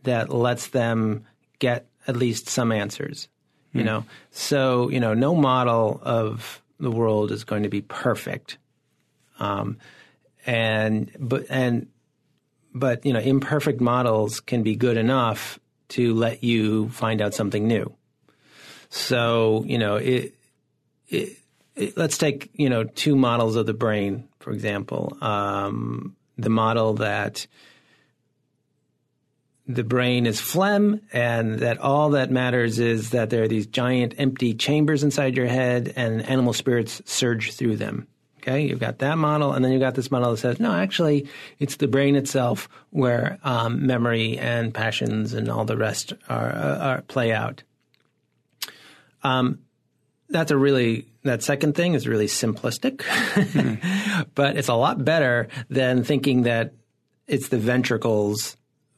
that 0.03 0.31
lets 0.31 0.69
them 0.69 1.25
get 1.59 1.87
at 2.07 2.17
least 2.17 2.49
some 2.49 2.73
answers. 2.73 3.29
Mm. 3.75 3.75
You 3.75 3.81
hmm. 3.81 3.87
know, 3.87 4.05
so 4.31 4.89
you 4.91 5.01
know, 5.01 5.15
no 5.15 5.35
model 5.35 6.01
of 6.03 6.63
the 6.79 6.91
world 6.91 7.31
is 7.31 7.45
going 7.45 7.63
to 7.63 7.69
be 7.69 7.81
perfect, 7.81 8.59
um, 9.39 9.79
and 10.45 11.11
but 11.19 11.47
and 11.49 11.87
but 12.75 13.07
you 13.07 13.13
know, 13.13 13.21
imperfect 13.21 13.81
models 13.81 14.41
can 14.41 14.63
be 14.63 14.77
good 14.77 14.97
enough 14.97 15.59
to 15.91 16.15
let 16.15 16.43
you 16.43 16.89
find 16.89 17.21
out 17.21 17.35
something 17.35 17.67
new. 17.67 17.95
So 18.91 19.65
you 19.67 19.79
know, 19.79 19.97
it, 19.97 20.35
it, 21.09 21.15
it 21.29 21.39
let's 21.97 22.19
take 22.19 22.51
you 22.55 22.69
know 22.69 22.85
two 22.85 23.17
models 23.17 23.57
of 23.57 23.67
the 23.67 23.75
brain, 23.75 24.29
for 24.41 24.53
example. 24.53 25.17
Um, 25.21 26.17
the 26.39 26.51
model 26.51 26.95
that 26.95 27.47
the 29.67 29.85
brain 29.85 30.27
is 30.27 30.41
phlegm 30.41 31.01
and 31.13 31.61
that 31.61 31.79
all 31.79 32.11
that 32.11 32.31
matters 32.31 32.79
is 32.79 33.11
that 33.11 33.31
there 33.31 33.45
are 33.45 33.49
these 33.49 33.67
giant 33.67 34.15
empty 34.19 34.55
chambers 34.55 35.03
inside 35.03 35.37
your 35.37 35.47
head 35.47 35.93
and 35.95 36.23
animal 36.29 36.53
spirits 36.53 37.01
surge 37.05 37.53
through 37.53 37.77
them. 37.77 38.09
Okay, 38.39 38.67
you've 38.67 38.81
got 38.81 38.99
that 38.99 39.19
model, 39.19 39.53
and 39.53 39.65
then 39.65 39.71
you've 39.71 39.81
got 39.81 39.95
this 39.95 40.11
model 40.11 40.33
that 40.33 40.39
says, 40.39 40.59
no, 40.59 40.73
actually, 40.73 41.29
it's 41.61 41.77
the 41.77 41.87
brain 41.87 42.17
itself 42.17 42.69
where 42.91 43.39
um, 43.45 43.87
memory 43.87 44.37
and 44.37 44.75
passions 44.75 45.33
and 45.33 45.49
all 45.49 45.65
the 45.65 45.77
rest 45.77 46.13
are, 46.29 46.51
uh, 46.51 46.79
are 46.79 47.03
play 47.03 47.33
out. 47.33 47.63
Um, 49.23 49.61
that's 50.33 50.51
a 50.51 50.57
really 50.57 51.07
that 51.25 51.43
second 51.43 51.75
thing 51.75 51.95
is 51.95 52.09
really 52.09 52.27
simplistic, 52.27 52.99
mm. 52.99 54.27
but 54.35 54.57
it's 54.57 54.69
a 54.69 54.75
lot 54.75 55.05
better 55.05 55.49
than 55.69 56.05
thinking 56.05 56.43
that 56.43 56.75
it's 57.27 57.49
the 57.49 57.59
ventricles 57.59 58.57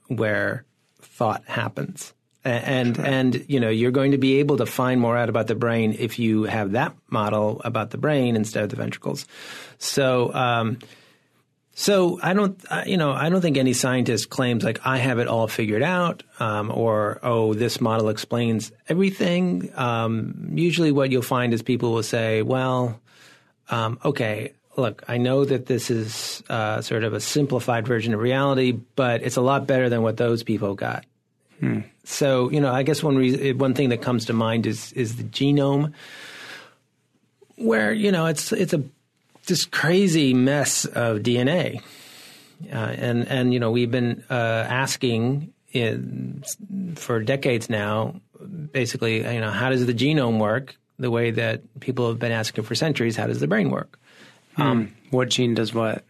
where 0.08 0.64
thought 1.00 1.44
happens. 1.46 2.14
And 2.46 2.96
sure. 2.96 3.06
and 3.06 3.44
you 3.48 3.58
know 3.58 3.70
you're 3.70 3.90
going 3.90 4.10
to 4.12 4.18
be 4.18 4.38
able 4.40 4.58
to 4.58 4.66
find 4.66 5.00
more 5.00 5.16
out 5.16 5.30
about 5.30 5.46
the 5.46 5.54
brain 5.54 5.96
if 5.98 6.18
you 6.18 6.42
have 6.42 6.72
that 6.72 6.94
model 7.08 7.62
about 7.64 7.90
the 7.90 7.96
brain 7.96 8.36
instead 8.36 8.64
of 8.64 8.68
the 8.68 8.76
ventricles. 8.76 9.26
So 9.78 10.32
um, 10.34 10.78
so 11.74 12.18
I 12.22 12.32
don't 12.32 12.62
you 12.86 12.96
know 12.96 13.12
I 13.12 13.28
don't 13.28 13.40
think 13.40 13.56
any 13.56 13.72
scientist 13.72 14.30
claims 14.30 14.64
like 14.64 14.80
I 14.84 14.98
have 14.98 15.18
it 15.18 15.28
all 15.28 15.48
figured 15.48 15.82
out 15.82 16.22
um, 16.40 16.70
or 16.70 17.18
oh 17.22 17.54
this 17.54 17.80
model 17.80 18.08
explains 18.08 18.72
everything. 18.88 19.70
Um, 19.74 20.50
usually 20.54 20.92
what 20.92 21.10
you'll 21.10 21.22
find 21.22 21.52
is 21.52 21.62
people 21.62 21.92
will 21.92 22.02
say 22.02 22.42
well 22.42 23.00
um, 23.70 23.98
okay 24.04 24.52
look, 24.76 25.04
I 25.08 25.18
know 25.18 25.44
that 25.44 25.66
this 25.66 25.90
is 25.90 26.42
uh, 26.48 26.80
sort 26.80 27.04
of 27.04 27.14
a 27.14 27.20
simplified 27.20 27.86
version 27.86 28.14
of 28.14 28.20
reality, 28.20 28.72
but 28.72 29.22
it's 29.22 29.36
a 29.36 29.40
lot 29.40 29.66
better 29.66 29.88
than 29.88 30.02
what 30.02 30.16
those 30.16 30.42
people 30.42 30.74
got. 30.74 31.04
Hmm. 31.60 31.80
So, 32.04 32.50
you 32.50 32.60
know, 32.60 32.72
I 32.72 32.82
guess 32.82 33.02
one 33.02 33.16
reason, 33.16 33.58
one 33.58 33.74
thing 33.74 33.90
that 33.90 34.02
comes 34.02 34.26
to 34.26 34.32
mind 34.32 34.66
is 34.66 34.92
is 34.92 35.16
the 35.16 35.24
genome, 35.24 35.92
where 37.56 37.92
you 37.92 38.12
know 38.12 38.26
it's 38.26 38.52
it's 38.52 38.72
a 38.72 38.82
this 39.46 39.64
crazy 39.64 40.34
mess 40.34 40.84
of 40.84 41.18
DNA, 41.18 41.82
uh, 42.72 42.76
and 42.76 43.26
and 43.28 43.52
you 43.52 43.60
know 43.60 43.70
we've 43.70 43.90
been 43.90 44.24
uh, 44.30 44.34
asking 44.34 45.52
in, 45.72 46.44
for 46.96 47.20
decades 47.20 47.68
now, 47.68 48.20
basically, 48.72 49.16
you 49.16 49.40
know, 49.40 49.50
how 49.50 49.70
does 49.70 49.84
the 49.84 49.94
genome 49.94 50.38
work? 50.38 50.76
The 50.98 51.10
way 51.10 51.32
that 51.32 51.80
people 51.80 52.08
have 52.08 52.20
been 52.20 52.32
asking 52.32 52.64
for 52.64 52.76
centuries, 52.76 53.16
how 53.16 53.26
does 53.26 53.40
the 53.40 53.48
brain 53.48 53.70
work? 53.70 53.98
Hmm. 54.54 54.62
Um, 54.62 54.96
what 55.10 55.28
gene 55.28 55.54
does 55.54 55.74
what? 55.74 56.04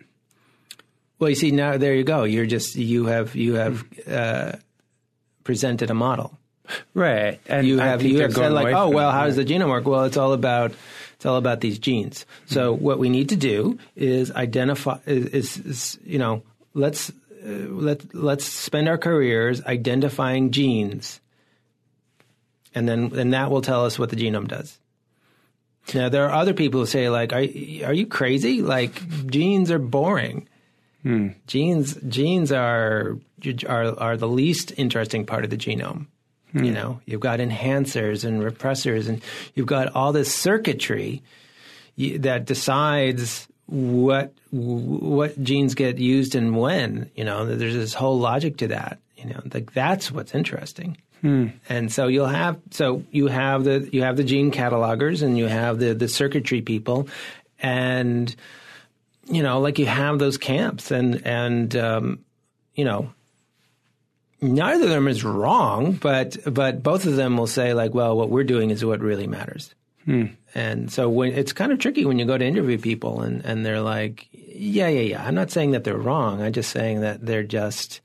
Well, 1.19 1.31
you 1.31 1.37
see 1.37 1.51
now 1.51 1.79
there 1.79 1.95
you 1.95 2.05
go. 2.05 2.25
You're 2.25 2.47
just 2.47 2.77
you 2.77 3.07
have 3.07 3.35
you 3.35 3.55
have 3.55 3.85
uh, 4.07 4.53
presented 5.43 5.91
a 5.91 5.95
model, 5.95 6.39
right? 6.93 7.41
And 7.47 7.67
you 7.67 7.79
have 7.79 8.03
you 8.03 8.21
have 8.21 8.35
said 8.35 8.53
like, 8.53 8.75
oh 8.75 8.91
well, 8.91 9.11
how 9.11 9.25
does 9.25 9.37
the 9.37 9.45
genome 9.45 9.71
work? 9.71 9.87
Well, 9.87 10.05
it's 10.05 10.19
all 10.19 10.35
about 10.35 10.73
it's 11.25 11.31
all 11.31 11.39
about 11.39 11.63
these 11.63 11.79
genes. 11.79 12.27
So 12.45 12.75
mm-hmm. 12.75 12.85
what 12.85 12.99
we 12.99 13.09
need 13.09 13.31
to 13.31 13.37
do 13.37 13.79
is 13.97 14.31
identify 14.31 14.99
is, 15.07 15.27
is, 15.29 15.57
is 15.57 15.99
you 16.05 16.19
know 16.19 16.43
let's 16.75 17.09
uh, 17.09 17.49
let 17.49 18.15
let's 18.15 18.45
spend 18.45 18.91
our 18.91 18.99
careers 18.99 19.65
identifying 19.65 20.51
genes, 20.51 21.23
and 22.75 22.87
then 22.87 23.11
and 23.19 23.33
that 23.33 23.51
will 23.51 23.63
tell 23.63 23.87
us 23.87 23.99
what 23.99 24.11
the 24.11 24.17
genome 24.17 24.49
does. 24.49 24.79
Now 25.95 26.11
there 26.11 26.29
are 26.29 26.33
other 26.33 26.53
people 26.53 26.81
who 26.81 26.87
say 26.87 27.09
like, 27.09 27.33
"Are 27.33 27.39
are 27.89 27.95
you 27.95 28.07
crazy? 28.07 28.61
Like 28.61 28.93
genes 29.27 29.71
are 29.71 29.79
boring. 29.79 30.47
Hmm. 31.05 31.29
Genes 31.47 31.95
genes 32.07 32.53
are 32.53 33.17
are 33.67 33.99
are 33.99 34.17
the 34.19 34.29
least 34.29 34.75
interesting 34.77 35.25
part 35.25 35.45
of 35.45 35.49
the 35.49 35.57
genome. 35.57 36.09
Hmm. 36.55 36.65
You 36.65 36.73
know, 36.73 37.01
you've 37.05 37.21
got 37.21 37.41
enhancers 37.41 38.25
and 38.25 38.41
repressors, 38.41 39.09
and 39.09 39.21
you've 39.55 39.67
got 39.67 39.95
all 39.95 40.13
this 40.13 40.33
circuitry 40.33 41.23
that 41.99 42.45
decides 42.45 43.49
what 43.67 44.33
what 44.51 45.43
genes 45.43 45.75
get 45.75 45.99
used 45.99 46.37
and 46.37 46.57
when. 46.57 47.11
You 47.17 47.25
know, 47.25 47.45
there's 47.45 47.75
this 47.75 47.93
whole 47.93 48.19
logic 48.19 48.59
to 48.59 48.69
that. 48.69 49.01
You 49.17 49.27
know, 49.27 49.41
like 49.53 49.73
that's 49.73 50.13
what's 50.13 50.33
interesting. 50.33 50.97
Hmm. 51.23 51.49
And 51.69 51.91
so 51.91 52.07
you'll 52.07 52.27
have 52.27 52.61
so 52.71 53.03
you 53.11 53.27
have 53.27 53.65
the 53.65 53.89
you 53.93 54.03
have 54.03 54.17
the 54.17 54.25
gene 54.25 54.53
catalogers 54.53 55.23
and 55.23 55.37
you 55.37 55.47
have 55.47 55.81
the 55.81 55.93
the 55.93 56.09
circuitry 56.09 56.61
people, 56.61 57.09
and 57.59 58.35
you 59.27 59.43
know 59.43 59.59
like 59.59 59.81
you 59.81 59.87
have 59.87 60.21
those 60.21 60.39
camps 60.39 60.93
and 60.93 61.27
and 61.27 61.75
um, 61.75 62.21
you 62.75 62.85
know 62.85 63.13
neither 64.45 64.85
of 64.85 64.91
them 64.91 65.09
is 65.09 65.25
wrong, 65.25 65.93
but 65.93 66.37
but 66.53 66.83
both 66.83 67.07
of 67.07 67.17
them 67.17 67.37
will 67.37 67.47
say 67.47 67.75
like, 67.75 67.95
well, 67.95 68.17
what 68.17 68.31
we're 68.31 68.45
doing 68.45 68.71
is 68.71 68.85
what 68.85 69.01
really 69.01 69.27
matters. 69.27 69.75
Hmm. 70.05 70.27
And 70.55 70.93
so 70.93 71.09
when 71.09 71.33
it's 71.33 71.53
kind 71.53 71.73
of 71.73 71.79
tricky 71.79 72.05
when 72.05 72.19
you 72.19 72.27
go 72.27 72.37
to 72.37 72.45
interview 72.45 72.79
people 72.79 73.23
and, 73.23 73.45
and 73.45 73.65
they're 73.65 73.81
like, 73.81 74.29
yeah, 74.33 74.89
yeah, 74.89 75.01
yeah. 75.01 75.25
I'm 75.25 75.35
not 75.35 75.51
saying 75.51 75.73
that 75.73 75.85
they're 75.85 75.97
wrong. 75.97 76.43
I'm 76.43 76.53
just 76.53 76.71
saying 76.71 77.01
that 77.01 77.25
they're 77.25 77.43
just 77.43 78.01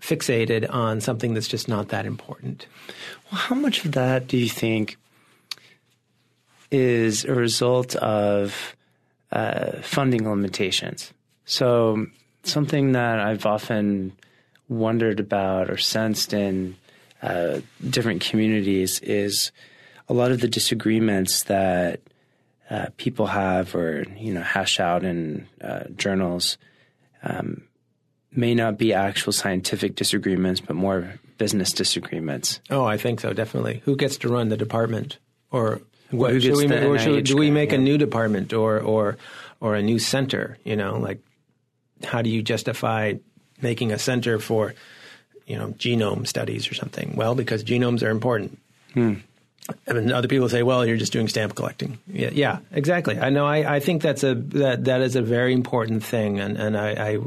fixated 0.00 0.68
on 0.68 1.00
something 1.00 1.34
that's 1.34 1.48
just 1.48 1.68
not 1.68 1.88
that 1.88 2.04
important. 2.04 2.66
Well, 3.30 3.40
how 3.40 3.54
much 3.54 3.84
of 3.84 3.92
that 3.92 4.26
do 4.26 4.36
you 4.36 4.48
think 4.48 4.96
is 6.70 7.24
a 7.24 7.34
result 7.34 7.94
of 7.96 8.74
uh, 9.30 9.80
funding 9.82 10.28
limitations? 10.28 11.12
So, 11.44 12.06
something 12.42 12.92
that 12.92 13.20
I've 13.20 13.46
often 13.46 14.12
wondered 14.72 15.20
about 15.20 15.70
or 15.70 15.76
sensed 15.76 16.32
in 16.32 16.76
uh, 17.22 17.60
different 17.88 18.20
communities 18.20 18.98
is 19.00 19.52
a 20.08 20.12
lot 20.12 20.32
of 20.32 20.40
the 20.40 20.48
disagreements 20.48 21.44
that 21.44 22.00
uh, 22.68 22.86
people 22.96 23.26
have 23.26 23.74
or 23.74 24.04
you 24.16 24.32
know 24.32 24.42
hash 24.42 24.80
out 24.80 25.04
in 25.04 25.46
uh, 25.60 25.84
journals 25.96 26.58
um, 27.22 27.62
may 28.34 28.54
not 28.54 28.78
be 28.78 28.92
actual 28.92 29.32
scientific 29.32 29.94
disagreements, 29.94 30.60
but 30.60 30.74
more 30.74 31.14
business 31.38 31.70
disagreements. 31.72 32.60
Oh, 32.70 32.84
I 32.84 32.96
think 32.96 33.20
so, 33.20 33.32
definitely. 33.32 33.82
Who 33.84 33.96
gets 33.96 34.16
to 34.18 34.28
run 34.28 34.48
the 34.48 34.56
department, 34.56 35.18
or 35.50 35.82
what? 36.10 36.40
Should 36.42 36.56
we, 36.56 36.66
or 36.72 36.98
should, 36.98 37.24
do 37.24 37.36
we 37.36 37.50
make 37.50 37.70
yeah. 37.70 37.78
a 37.78 37.80
new 37.80 37.98
department 37.98 38.52
or 38.52 38.80
or 38.80 39.16
or 39.60 39.74
a 39.74 39.82
new 39.82 39.98
center? 39.98 40.58
You 40.64 40.76
know, 40.76 40.98
like 40.98 41.20
how 42.04 42.22
do 42.22 42.30
you 42.30 42.42
justify 42.42 43.14
making 43.62 43.92
a 43.92 43.98
center 43.98 44.38
for 44.38 44.74
you 45.46 45.56
know 45.56 45.68
genome 45.78 46.26
studies 46.26 46.70
or 46.70 46.74
something? 46.74 47.14
Well, 47.16 47.34
because 47.34 47.64
genomes 47.64 48.02
are 48.02 48.10
important. 48.10 48.58
Hmm. 48.94 49.14
And 49.86 50.12
other 50.12 50.28
people 50.28 50.48
say, 50.48 50.62
"Well, 50.62 50.84
you're 50.84 50.96
just 50.96 51.12
doing 51.12 51.28
stamp 51.28 51.54
collecting." 51.54 51.98
Yeah, 52.06 52.30
yeah 52.32 52.58
exactly. 52.72 53.18
I 53.18 53.30
know. 53.30 53.46
I, 53.46 53.76
I 53.76 53.80
think 53.80 54.02
that's 54.02 54.24
a 54.24 54.34
that 54.34 54.84
that 54.84 55.00
is 55.02 55.16
a 55.16 55.22
very 55.22 55.52
important 55.52 56.04
thing, 56.04 56.40
and 56.40 56.56
and 56.56 56.76
I, 56.76 57.12
I 57.12 57.18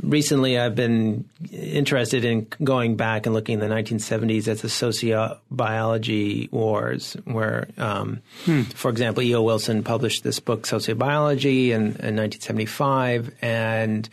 recently 0.00 0.58
I've 0.58 0.74
been 0.74 1.28
interested 1.50 2.24
in 2.24 2.46
going 2.62 2.96
back 2.96 3.26
and 3.26 3.34
looking 3.34 3.54
in 3.54 3.60
the 3.60 3.74
1970s 3.74 4.48
at 4.48 4.58
the 4.58 4.68
sociobiology 4.68 6.50
wars, 6.52 7.16
where, 7.24 7.68
um, 7.78 8.20
hmm. 8.44 8.62
for 8.62 8.90
example, 8.90 9.22
E.O. 9.22 9.42
Wilson 9.42 9.82
published 9.82 10.24
this 10.24 10.40
book, 10.40 10.62
Sociobiology, 10.62 11.68
in, 11.68 11.82
in 11.82 12.16
1975, 12.16 13.34
and 13.42 14.08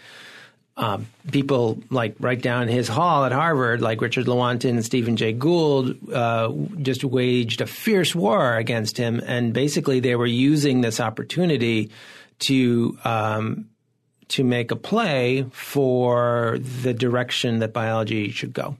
um, 0.79 1.07
people 1.29 1.83
like 1.89 2.15
right 2.21 2.41
down 2.41 2.69
his 2.69 2.87
hall 2.87 3.25
at 3.25 3.33
Harvard, 3.33 3.81
like 3.81 3.99
Richard 3.99 4.27
Lewontin 4.27 4.69
and 4.69 4.85
Stephen 4.85 5.17
Jay 5.17 5.33
Gould, 5.33 5.97
uh, 6.11 6.53
just 6.81 7.03
waged 7.03 7.59
a 7.59 7.67
fierce 7.67 8.15
war 8.15 8.55
against 8.55 8.97
him, 8.97 9.21
and 9.25 9.53
basically 9.53 9.99
they 9.99 10.15
were 10.15 10.25
using 10.25 10.79
this 10.79 11.01
opportunity 11.01 11.91
to 12.39 12.97
um, 13.03 13.69
to 14.29 14.45
make 14.45 14.71
a 14.71 14.77
play 14.77 15.45
for 15.51 16.57
the 16.59 16.93
direction 16.93 17.59
that 17.59 17.73
biology 17.73 18.31
should 18.31 18.53
go. 18.53 18.77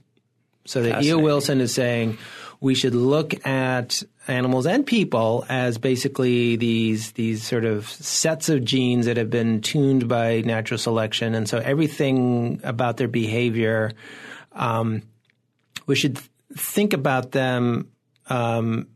So 0.64 0.82
that 0.82 1.02
E.O. 1.02 1.18
Wilson 1.18 1.60
is 1.60 1.74
saying 1.74 2.16
we 2.60 2.74
should 2.74 2.94
look 2.94 3.46
at 3.46 4.02
animals 4.28 4.66
and 4.66 4.86
people 4.86 5.44
as 5.48 5.78
basically 5.78 6.56
these 6.56 7.12
these 7.12 7.42
sort 7.42 7.64
of 7.64 7.88
sets 7.88 8.48
of 8.48 8.64
genes 8.64 9.06
that 9.06 9.16
have 9.16 9.30
been 9.30 9.60
tuned 9.60 10.08
by 10.08 10.42
natural 10.42 10.78
selection, 10.78 11.34
and 11.34 11.48
so 11.48 11.58
everything 11.58 12.60
about 12.62 12.98
their 12.98 13.08
behavior, 13.08 13.92
um, 14.52 15.02
we 15.86 15.96
should 15.96 16.18
think 16.54 16.92
about 16.92 17.32
them 17.32 17.88
um, 18.28 18.86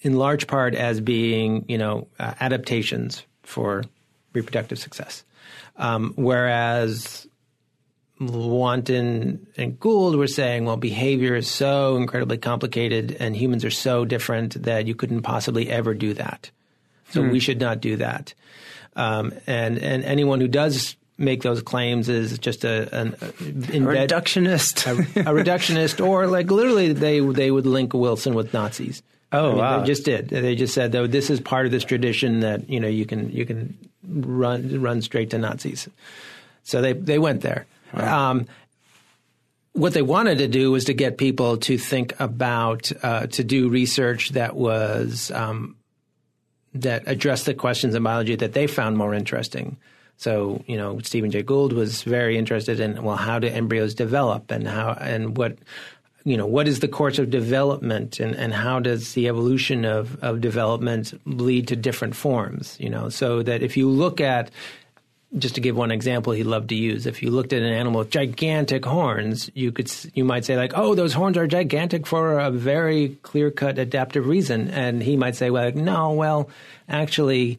in 0.00 0.16
large 0.16 0.46
part 0.46 0.74
as 0.74 1.00
being 1.00 1.64
you 1.68 1.78
know 1.78 2.08
uh, 2.18 2.34
adaptations 2.40 3.22
for 3.42 3.84
reproductive 4.32 4.78
success. 4.78 5.24
Um, 5.76 6.12
whereas 6.16 7.27
Lewontin 8.20 9.46
and 9.56 9.78
Gould 9.78 10.16
were 10.16 10.26
saying, 10.26 10.64
well, 10.64 10.76
behavior 10.76 11.36
is 11.36 11.48
so 11.48 11.96
incredibly 11.96 12.38
complicated 12.38 13.16
and 13.20 13.36
humans 13.36 13.64
are 13.64 13.70
so 13.70 14.04
different 14.04 14.62
that 14.64 14.86
you 14.86 14.94
couldn't 14.94 15.22
possibly 15.22 15.70
ever 15.70 15.94
do 15.94 16.14
that. 16.14 16.50
So 17.10 17.22
hmm. 17.22 17.30
we 17.30 17.40
should 17.40 17.60
not 17.60 17.80
do 17.80 17.96
that. 17.96 18.34
Um, 18.96 19.32
and, 19.46 19.78
and 19.78 20.04
anyone 20.04 20.40
who 20.40 20.48
does 20.48 20.96
make 21.18 21.42
those 21.42 21.62
claims 21.62 22.08
is 22.08 22.38
just 22.38 22.64
a, 22.64 22.88
an, 22.96 23.16
a, 23.20 23.26
a 23.26 23.80
reductionist, 23.80 24.86
a, 25.16 25.20
a, 25.20 25.32
reductionist, 25.34 26.04
or 26.04 26.26
like 26.26 26.50
literally 26.50 26.92
they 26.92 27.20
they 27.20 27.50
would 27.50 27.66
link 27.66 27.92
Wilson 27.92 28.34
with 28.34 28.54
Nazis. 28.54 29.02
Oh, 29.32 29.38
I 29.38 29.48
mean, 29.48 29.58
wow! 29.58 29.80
They 29.80 29.86
just 29.86 30.04
did. 30.04 30.28
They 30.28 30.54
just 30.54 30.74
said 30.74 30.92
though 30.92 31.06
this 31.06 31.28
is 31.28 31.40
part 31.40 31.66
of 31.66 31.72
this 31.72 31.84
tradition 31.84 32.40
that 32.40 32.70
you 32.70 32.80
know 32.80 32.88
you 32.88 33.04
can 33.04 33.30
you 33.30 33.44
can 33.44 33.76
run 34.08 34.80
run 34.80 35.02
straight 35.02 35.30
to 35.30 35.38
Nazis. 35.38 35.88
So 36.62 36.80
they 36.80 36.92
they 36.92 37.18
went 37.18 37.42
there. 37.42 37.66
Um, 37.92 38.46
what 39.72 39.94
they 39.94 40.02
wanted 40.02 40.38
to 40.38 40.48
do 40.48 40.72
was 40.72 40.86
to 40.86 40.94
get 40.94 41.18
people 41.18 41.56
to 41.58 41.78
think 41.78 42.18
about 42.18 42.90
uh, 43.02 43.26
to 43.28 43.44
do 43.44 43.68
research 43.68 44.30
that 44.30 44.56
was 44.56 45.30
um, 45.30 45.76
that 46.74 47.04
addressed 47.06 47.46
the 47.46 47.54
questions 47.54 47.94
in 47.94 48.02
biology 48.02 48.36
that 48.36 48.52
they 48.52 48.66
found 48.66 48.96
more 48.96 49.14
interesting. 49.14 49.76
So 50.16 50.64
you 50.66 50.76
know, 50.76 50.98
Stephen 51.00 51.30
Jay 51.30 51.42
Gould 51.42 51.72
was 51.72 52.02
very 52.02 52.36
interested 52.36 52.80
in 52.80 53.02
well, 53.02 53.16
how 53.16 53.38
do 53.38 53.46
embryos 53.46 53.94
develop 53.94 54.50
and 54.50 54.66
how 54.66 54.92
and 55.00 55.36
what 55.36 55.58
you 56.24 56.36
know 56.36 56.46
what 56.46 56.66
is 56.66 56.80
the 56.80 56.88
course 56.88 57.18
of 57.18 57.30
development 57.30 58.18
and, 58.20 58.34
and 58.34 58.52
how 58.52 58.80
does 58.80 59.14
the 59.14 59.28
evolution 59.28 59.84
of, 59.84 60.22
of 60.22 60.40
development 60.40 61.18
lead 61.24 61.68
to 61.68 61.76
different 61.76 62.14
forms 62.14 62.76
you 62.80 62.90
know 62.90 63.08
so 63.08 63.42
that 63.42 63.62
if 63.62 63.76
you 63.76 63.88
look 63.88 64.20
at 64.20 64.50
just 65.36 65.56
to 65.56 65.60
give 65.60 65.76
one 65.76 65.90
example 65.90 66.32
he 66.32 66.42
loved 66.42 66.70
to 66.70 66.74
use 66.74 67.06
if 67.06 67.22
you 67.22 67.30
looked 67.30 67.52
at 67.52 67.60
an 67.60 67.72
animal 67.72 67.98
with 67.98 68.10
gigantic 68.10 68.84
horns 68.84 69.50
you 69.54 69.70
could 69.70 69.90
you 70.14 70.24
might 70.24 70.44
say 70.44 70.56
like 70.56 70.72
oh 70.74 70.94
those 70.94 71.12
horns 71.12 71.36
are 71.36 71.46
gigantic 71.46 72.06
for 72.06 72.38
a 72.38 72.50
very 72.50 73.18
clear 73.22 73.50
cut 73.50 73.78
adaptive 73.78 74.26
reason 74.26 74.70
and 74.70 75.02
he 75.02 75.16
might 75.16 75.36
say 75.36 75.50
well 75.50 75.66
like, 75.66 75.74
no 75.74 76.12
well 76.12 76.48
actually 76.88 77.58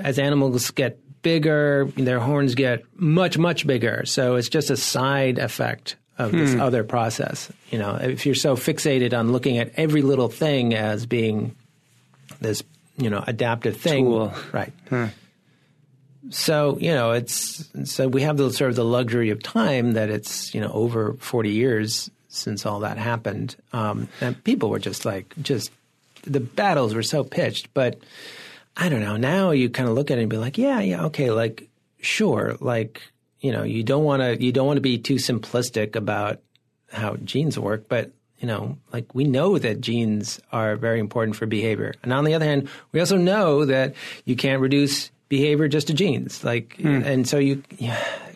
as 0.00 0.18
animals 0.18 0.70
get 0.72 0.98
bigger 1.22 1.88
their 1.96 2.18
horns 2.18 2.56
get 2.56 2.84
much 2.96 3.38
much 3.38 3.66
bigger 3.66 4.04
so 4.04 4.34
it's 4.34 4.48
just 4.48 4.70
a 4.70 4.76
side 4.76 5.38
effect 5.38 5.96
of 6.18 6.32
this 6.32 6.54
hmm. 6.54 6.60
other 6.60 6.82
process 6.82 7.52
you 7.70 7.78
know 7.78 7.94
if 7.94 8.26
you're 8.26 8.34
so 8.34 8.56
fixated 8.56 9.16
on 9.16 9.30
looking 9.30 9.58
at 9.58 9.70
every 9.76 10.02
little 10.02 10.28
thing 10.28 10.74
as 10.74 11.06
being 11.06 11.54
this 12.40 12.64
you 12.96 13.10
know 13.10 13.22
adaptive 13.26 13.76
thing 13.76 14.06
Tool. 14.06 14.32
right 14.52 14.72
huh. 14.90 15.08
So 16.30 16.78
you 16.80 16.92
know, 16.92 17.12
it's 17.12 17.68
so 17.84 18.08
we 18.08 18.22
have 18.22 18.36
the 18.36 18.50
sort 18.52 18.70
of 18.70 18.76
the 18.76 18.84
luxury 18.84 19.30
of 19.30 19.42
time 19.42 19.92
that 19.92 20.10
it's 20.10 20.54
you 20.54 20.60
know 20.60 20.72
over 20.72 21.14
forty 21.14 21.50
years 21.50 22.10
since 22.28 22.66
all 22.66 22.80
that 22.80 22.98
happened, 22.98 23.56
um, 23.72 24.08
and 24.20 24.42
people 24.44 24.70
were 24.70 24.78
just 24.78 25.04
like 25.04 25.34
just 25.40 25.70
the 26.22 26.40
battles 26.40 26.94
were 26.94 27.02
so 27.02 27.24
pitched. 27.24 27.72
But 27.74 28.00
I 28.76 28.88
don't 28.88 29.00
know. 29.00 29.16
Now 29.16 29.52
you 29.52 29.70
kind 29.70 29.88
of 29.88 29.94
look 29.94 30.10
at 30.10 30.18
it 30.18 30.22
and 30.22 30.30
be 30.30 30.36
like, 30.36 30.58
yeah, 30.58 30.80
yeah, 30.80 31.04
okay, 31.06 31.30
like 31.30 31.68
sure, 32.00 32.56
like 32.60 33.02
you 33.40 33.52
know, 33.52 33.62
you 33.62 33.82
don't 33.82 34.04
want 34.04 34.22
to 34.22 34.42
you 34.42 34.52
don't 34.52 34.66
want 34.66 34.76
to 34.76 34.82
be 34.82 34.98
too 34.98 35.16
simplistic 35.16 35.96
about 35.96 36.40
how 36.92 37.16
genes 37.16 37.58
work, 37.58 37.88
but 37.88 38.10
you 38.38 38.46
know, 38.46 38.78
like 38.92 39.14
we 39.14 39.24
know 39.24 39.58
that 39.58 39.80
genes 39.80 40.40
are 40.52 40.76
very 40.76 41.00
important 41.00 41.36
for 41.36 41.46
behavior. 41.46 41.94
And 42.02 42.12
on 42.12 42.24
the 42.24 42.34
other 42.34 42.44
hand, 42.44 42.68
we 42.92 43.00
also 43.00 43.16
know 43.16 43.64
that 43.64 43.94
you 44.24 44.36
can't 44.36 44.60
reduce 44.60 45.10
behavior 45.28 45.68
just 45.68 45.88
to 45.88 45.94
genes. 45.94 46.44
Like, 46.44 46.76
hmm. 46.76 47.02
and 47.02 47.28
so 47.28 47.38
you, 47.38 47.62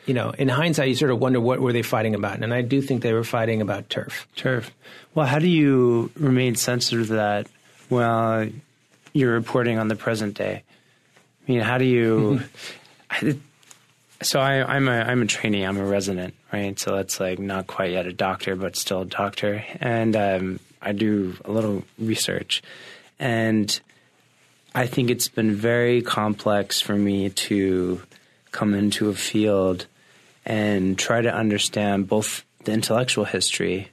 you 0.06 0.14
know, 0.14 0.30
in 0.30 0.48
hindsight, 0.48 0.88
you 0.88 0.94
sort 0.94 1.10
of 1.10 1.18
wonder 1.18 1.40
what 1.40 1.60
were 1.60 1.72
they 1.72 1.82
fighting 1.82 2.14
about, 2.14 2.42
and 2.42 2.52
I 2.52 2.62
do 2.62 2.82
think 2.82 3.02
they 3.02 3.12
were 3.12 3.24
fighting 3.24 3.62
about 3.62 3.88
turf. 3.88 4.26
Turf. 4.36 4.70
Well, 5.14 5.26
how 5.26 5.38
do 5.38 5.48
you 5.48 6.10
remain 6.16 6.54
sensitive 6.54 7.08
to 7.08 7.14
that 7.14 7.46
while 7.88 8.48
you're 9.12 9.32
reporting 9.32 9.78
on 9.78 9.88
the 9.88 9.96
present 9.96 10.34
day? 10.34 10.62
I 11.46 11.52
mean, 11.52 11.60
how 11.60 11.78
do 11.78 11.84
you? 11.84 12.40
so 14.22 14.40
I, 14.40 14.76
I'm 14.76 14.88
a 14.88 15.00
I'm 15.00 15.22
a 15.22 15.26
trainee. 15.26 15.64
I'm 15.64 15.78
a 15.78 15.84
resident, 15.84 16.34
right? 16.52 16.78
So 16.78 16.96
that's 16.96 17.20
like 17.20 17.38
not 17.38 17.66
quite 17.66 17.92
yet 17.92 18.06
a 18.06 18.12
doctor, 18.12 18.56
but 18.56 18.76
still 18.76 19.02
a 19.02 19.06
doctor, 19.06 19.64
and 19.80 20.16
um, 20.16 20.60
I 20.82 20.92
do 20.92 21.36
a 21.44 21.50
little 21.50 21.84
research, 21.98 22.62
and 23.18 23.80
I 24.74 24.86
think 24.86 25.10
it's 25.10 25.28
been 25.28 25.54
very 25.54 26.00
complex 26.00 26.80
for 26.80 26.94
me 26.94 27.30
to 27.30 28.00
come 28.52 28.74
into 28.74 29.08
a 29.08 29.14
field 29.14 29.86
and 30.44 30.96
try 30.98 31.20
to 31.20 31.34
understand 31.34 32.08
both 32.08 32.44
the 32.64 32.72
intellectual 32.72 33.24
history 33.24 33.88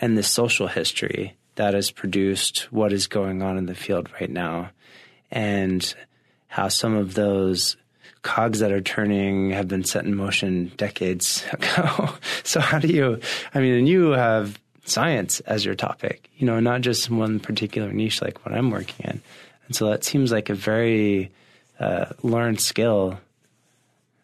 and 0.00 0.16
the 0.16 0.22
social 0.22 0.68
history 0.68 1.34
that 1.56 1.74
has 1.74 1.90
produced 1.90 2.72
what 2.72 2.92
is 2.92 3.06
going 3.06 3.42
on 3.42 3.58
in 3.58 3.66
the 3.66 3.74
field 3.74 4.08
right 4.20 4.30
now 4.30 4.70
and 5.30 5.94
how 6.46 6.68
some 6.68 6.94
of 6.94 7.14
those 7.14 7.76
cogs 8.22 8.60
that 8.60 8.70
are 8.70 8.80
turning 8.80 9.50
have 9.50 9.66
been 9.66 9.84
set 9.84 10.04
in 10.04 10.14
motion 10.14 10.70
decades 10.76 11.44
ago. 11.52 12.10
so 12.44 12.60
how 12.60 12.78
do 12.78 12.88
you 12.88 13.20
I 13.54 13.60
mean 13.60 13.74
and 13.74 13.88
you 13.88 14.10
have 14.10 14.60
science 14.84 15.40
as 15.40 15.64
your 15.64 15.74
topic, 15.74 16.28
you 16.36 16.46
know, 16.46 16.60
not 16.60 16.80
just 16.80 17.10
one 17.10 17.40
particular 17.40 17.92
niche 17.92 18.22
like 18.22 18.44
what 18.44 18.54
I'm 18.54 18.70
working 18.70 19.06
in. 19.06 19.22
And 19.72 19.76
so 19.76 19.88
that 19.88 20.04
seems 20.04 20.30
like 20.30 20.50
a 20.50 20.54
very 20.54 21.32
uh, 21.80 22.04
learned 22.22 22.60
skill. 22.60 23.18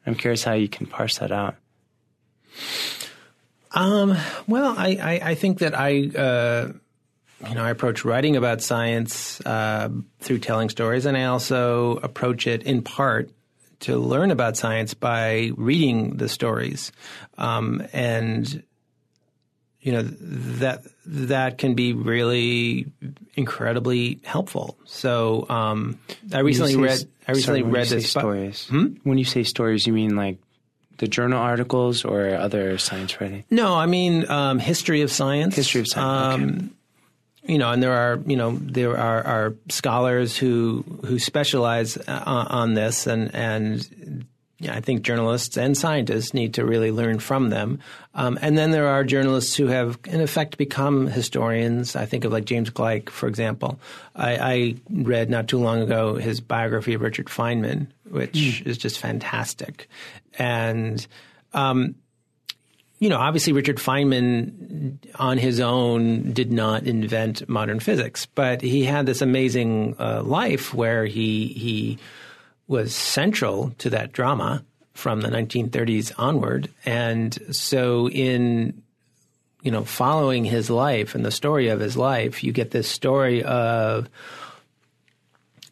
I'm 0.04 0.14
curious 0.14 0.44
how 0.44 0.52
you 0.52 0.68
can 0.68 0.84
parse 0.84 1.16
that 1.20 1.32
out. 1.32 1.56
Um, 3.72 4.14
well, 4.46 4.74
I, 4.76 4.98
I, 5.00 5.20
I, 5.30 5.34
think 5.36 5.60
that 5.60 5.74
I, 5.74 6.10
uh, 6.14 6.72
you 7.48 7.54
know, 7.54 7.64
I 7.64 7.70
approach 7.70 8.04
writing 8.04 8.36
about 8.36 8.60
science 8.60 9.40
uh, 9.46 9.88
through 10.20 10.40
telling 10.40 10.68
stories, 10.68 11.06
and 11.06 11.16
I 11.16 11.24
also 11.24 11.96
approach 11.96 12.46
it 12.46 12.64
in 12.64 12.82
part 12.82 13.30
to 13.80 13.96
learn 13.96 14.30
about 14.30 14.58
science 14.58 14.92
by 14.92 15.52
reading 15.56 16.18
the 16.18 16.28
stories. 16.28 16.92
Um, 17.38 17.82
and 17.94 18.62
you 19.80 19.92
know 19.92 20.02
that 20.02 20.82
that 21.06 21.58
can 21.58 21.74
be 21.74 21.92
really 21.92 22.86
incredibly 23.34 24.20
helpful. 24.24 24.76
So 24.84 25.46
um, 25.48 25.98
I 26.32 26.40
recently 26.40 26.74
say, 26.74 26.80
read 26.80 27.08
I 27.26 27.32
recently 27.32 27.60
sorry, 27.60 27.72
read 27.72 27.86
this 27.88 28.10
stories. 28.10 28.66
Hmm? 28.66 28.96
When 29.04 29.18
you 29.18 29.24
say 29.24 29.44
stories, 29.44 29.86
you 29.86 29.92
mean 29.92 30.16
like 30.16 30.38
the 30.98 31.06
journal 31.06 31.38
articles 31.40 32.04
or 32.04 32.34
other 32.34 32.76
science 32.78 33.20
writing? 33.20 33.44
No, 33.50 33.74
I 33.74 33.86
mean 33.86 34.28
um, 34.30 34.58
history 34.58 35.02
of 35.02 35.12
science. 35.12 35.54
History 35.54 35.80
of 35.80 35.88
science. 35.88 36.34
Um, 36.34 36.42
okay. 36.42 37.52
You 37.52 37.58
know, 37.58 37.70
and 37.70 37.82
there 37.82 37.94
are 37.94 38.20
you 38.26 38.36
know 38.36 38.58
there 38.60 38.98
are, 38.98 39.22
are 39.22 39.54
scholars 39.70 40.36
who 40.36 40.84
who 41.06 41.18
specialize 41.18 41.96
uh, 41.96 42.22
on 42.26 42.74
this, 42.74 43.06
and 43.06 43.34
and 43.34 44.26
I 44.66 44.80
think 44.80 45.02
journalists 45.02 45.56
and 45.56 45.76
scientists 45.76 46.34
need 46.34 46.54
to 46.54 46.64
really 46.64 46.90
learn 46.90 47.20
from 47.20 47.50
them. 47.50 47.78
Um, 48.14 48.38
and 48.42 48.58
then 48.58 48.72
there 48.72 48.88
are 48.88 49.04
journalists 49.04 49.54
who 49.54 49.68
have, 49.68 49.98
in 50.06 50.20
effect, 50.20 50.58
become 50.58 51.06
historians. 51.06 51.94
I 51.94 52.06
think 52.06 52.24
of 52.24 52.32
like 52.32 52.44
James 52.44 52.70
Gleick, 52.70 53.08
for 53.08 53.28
example. 53.28 53.78
I, 54.16 54.36
I 54.36 54.74
read 54.90 55.30
not 55.30 55.46
too 55.46 55.58
long 55.58 55.80
ago 55.80 56.16
his 56.16 56.40
biography 56.40 56.94
of 56.94 57.02
Richard 57.02 57.26
Feynman, 57.26 57.86
which 58.10 58.32
mm. 58.32 58.66
is 58.66 58.78
just 58.78 58.98
fantastic. 58.98 59.88
And 60.38 61.06
um, 61.52 61.94
you 62.98 63.08
know, 63.08 63.18
obviously 63.18 63.52
Richard 63.52 63.76
Feynman 63.76 64.98
on 65.14 65.38
his 65.38 65.60
own 65.60 66.32
did 66.32 66.52
not 66.52 66.84
invent 66.84 67.48
modern 67.48 67.78
physics, 67.78 68.26
but 68.26 68.60
he 68.60 68.84
had 68.84 69.06
this 69.06 69.22
amazing 69.22 69.94
uh, 70.00 70.22
life 70.24 70.74
where 70.74 71.06
he 71.06 71.46
he 71.46 71.98
was 72.68 72.94
central 72.94 73.70
to 73.78 73.90
that 73.90 74.12
drama 74.12 74.64
from 74.94 75.20
the 75.20 75.28
1930s 75.28 76.12
onward, 76.18 76.70
and 76.84 77.36
so 77.54 78.08
in 78.08 78.82
you 79.62 79.70
know 79.70 79.84
following 79.84 80.44
his 80.44 80.70
life 80.70 81.14
and 81.14 81.24
the 81.24 81.30
story 81.30 81.68
of 81.68 81.80
his 81.80 81.96
life, 81.96 82.44
you 82.44 82.52
get 82.52 82.70
this 82.70 82.88
story 82.88 83.42
of 83.42 84.08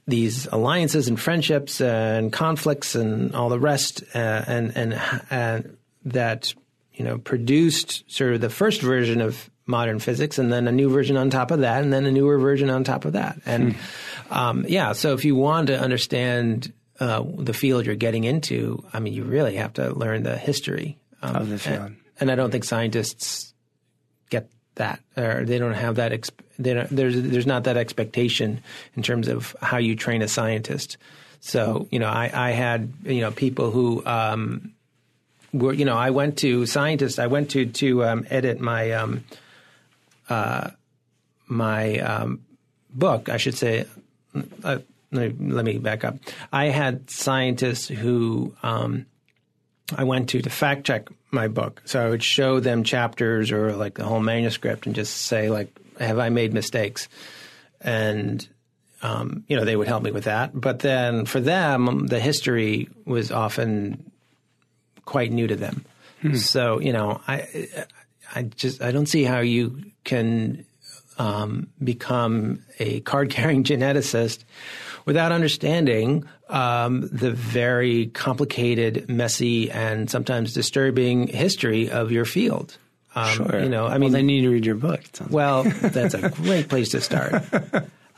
these 0.09 0.47
alliances 0.53 1.09
and 1.09 1.21
friendships 1.21 1.81
and 1.81 2.33
conflicts 2.33 2.95
and 2.95 3.35
all 3.35 3.49
the 3.49 3.61
rest, 3.61 4.03
uh, 4.15 4.45
and 4.47 4.77
and 4.77 5.01
and 5.31 5.77
that 6.05 6.55
you 6.97 7.05
know, 7.05 7.19
produced 7.19 8.11
sort 8.11 8.33
of 8.33 8.41
the 8.41 8.51
first 8.51 8.81
version 8.81 9.21
of 9.21 9.51
modern 9.67 9.99
physics 9.99 10.39
and 10.39 10.53
then 10.53 10.67
a 10.67 10.73
new 10.73 10.89
version 10.89 11.17
on 11.17 11.29
top 11.29 11.51
of 11.51 11.61
that 11.61 11.83
and 11.83 11.93
then 11.93 12.07
a 12.07 12.11
newer 12.11 12.39
version 12.39 12.71
on 12.71 12.85
top 12.85 13.05
of 13.05 13.13
that. 13.13 13.39
And 13.45 13.75
hmm. 13.75 14.33
um, 14.33 14.65
yeah, 14.67 14.93
so 14.93 15.13
if 15.13 15.25
you 15.25 15.37
want 15.37 15.67
to 15.67 15.79
understand 15.79 16.73
uh, 17.01 17.23
the 17.39 17.53
field 17.53 17.87
you're 17.87 17.95
getting 17.95 18.25
into, 18.25 18.85
I 18.93 19.01
mean, 19.01 19.13
you 19.13 19.25
really 19.25 19.57
have 19.57 19.75
to 19.75 19.91
learn 19.91 20.23
the 20.23 20.37
history 20.37 20.99
um, 21.23 21.37
of 21.37 21.49
the 21.49 21.59
field. 21.59 21.81
And, 21.81 21.97
and, 22.21 22.31
I 22.31 22.35
don't 22.35 22.51
think 22.51 22.65
scientists 22.65 23.53
get 24.31 24.49
that, 24.77 25.01
or 25.17 25.45
they 25.45 25.59
don't 25.59 25.75
have 25.75 25.97
that. 25.97 26.13
Exp- 26.13 26.41
they 26.59 26.75
don't, 26.75 26.89
there's 26.89 27.21
there's 27.21 27.47
not 27.47 27.65
that 27.65 27.77
expectation 27.77 28.63
in 28.95 29.03
terms 29.03 29.29
of 29.29 29.55
how 29.61 29.77
you 29.77 29.95
train 29.97 30.23
a 30.23 30.29
scientist. 30.29 30.97
So 31.41 31.87
you 31.91 31.99
know, 31.99 32.09
I, 32.09 32.31
I 32.33 32.51
had 32.53 32.93
you 33.05 33.21
know 33.21 33.31
people 33.31 33.71
who 33.71 34.05
um, 34.07 34.73
were, 35.53 35.73
you 35.73 35.85
know, 35.85 35.97
I 35.97 36.11
went 36.11 36.39
to 36.39 36.65
scientists. 36.67 37.19
I 37.19 37.27
went 37.27 37.51
to 37.51 37.67
to 37.67 38.05
um, 38.05 38.27
edit 38.31 38.59
my 38.59 38.93
um, 38.93 39.25
uh, 40.31 40.71
my 41.47 41.99
um, 41.99 42.41
book. 42.91 43.29
I 43.29 43.37
should 43.37 43.55
say. 43.55 43.87
Uh, 44.65 44.79
let, 45.13 45.39
me, 45.39 45.53
let 45.53 45.65
me 45.65 45.79
back 45.79 46.05
up. 46.05 46.17
I 46.53 46.67
had 46.67 47.11
scientists 47.11 47.89
who 47.89 48.55
um, 48.63 49.07
I 49.95 50.05
went 50.05 50.31
to 50.31 50.43
to 50.43 50.51
fact 50.51 50.87
check 50.87 51.09
my 51.31 51.49
book. 51.49 51.83
So 51.85 52.05
I 52.05 52.09
would 52.09 52.23
show 52.23 52.61
them 52.61 52.85
chapters 52.85 53.53
or 53.53 53.77
like 53.77 53.95
the 53.95 54.05
whole 54.05 54.21
manuscript 54.21 54.87
and 54.87 54.95
just 54.95 55.17
say 55.17 55.51
like, 55.51 55.69
"Have 55.99 56.19
I 56.19 56.31
made 56.31 56.53
mistakes?" 56.53 57.09
And 57.81 58.47
um, 59.03 59.45
you 59.47 59.57
know, 59.57 59.65
they 59.65 59.77
would 59.77 59.89
help 59.89 60.03
me 60.03 60.11
with 60.11 60.25
that. 60.25 60.59
But 60.59 60.81
then 60.81 61.27
for 61.27 61.41
them, 61.41 62.07
the 62.07 62.19
history 62.19 62.89
was 63.05 63.31
often 63.31 64.11
quite 65.05 65.31
new 65.31 65.47
to 65.47 65.57
them. 65.57 65.85
Hmm. 66.23 66.35
So 66.35 66.81
you 66.81 66.93
know, 66.93 67.21
I 67.29 67.69
I 68.35 68.43
just 68.43 68.83
I 68.83 68.91
don't 68.91 69.07
see 69.07 69.25
how 69.25 69.41
you 69.41 69.83
can 70.05 70.65
um, 71.19 71.69
become 71.83 72.63
a 72.79 73.01
card 73.01 73.31
carrying 73.31 73.65
geneticist 73.71 74.45
without 75.07 75.33
understanding 75.33 76.29
um, 76.49 77.09
the 77.11 77.31
very 77.31 78.09
complicated, 78.09 79.09
messy, 79.09 79.71
and 79.71 80.11
sometimes 80.11 80.53
disturbing 80.53 81.29
history 81.29 81.89
of 81.89 82.13
your 82.13 82.27
field. 82.27 82.77
Um, 83.15 83.29
sure. 83.29 83.63
You 83.63 83.71
know, 83.71 83.87
I 83.87 83.93
mean, 83.93 84.13
well, 84.13 84.21
they 84.21 84.23
need 84.23 84.43
to 84.43 84.51
read 84.51 84.67
your 84.67 84.75
book. 84.75 85.01
Well, 85.31 85.63
that's 85.81 86.13
a 86.13 86.29
great 86.29 86.69
place 86.69 86.91
to 86.91 87.01
start. 87.01 87.43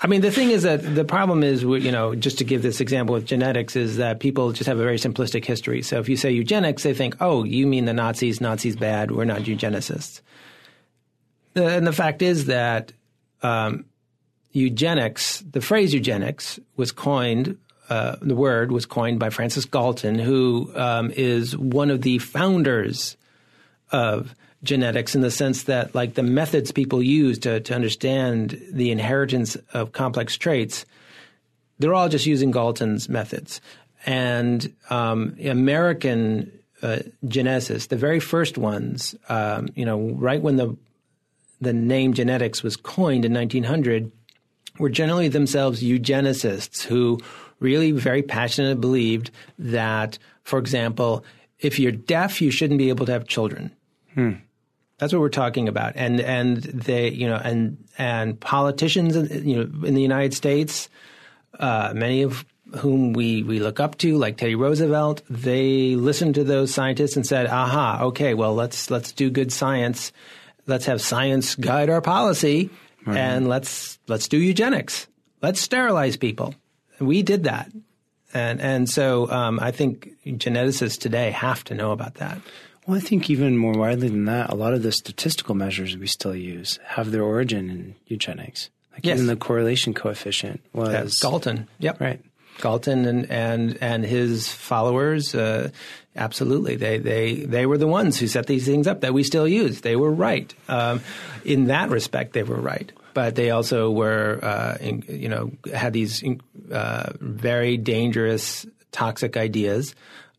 I 0.01 0.07
mean, 0.07 0.22
the 0.22 0.30
thing 0.30 0.51
is 0.51 0.62
that 0.62 0.95
the 0.95 1.05
problem 1.05 1.43
is, 1.45 1.62
you 1.62 1.93
know, 1.93 2.14
just 2.14 2.39
to 2.39 2.45
give 2.45 2.62
this 2.62 2.80
example 2.80 3.14
with 3.14 3.26
genetics, 3.26 3.76
is 3.76 3.99
that 3.99 4.18
people 4.18 4.53
just 4.53 4.66
have 4.66 4.78
a 4.78 4.82
very 4.82 4.97
simplistic 4.97 5.45
history. 5.45 5.82
So 5.82 5.99
if 5.99 6.09
you 6.09 6.16
say 6.16 6.30
eugenics, 6.32 6.82
they 6.82 6.95
think, 6.95 7.16
oh, 7.20 7.45
you 7.45 7.66
mean 7.66 7.84
the 7.84 7.93
Nazis, 7.93 8.41
Nazis 8.41 8.76
bad, 8.76 9.11
we're 9.11 9.24
not 9.24 9.43
eugenicists. 9.43 10.20
And 11.55 11.86
the 11.86 11.93
fact 11.93 12.22
is 12.22 12.47
that 12.47 12.93
um, 13.43 13.84
eugenics, 14.53 15.40
the 15.51 15.61
phrase 15.61 15.92
eugenics, 15.94 16.59
was 16.76 16.92
coined, 16.92 17.59
uh, 17.88 18.16
the 18.20 18.34
word 18.34 18.70
was 18.72 18.86
coined 18.86 19.18
by 19.18 19.30
Francis 19.30 19.64
Galton, 19.64 20.18
who 20.18 20.70
um, 20.74 21.11
is 21.16 21.57
one 21.57 21.90
of 21.90 22.03
the 22.03 22.18
founders 22.18 23.16
of 23.90 24.34
genetics 24.62 25.14
in 25.14 25.20
the 25.20 25.30
sense 25.30 25.64
that 25.64 25.94
like 25.94 26.14
the 26.14 26.22
methods 26.22 26.72
people 26.72 27.03
use 27.03 27.38
to, 27.38 27.61
to 27.61 27.74
understand 27.74 28.61
the 28.72 28.90
inheritance 28.90 29.57
of 29.72 29.92
complex 29.92 30.36
traits, 30.36 30.84
they're 31.78 31.94
all 31.94 32.09
just 32.09 32.26
using 32.26 32.51
Galton's 32.51 33.09
methods. 33.09 33.61
And 34.05 34.74
um, 34.90 35.36
American 35.44 36.53
uh, 36.82 37.01
the 37.86 37.96
very 37.96 38.20
first 38.20 38.57
ones, 38.59 39.14
um, 39.28 39.68
you 39.74 39.84
know, 39.84 39.99
right 40.12 40.40
when 40.40 40.57
the 40.57 40.76
the 41.61 41.72
name 41.72 42.14
genetics 42.14 42.62
was 42.62 42.76
coined 42.76 43.24
in 43.24 43.34
1900, 43.34 44.12
were 44.78 44.88
generally 44.88 45.28
themselves 45.28 45.82
eugenicists 45.82 46.82
who 46.82 47.18
really 47.60 47.92
very 47.92 48.22
passionately 48.22 48.80
believed 48.80 49.30
that, 49.58 50.18
for 50.44 50.58
example, 50.58 51.24
if 51.58 51.78
you're 51.78 51.92
deaf, 51.92 52.40
you 52.40 52.50
shouldn't 52.50 52.78
be 52.78 52.88
able 52.88 53.06
to 53.06 53.12
have 53.12 53.26
children. 53.26 53.74
Hmm. 54.14 54.32
That's 54.98 55.12
what 55.12 55.20
we're 55.20 55.28
talking 55.28 55.68
about. 55.68 55.92
And 55.94 56.20
and 56.20 56.56
they, 56.56 57.10
you 57.10 57.28
know, 57.28 57.36
and 57.36 57.84
and 57.98 58.38
politicians, 58.38 59.16
you 59.44 59.56
know, 59.56 59.86
in 59.86 59.94
the 59.94 60.02
United 60.02 60.34
States, 60.34 60.88
uh, 61.58 61.92
many 61.94 62.22
of 62.22 62.44
whom 62.76 63.12
we 63.12 63.44
we 63.44 63.60
look 63.60 63.78
up 63.78 63.96
to, 63.98 64.16
like 64.18 64.36
Teddy 64.36 64.56
Roosevelt, 64.56 65.22
they 65.30 65.94
listened 65.94 66.34
to 66.34 66.44
those 66.44 66.74
scientists 66.74 67.16
and 67.16 67.24
said, 67.24 67.46
"Aha, 67.46 68.00
okay, 68.06 68.34
well, 68.34 68.54
let's 68.54 68.90
let's 68.90 69.12
do 69.12 69.30
good 69.30 69.52
science. 69.52 70.12
Let's 70.66 70.86
have 70.86 71.00
science 71.00 71.54
guide 71.54 71.90
our 71.90 72.02
policy, 72.02 72.68
right. 73.07 73.16
and 73.16 73.49
let's 73.49 73.99
let's 74.09 74.28
do 74.28 74.38
eugenics. 74.38 75.07
Let's 75.42 75.61
sterilize 75.61 76.16
people." 76.16 76.55
We 77.01 77.22
did 77.22 77.44
that, 77.44 77.70
and 78.34 78.61
and 78.61 78.88
so 78.88 79.30
um, 79.30 79.59
I 79.61 79.70
think 79.70 80.11
geneticists 80.26 80.99
today 80.99 81.30
have 81.30 81.64
to 81.64 81.74
know 81.74 81.92
about 81.92 82.14
that. 82.14 82.38
Well, 82.86 82.96
I 82.96 83.01
think 83.01 83.28
even 83.28 83.59
more 83.59 83.74
widely 83.74 84.09
than 84.09 84.24
that, 84.24 84.51
a 84.51 84.55
lot 84.55 84.72
of 84.72 84.82
the 84.82 84.92
statistical 84.92 85.55
measures 85.55 85.96
we 85.96 86.07
still 86.07 86.34
use 86.34 86.78
have 86.84 87.11
their 87.11 87.22
origin 87.22 87.68
in 87.68 87.94
eugenics. 88.07 88.70
Like 88.92 89.05
yes. 89.05 89.16
even 89.16 89.26
the 89.26 89.36
correlation 89.36 89.92
coefficient 89.94 90.62
was 90.72 90.88
That's 90.88 91.20
Galton. 91.20 91.68
Yep. 91.78 92.01
Right. 92.01 92.20
Galton 92.61 93.06
and 93.06 93.30
and 93.30 93.78
and 93.80 94.04
his 94.04 94.48
followers, 94.48 95.34
uh, 95.34 95.70
absolutely, 96.16 96.76
they 96.76 96.98
they 96.98 97.34
they 97.36 97.66
were 97.66 97.78
the 97.78 97.86
ones 97.86 98.18
who 98.18 98.26
set 98.26 98.46
these 98.46 98.64
things 98.64 98.86
up 98.86 99.00
that 99.00 99.14
we 99.14 99.22
still 99.22 99.48
use. 99.48 99.80
They 99.80 99.96
were 99.96 100.12
right 100.12 100.52
um, 100.68 101.00
in 101.44 101.66
that 101.66 101.90
respect. 101.90 102.32
They 102.32 102.42
were 102.42 102.61
right, 102.61 102.90
but 103.14 103.34
they 103.34 103.50
also 103.50 103.90
were, 103.90 104.38
uh, 104.42 104.76
in, 104.80 105.04
you 105.09 105.28
know, 105.28 105.52
had 105.72 105.92
these 105.92 106.24
uh, 106.70 107.12
very 107.20 107.76
dangerous, 107.76 108.66
toxic 108.92 109.36
ideas 109.36 109.94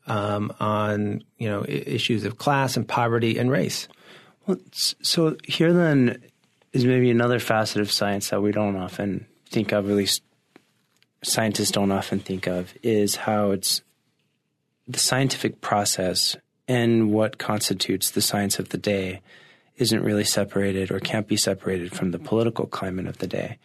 um, 0.08 0.54
on 0.60 1.24
you 1.38 1.50
know 1.50 1.64
issues 1.68 2.26
of 2.26 2.38
class 2.38 2.76
and 2.76 2.88
poverty 2.88 3.38
and 3.38 3.50
race. 3.50 3.88
Well, 4.46 4.58
so 4.72 5.38
here 5.44 5.74
then 5.74 6.22
is 6.74 6.86
maybe 6.86 7.10
another 7.10 7.40
facet 7.40 7.82
of 7.82 7.92
science 7.92 8.30
that 8.30 8.42
we 8.42 8.52
don't 8.52 8.76
often 8.76 9.26
think 9.50 9.72
of, 9.72 9.90
at 9.90 9.96
least 9.96 10.22
scientists 11.24 11.72
don't 11.72 11.92
often 11.92 12.20
think 12.20 12.48
of, 12.48 12.74
is 12.84 13.16
how 13.16 13.52
it's 13.52 13.82
the 14.88 15.00
scientific 15.00 15.62
process 15.62 16.36
and 16.68 17.12
what 17.12 17.38
constitutes 17.38 18.12
the 18.12 18.22
science 18.22 18.60
of 18.60 18.70
the 18.70 18.78
day 18.78 19.22
isn't 19.78 20.04
really 20.04 20.24
separated 20.24 20.92
or 20.92 21.00
can't 21.00 21.28
be 21.28 21.38
separated 21.38 21.94
from 21.94 22.12
the 22.12 22.20
political 22.20 22.66
climate 22.66 23.08
of 23.08 23.18
the 23.20 23.28
day. 23.28 23.58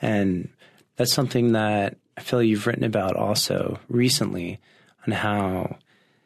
And 0.00 0.48
that's 0.96 1.12
something 1.12 1.52
that 1.52 1.96
I 2.16 2.20
feel 2.20 2.42
you've 2.42 2.66
written 2.66 2.84
about 2.84 3.16
also 3.16 3.78
recently 3.88 4.58
on 5.06 5.12
how 5.12 5.78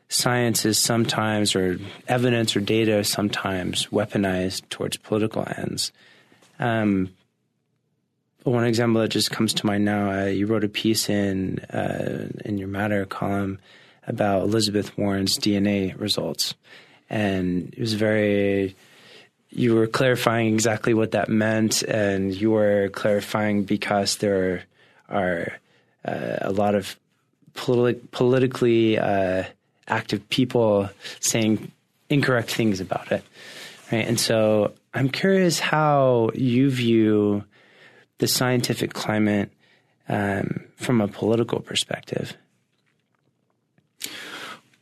science 0.08 0.64
is 0.64 0.78
sometimes, 0.78 1.54
or 1.54 1.78
evidence 2.08 2.56
or 2.56 2.60
data 2.60 2.98
is 2.98 3.08
sometimes 3.08 3.86
weaponized 3.86 4.68
towards 4.68 4.96
political 4.96 5.46
ends. 5.56 5.92
Um, 6.58 7.10
one 8.44 8.64
example 8.64 9.00
that 9.00 9.08
just 9.08 9.30
comes 9.30 9.54
to 9.54 9.66
mind 9.66 9.84
now, 9.84 10.10
uh, 10.10 10.24
you 10.26 10.46
wrote 10.46 10.64
a 10.64 10.68
piece 10.68 11.08
in 11.08 11.60
uh, 11.70 12.28
in 12.44 12.58
your 12.58 12.68
Matter 12.68 13.04
column 13.04 13.58
about 14.06 14.42
Elizabeth 14.42 14.96
Warren's 14.98 15.38
DNA 15.38 15.98
results, 15.98 16.54
and 17.08 17.72
it 17.74 17.80
was 17.80 17.94
very. 17.94 18.74
You 19.54 19.74
were 19.74 19.86
clarifying 19.86 20.54
exactly 20.54 20.94
what 20.94 21.10
that 21.10 21.28
meant, 21.28 21.82
and 21.82 22.34
you 22.34 22.50
were 22.52 22.88
clarifying 22.88 23.64
because 23.64 24.16
there 24.16 24.62
are 25.10 25.58
uh, 26.06 26.38
a 26.40 26.50
lot 26.50 26.74
of 26.74 26.96
politi- 27.54 28.00
politically 28.12 28.98
uh, 28.98 29.44
active 29.88 30.26
people 30.30 30.88
saying 31.20 31.70
incorrect 32.08 32.50
things 32.50 32.80
about 32.80 33.12
it, 33.12 33.22
right? 33.92 34.06
And 34.06 34.18
so 34.18 34.72
I'm 34.94 35.10
curious 35.10 35.60
how 35.60 36.30
you 36.34 36.70
view 36.70 37.44
the 38.22 38.28
scientific 38.28 38.92
climate 38.92 39.50
um, 40.08 40.62
from 40.76 41.00
a 41.00 41.08
political 41.08 41.58
perspective. 41.58 42.36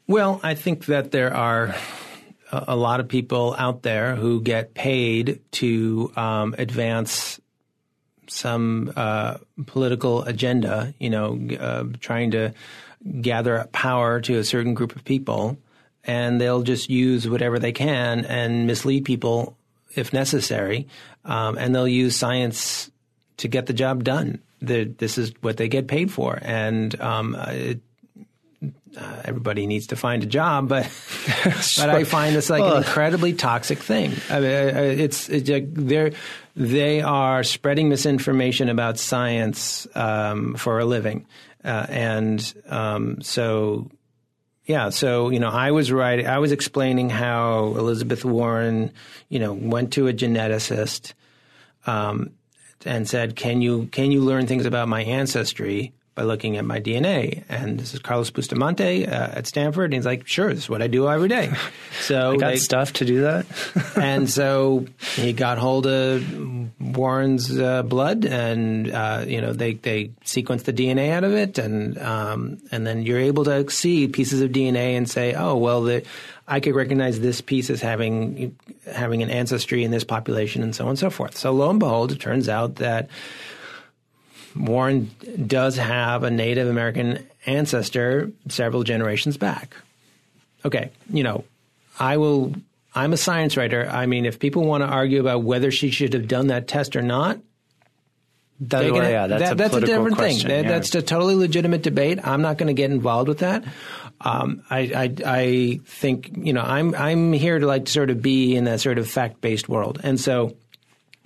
Well, 0.07 0.41
I 0.43 0.55
think 0.55 0.84
that 0.86 1.11
there 1.11 1.34
are 1.34 1.74
a, 2.53 2.76
lot 2.76 3.01
of 3.01 3.09
people 3.09 3.57
out 3.57 3.80
there 3.80 4.14
who 4.14 4.43
get 4.43 4.74
paid 4.74 5.41
to 5.53 6.12
um, 6.16 6.55
advance 6.59 7.41
some 8.26 8.93
uh, 8.95 9.38
political 9.64 10.22
agenda, 10.24 10.93
you 10.99 11.09
know, 11.09 11.41
uh, 11.59 11.84
trying 11.99 12.32
to 12.32 12.53
gather 13.22 13.66
power 13.72 14.20
to 14.20 14.36
a 14.36 14.45
certain 14.45 14.74
group 14.74 14.95
of 14.97 15.03
people, 15.05 15.57
and 16.05 16.38
they'll 16.38 16.62
just 16.62 16.91
use 16.91 17.26
whatever 17.26 17.59
they 17.59 17.72
can 17.72 18.26
and 18.26 18.66
mislead 18.66 19.07
people 19.07 19.57
if 19.97 20.12
necessary, 20.12 20.88
um, 21.24 21.57
and 21.57 21.74
they'll 21.74 21.88
use 21.88 22.14
science 22.14 22.91
to 23.41 23.49
get 23.49 23.66
the 23.66 23.72
job 23.72 24.05
done. 24.05 24.41
The, 24.62 24.84
this 24.84 25.18
is 25.18 25.32
what 25.41 25.57
they 25.57 25.68
get 25.68 25.88
paid 25.88 26.12
for, 26.12 26.38
and 26.41 26.99
um, 27.01 27.34
it, 27.34 27.80
uh, 28.97 29.22
everybody 29.24 29.66
needs 29.66 29.88
to 29.88 29.97
find 29.97 30.22
a 30.22 30.26
job, 30.26 30.68
but 30.68 30.84
but 31.45 31.88
I 31.91 32.05
find 32.05 32.36
this 32.36 32.51
like 32.51 32.62
well, 32.62 32.76
an 32.76 32.82
incredibly 32.82 33.32
toxic 33.32 33.78
thing. 33.78 34.12
I 34.28 34.41
mean, 34.41 34.51
it's, 34.51 35.28
it's 35.30 35.51
they're 35.72 36.12
they 36.55 37.01
are 37.01 37.43
spreading 37.43 37.88
misinformation 37.88 38.68
about 38.68 38.99
science 38.99 39.86
um, 39.95 40.57
for 40.57 40.78
a 40.78 40.84
living, 40.84 41.26
uh, 41.64 41.86
and 41.88 42.55
um, 42.68 43.22
so 43.22 43.91
yeah, 44.66 44.91
so 44.91 45.30
you 45.30 45.41
know, 45.41 45.49
I 45.49 45.70
was 45.70 45.91
writing, 45.91 46.26
I 46.26 46.38
was 46.38 46.53
explaining 46.53 47.09
how 47.09 47.74
Elizabeth 47.76 48.26
Warren, 48.26 48.93
you 49.30 49.38
know, 49.38 49.55
went 49.55 49.95
to 49.95 50.09
a 50.09 50.12
geneticist 50.12 51.14
um, 51.86 52.32
and 52.85 53.09
said, 53.09 53.37
"Can 53.37 53.62
you 53.62 53.87
can 53.93 54.11
you 54.11 54.20
learn 54.20 54.47
things 54.47 54.66
about 54.66 54.89
my 54.89 55.03
ancestry?" 55.03 55.93
by 56.20 56.26
looking 56.26 56.59
at 56.59 56.64
my 56.66 56.78
DNA. 56.81 57.45
And 57.49 57.81
this 57.81 57.95
is 57.95 58.01
Carlos 58.01 58.31
Bustamante 58.31 59.07
uh, 59.07 59.28
at 59.39 59.47
Stanford. 59.47 59.87
And 59.87 59.95
he's 59.95 60.05
like, 60.05 60.26
sure, 60.26 60.53
this 60.53 60.64
is 60.64 60.68
what 60.68 60.83
I 60.83 60.87
do 60.87 61.09
every 61.09 61.28
day. 61.28 61.53
So 62.03 62.33
I 62.33 62.37
got 62.37 62.51
they, 62.53 62.57
stuff 62.57 62.95
to 62.95 63.05
do 63.05 63.22
that. 63.22 63.47
and 63.97 64.28
so 64.28 64.87
he 65.16 65.35
got 65.35 65.59
hold 65.59 65.87
of 65.87 66.24
Warren's 66.81 67.57
uh, 67.57 67.83
blood, 67.83 68.24
and 68.24 68.91
uh, 68.91 69.24
you 69.26 69.41
know 69.41 69.53
they 69.53 69.74
they 69.74 70.09
sequenced 70.24 70.64
the 70.64 70.72
DNA 70.72 71.11
out 71.11 71.24
of 71.24 71.35
it, 71.35 71.59
and 71.59 71.99
um, 71.99 72.59
and 72.72 72.87
then 72.87 73.03
you're 73.03 73.18
able 73.18 73.45
to 73.45 73.68
see 73.68 74.09
pieces 74.09 74.41
of 74.41 74.51
DNA 74.51 74.97
and 74.97 75.11
say, 75.11 75.35
oh 75.35 75.57
well, 75.57 75.83
the, 75.83 76.03
I 76.51 76.59
could 76.59 76.74
recognize 76.74 77.20
this 77.20 77.40
piece 77.40 77.70
as 77.70 77.80
having 77.80 78.57
having 78.90 79.22
an 79.22 79.30
ancestry 79.30 79.84
in 79.84 79.92
this 79.92 80.03
population, 80.03 80.64
and 80.64 80.74
so 80.74 80.84
on 80.84 80.90
and 80.90 80.98
so 80.98 81.09
forth. 81.09 81.36
So 81.36 81.53
lo 81.53 81.70
and 81.70 81.78
behold, 81.78 82.11
it 82.11 82.20
turns 82.20 82.48
out 82.48 82.74
that 82.76 83.09
Warren 84.57 85.12
does 85.46 85.76
have 85.76 86.24
a 86.24 86.30
Native 86.30 86.66
American 86.66 87.24
ancestor 87.46 88.32
several 88.48 88.82
generations 88.82 89.36
back. 89.36 89.76
Okay, 90.64 90.90
you 91.09 91.22
know, 91.22 91.44
I 91.98 92.16
will. 92.16 92.53
I'm 92.96 93.12
a 93.12 93.16
science 93.16 93.57
writer. 93.57 93.88
I 93.88 94.07
mean, 94.07 94.26
if 94.26 94.40
people 94.40 94.64
want 94.64 94.82
to 94.82 94.88
argue 94.88 95.20
about 95.20 95.44
whether 95.44 95.70
she 95.70 95.92
should 95.92 96.12
have 96.14 96.26
done 96.26 96.48
that 96.48 96.66
test 96.66 96.96
or 96.96 97.03
not, 97.03 97.38
that, 98.62 98.84
yeah, 98.84 99.28
that's, 99.28 99.42
that, 99.42 99.53
a, 99.53 99.55
that's 99.55 99.76
a 99.76 99.80
different 99.80 100.16
question, 100.16 100.51
thing. 100.51 100.64
Yeah. 100.64 100.70
That's 100.70 100.94
a 100.96 101.01
totally 101.01 101.36
legitimate 101.36 101.82
debate. 101.82 102.18
I'm 102.26 102.42
not 102.42 102.59
going 102.59 102.66
to 102.66 102.74
get 102.74 102.90
involved 102.90 103.28
with 103.28 103.38
that. 103.38 103.64
Um, 104.23 104.62
I, 104.68 104.81
I, 104.81 105.14
I 105.25 105.81
think 105.85 106.33
you 106.37 106.53
know 106.53 106.61
I'm 106.61 106.95
I'm 106.95 107.33
here 107.33 107.59
to 107.59 107.66
like 107.66 107.89
sort 107.89 108.11
of 108.11 108.21
be 108.21 108.55
in 108.55 108.64
that 108.64 108.81
sort 108.81 108.99
of 108.99 109.09
fact 109.09 109.41
based 109.41 109.68
world, 109.68 110.01
and 110.03 110.21
so 110.21 110.57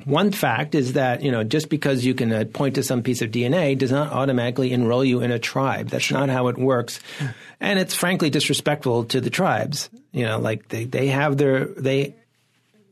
one 0.04 0.32
fact 0.32 0.74
is 0.74 0.94
that 0.94 1.22
you 1.22 1.32
know 1.32 1.44
just 1.44 1.68
because 1.68 2.04
you 2.04 2.14
can 2.14 2.32
uh, 2.32 2.44
point 2.52 2.74
to 2.76 2.82
some 2.82 3.02
piece 3.02 3.22
of 3.22 3.30
DNA 3.30 3.76
does 3.76 3.90
not 3.90 4.12
automatically 4.12 4.72
enroll 4.72 5.04
you 5.04 5.20
in 5.20 5.30
a 5.30 5.38
tribe. 5.38 5.88
That's 5.88 6.04
sure. 6.04 6.18
not 6.18 6.28
how 6.28 6.48
it 6.48 6.58
works, 6.58 7.00
and 7.60 7.78
it's 7.78 7.94
frankly 7.94 8.30
disrespectful 8.30 9.04
to 9.06 9.20
the 9.20 9.30
tribes. 9.30 9.88
You 10.12 10.26
know, 10.26 10.38
like 10.38 10.68
they, 10.68 10.84
they 10.84 11.08
have 11.08 11.36
their 11.36 11.64
they 11.64 12.14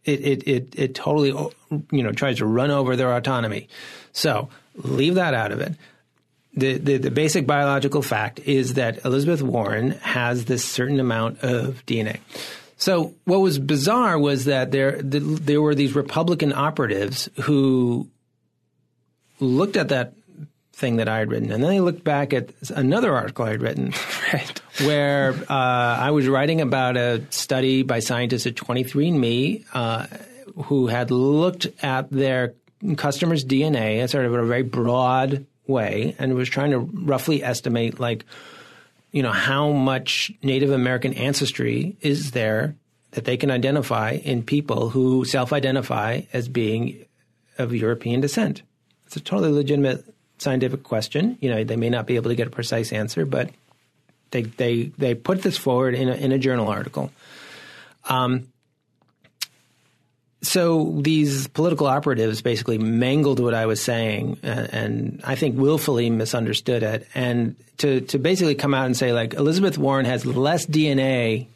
it, 0.04 0.20
it 0.20 0.48
it 0.48 0.74
it 0.76 0.94
totally 0.94 1.28
you 1.90 2.02
know 2.02 2.12
tries 2.12 2.38
to 2.38 2.46
run 2.46 2.70
over 2.70 2.96
their 2.96 3.14
autonomy. 3.14 3.68
So 4.12 4.48
leave 4.76 5.16
that 5.16 5.34
out 5.34 5.52
of 5.52 5.60
it. 5.60 5.74
The, 6.54 6.76
the, 6.76 6.96
the 6.98 7.10
basic 7.10 7.46
biological 7.46 8.02
fact 8.02 8.40
is 8.40 8.74
that 8.74 9.04
Elizabeth 9.06 9.42
Warren 9.42 9.92
has 10.02 10.44
this 10.44 10.64
certain 10.64 11.00
amount 11.00 11.40
of 11.42 11.84
DNA. 11.86 12.18
So 12.76 13.14
what 13.24 13.40
was 13.40 13.58
bizarre 13.58 14.18
was 14.18 14.46
that 14.46 14.72
there 14.72 15.00
there 15.00 15.62
were 15.62 15.74
these 15.74 15.94
Republican 15.94 16.52
operatives 16.52 17.28
who 17.42 18.08
looked 19.38 19.76
at 19.76 19.90
that 19.90 20.14
thing 20.72 20.96
that 20.96 21.08
I 21.08 21.18
had 21.18 21.30
written, 21.30 21.52
and 21.52 21.62
then 21.62 21.70
they 21.70 21.80
looked 21.80 22.02
back 22.02 22.32
at 22.32 22.50
another 22.74 23.14
article 23.14 23.44
I 23.44 23.50
had 23.50 23.62
written, 23.62 23.92
right. 24.32 24.62
where 24.84 25.32
uh, 25.48 25.96
I 26.00 26.10
was 26.10 26.26
writing 26.26 26.60
about 26.60 26.96
a 26.96 27.24
study 27.30 27.84
by 27.84 28.00
scientists 28.00 28.46
at 28.46 28.56
23andMe 28.56 29.64
uh, 29.72 30.06
who 30.64 30.88
had 30.88 31.12
looked 31.12 31.68
at 31.84 32.10
their 32.10 32.54
customers' 32.96 33.44
DNA, 33.44 34.02
it's 34.02 34.10
sort 34.10 34.26
of 34.26 34.34
a 34.34 34.44
very 34.44 34.64
broad 34.64 35.46
way, 35.72 36.14
and 36.18 36.34
was 36.34 36.48
trying 36.48 36.70
to 36.70 36.78
roughly 36.78 37.42
estimate 37.42 37.98
like 37.98 38.24
you 39.12 39.22
know, 39.22 39.30
how 39.30 39.70
much 39.70 40.32
Native 40.42 40.70
American 40.70 41.12
ancestry 41.12 41.96
is 42.00 42.32
there 42.32 42.74
that 43.12 43.26
they 43.26 43.36
can 43.36 43.50
identify 43.50 44.12
in 44.12 44.42
people 44.42 44.88
who 44.88 45.24
self-identify 45.26 46.22
as 46.32 46.48
being 46.48 47.04
of 47.58 47.74
European 47.74 48.22
descent? 48.22 48.62
It's 49.06 49.16
a 49.16 49.20
totally 49.20 49.52
legitimate 49.52 50.04
scientific 50.38 50.82
question. 50.82 51.36
You 51.40 51.50
know, 51.50 51.62
they 51.62 51.76
may 51.76 51.90
not 51.90 52.06
be 52.06 52.16
able 52.16 52.30
to 52.30 52.34
get 52.34 52.46
a 52.46 52.50
precise 52.50 52.90
answer, 52.90 53.26
but 53.26 53.50
they 54.30 54.42
they 54.42 54.84
they 54.96 55.14
put 55.14 55.42
this 55.42 55.58
forward 55.58 55.94
in 55.94 56.08
a, 56.08 56.14
in 56.14 56.32
a 56.32 56.38
journal 56.38 56.68
article. 56.68 57.12
Um, 58.08 58.48
so 60.42 60.92
these 61.00 61.46
political 61.48 61.86
operatives 61.86 62.42
basically 62.42 62.76
mangled 62.76 63.38
what 63.38 63.54
I 63.54 63.66
was 63.66 63.80
saying, 63.80 64.38
and, 64.42 64.74
and, 64.74 65.20
I 65.24 65.36
think 65.36 65.56
willfully 65.56 66.10
misunderstood 66.10 66.82
it. 66.82 67.06
And 67.14 67.54
to 67.78 68.00
to 68.02 68.18
basically 68.18 68.56
come 68.56 68.74
out 68.74 68.86
and 68.86 68.96
say 68.96 69.12
like 69.12 69.34
Elizabeth 69.34 69.78
Warren 69.78 70.04
has 70.04 70.26
less 70.26 70.66
DNA. 70.66 71.46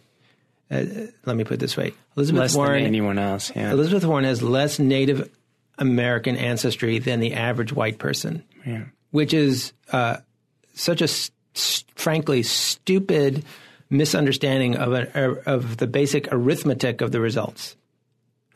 Uh, 0.71 0.85
let 1.25 1.37
me 1.37 1.45
put 1.45 1.55
it 1.55 1.61
this 1.61 1.77
way: 1.77 1.95
Elizabeth 2.17 2.41
less 2.41 2.55
Warren, 2.55 2.75
than 2.75 2.87
anyone 2.87 3.19
else. 3.19 3.51
Yeah. 3.55 3.73
Elizabeth 3.73 4.05
Warren 4.05 4.25
has 4.25 4.43
less 4.43 4.79
Native 4.79 5.31
American 5.79 6.37
ancestry 6.37 7.01
than 7.01 7.21
the 7.21 7.35
average 7.35 7.73
white 7.73 7.99
person, 7.99 8.45
yeah. 8.65 8.85
which 9.11 9.35
is 9.35 9.73
uh, 9.93 10.19
such 10.75 11.03
a 11.03 11.09
st- 11.09 11.85
frankly 11.97 12.43
stupid 12.43 13.45
misunderstanding 13.91 14.77
of 14.77 14.93
a, 14.93 15.43
of 15.47 15.77
the 15.77 15.87
basic 15.87 16.33
arithmetic 16.33 17.01
of 17.01 17.13
the 17.13 17.21
results. 17.21 17.77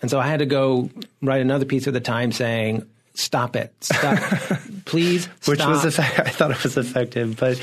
And 0.02 0.10
so 0.10 0.18
I 0.18 0.26
had 0.26 0.38
to 0.38 0.46
go 0.46 0.90
write 1.20 1.40
another 1.40 1.64
piece 1.64 1.86
of 1.86 1.94
the 1.94 2.00
time 2.00 2.32
saying, 2.32 2.86
"Stop 3.14 3.56
it! 3.56 3.72
Stop, 3.80 4.18
please!" 4.84 5.26
Which 5.46 5.60
was 5.60 5.84
effective. 5.84 6.26
I 6.26 6.30
thought 6.30 6.50
it 6.50 6.62
was 6.62 6.76
effective, 6.76 7.36
but 7.38 7.60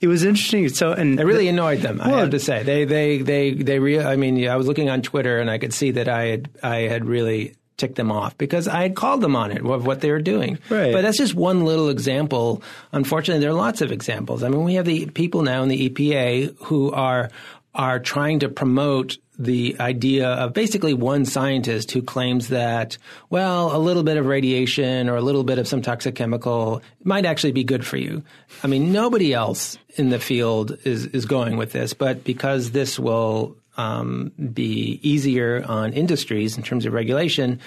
it 0.00 0.06
was 0.06 0.24
interesting. 0.24 0.68
So, 0.68 0.92
and 0.92 1.18
it 1.18 1.24
really 1.24 1.48
annoyed 1.48 1.80
them. 1.80 1.98
Well, 1.98 2.14
I 2.14 2.20
have 2.20 2.30
to 2.30 2.40
say, 2.40 2.62
they, 2.62 2.84
they, 2.84 3.18
they, 3.18 3.52
they. 3.52 3.78
Re- 3.78 4.00
I 4.00 4.16
mean, 4.16 4.46
I 4.48 4.56
was 4.56 4.66
looking 4.66 4.90
on 4.90 5.02
Twitter 5.02 5.38
and 5.38 5.50
I 5.50 5.58
could 5.58 5.72
see 5.72 5.92
that 5.92 6.08
I 6.08 6.24
had, 6.26 6.50
I 6.62 6.76
had 6.82 7.04
really 7.04 7.54
ticked 7.78 7.94
them 7.94 8.10
off 8.10 8.36
because 8.36 8.68
I 8.68 8.82
had 8.82 8.96
called 8.96 9.20
them 9.20 9.36
on 9.36 9.52
it 9.52 9.64
of 9.64 9.86
what 9.86 10.00
they 10.00 10.10
were 10.10 10.20
doing. 10.20 10.58
Right. 10.68 10.92
But 10.92 11.02
that's 11.02 11.16
just 11.16 11.34
one 11.34 11.64
little 11.64 11.88
example. 11.88 12.62
Unfortunately, 12.92 13.40
there 13.40 13.50
are 13.50 13.54
lots 13.54 13.80
of 13.80 13.92
examples. 13.92 14.42
I 14.42 14.48
mean, 14.48 14.64
we 14.64 14.74
have 14.74 14.84
the 14.84 15.06
people 15.06 15.42
now 15.42 15.62
in 15.62 15.68
the 15.68 15.88
EPA 15.88 16.56
who 16.64 16.92
are 16.92 17.30
are 17.74 17.98
trying 17.98 18.40
to 18.40 18.48
promote 18.48 19.18
the 19.38 19.76
idea 19.78 20.28
of 20.28 20.52
basically 20.52 20.92
one 20.92 21.24
scientist 21.24 21.92
who 21.92 22.02
claims 22.02 22.48
that, 22.48 22.98
well, 23.30 23.74
a 23.74 23.78
little 23.78 24.02
bit 24.02 24.16
of 24.16 24.26
radiation 24.26 25.08
or 25.08 25.14
a 25.14 25.20
little 25.20 25.44
bit 25.44 25.58
of 25.58 25.68
some 25.68 25.80
toxic 25.80 26.16
chemical 26.16 26.82
might 27.04 27.24
actually 27.24 27.52
be 27.52 27.62
good 27.62 27.86
for 27.86 27.96
you. 27.96 28.24
I 28.64 28.66
mean, 28.66 28.90
nobody 28.90 29.32
else 29.32 29.78
in 29.96 30.08
the 30.08 30.18
field 30.18 30.76
is, 30.84 31.06
is 31.06 31.24
going 31.24 31.56
with 31.56 31.70
this, 31.70 31.94
but 31.94 32.24
because 32.24 32.72
this 32.72 32.98
will 32.98 33.56
um, 33.76 34.32
be 34.52 34.98
easier 35.02 35.64
on 35.68 35.92
industries 35.92 36.56
in 36.56 36.64
terms 36.64 36.84
of 36.84 36.92
regulation, 36.92 37.60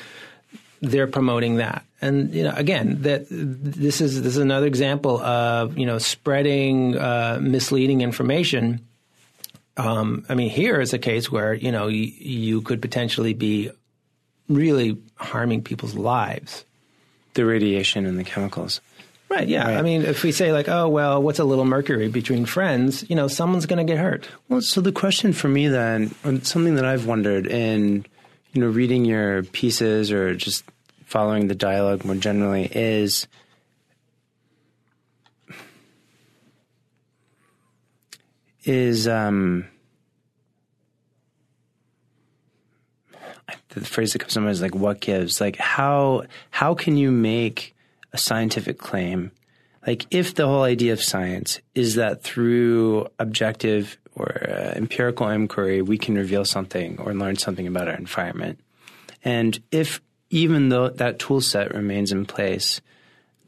they're 0.81 1.07
promoting 1.07 1.55
that. 1.57 1.85
And 2.01 2.33
you 2.33 2.43
know, 2.43 2.53
again, 2.53 3.03
that 3.03 3.27
this 3.29 4.01
is 4.01 4.21
this 4.23 4.35
is 4.35 4.41
another 4.41 4.65
example 4.65 5.21
of 5.21 5.77
you 5.77 5.85
know 5.85 5.99
spreading 5.99 6.97
uh, 6.97 7.37
misleading 7.39 8.01
information 8.01 8.85
um, 9.77 10.25
I 10.29 10.35
mean, 10.35 10.49
here 10.49 10.79
is 10.81 10.93
a 10.93 10.99
case 10.99 11.31
where 11.31 11.53
you 11.53 11.71
know 11.71 11.87
you, 11.87 12.11
you 12.17 12.61
could 12.61 12.81
potentially 12.81 13.33
be 13.33 13.71
really 14.47 14.97
harming 15.15 15.63
people's 15.63 15.95
lives. 15.95 16.65
The 17.33 17.45
radiation 17.45 18.05
and 18.05 18.19
the 18.19 18.25
chemicals. 18.25 18.81
Right. 19.29 19.47
Yeah. 19.47 19.63
Right. 19.63 19.77
I 19.77 19.81
mean, 19.81 20.01
if 20.01 20.23
we 20.23 20.33
say 20.33 20.51
like, 20.51 20.67
oh 20.67 20.89
well, 20.89 21.23
what's 21.23 21.39
a 21.39 21.45
little 21.45 21.63
mercury 21.63 22.09
between 22.09 22.45
friends? 22.45 23.09
You 23.09 23.15
know, 23.15 23.29
someone's 23.29 23.65
going 23.65 23.85
to 23.85 23.89
get 23.89 23.97
hurt. 23.97 24.27
Well, 24.49 24.59
so 24.59 24.81
the 24.81 24.91
question 24.91 25.31
for 25.31 25.47
me 25.47 25.69
then, 25.69 26.13
something 26.43 26.75
that 26.75 26.83
I've 26.83 27.05
wondered 27.05 27.47
in, 27.47 28.05
you 28.51 28.61
know, 28.61 28.67
reading 28.67 29.05
your 29.05 29.43
pieces 29.43 30.11
or 30.11 30.35
just 30.35 30.65
following 31.05 31.47
the 31.47 31.55
dialogue 31.55 32.03
more 32.03 32.15
generally 32.15 32.69
is 32.73 33.27
is 38.63 39.07
um, 39.07 39.67
the 43.69 43.81
phrase 43.81 44.13
that 44.13 44.19
comes 44.19 44.33
to 44.33 44.41
mind 44.41 44.51
is 44.51 44.61
like 44.61 44.75
what 44.75 44.99
gives? 44.99 45.41
Like 45.41 45.57
how 45.57 46.23
how 46.49 46.73
can 46.73 46.97
you 46.97 47.11
make 47.11 47.75
a 48.13 48.17
scientific 48.17 48.77
claim? 48.77 49.31
Like 49.85 50.05
if 50.11 50.35
the 50.35 50.47
whole 50.47 50.63
idea 50.63 50.93
of 50.93 51.01
science 51.01 51.59
is 51.73 51.95
that 51.95 52.23
through 52.23 53.07
objective 53.17 53.97
or 54.15 54.43
uh, 54.47 54.73
empirical 54.75 55.27
inquiry 55.29 55.81
we 55.81 55.97
can 55.97 56.15
reveal 56.15 56.45
something 56.45 56.99
or 56.99 57.13
learn 57.13 57.37
something 57.37 57.67
about 57.67 57.87
our 57.87 57.95
environment. 57.95 58.59
And 59.23 59.61
if 59.71 60.01
even 60.29 60.69
though 60.69 60.89
that 60.89 61.19
tool 61.19 61.41
set 61.41 61.73
remains 61.73 62.11
in 62.11 62.25
place 62.25 62.81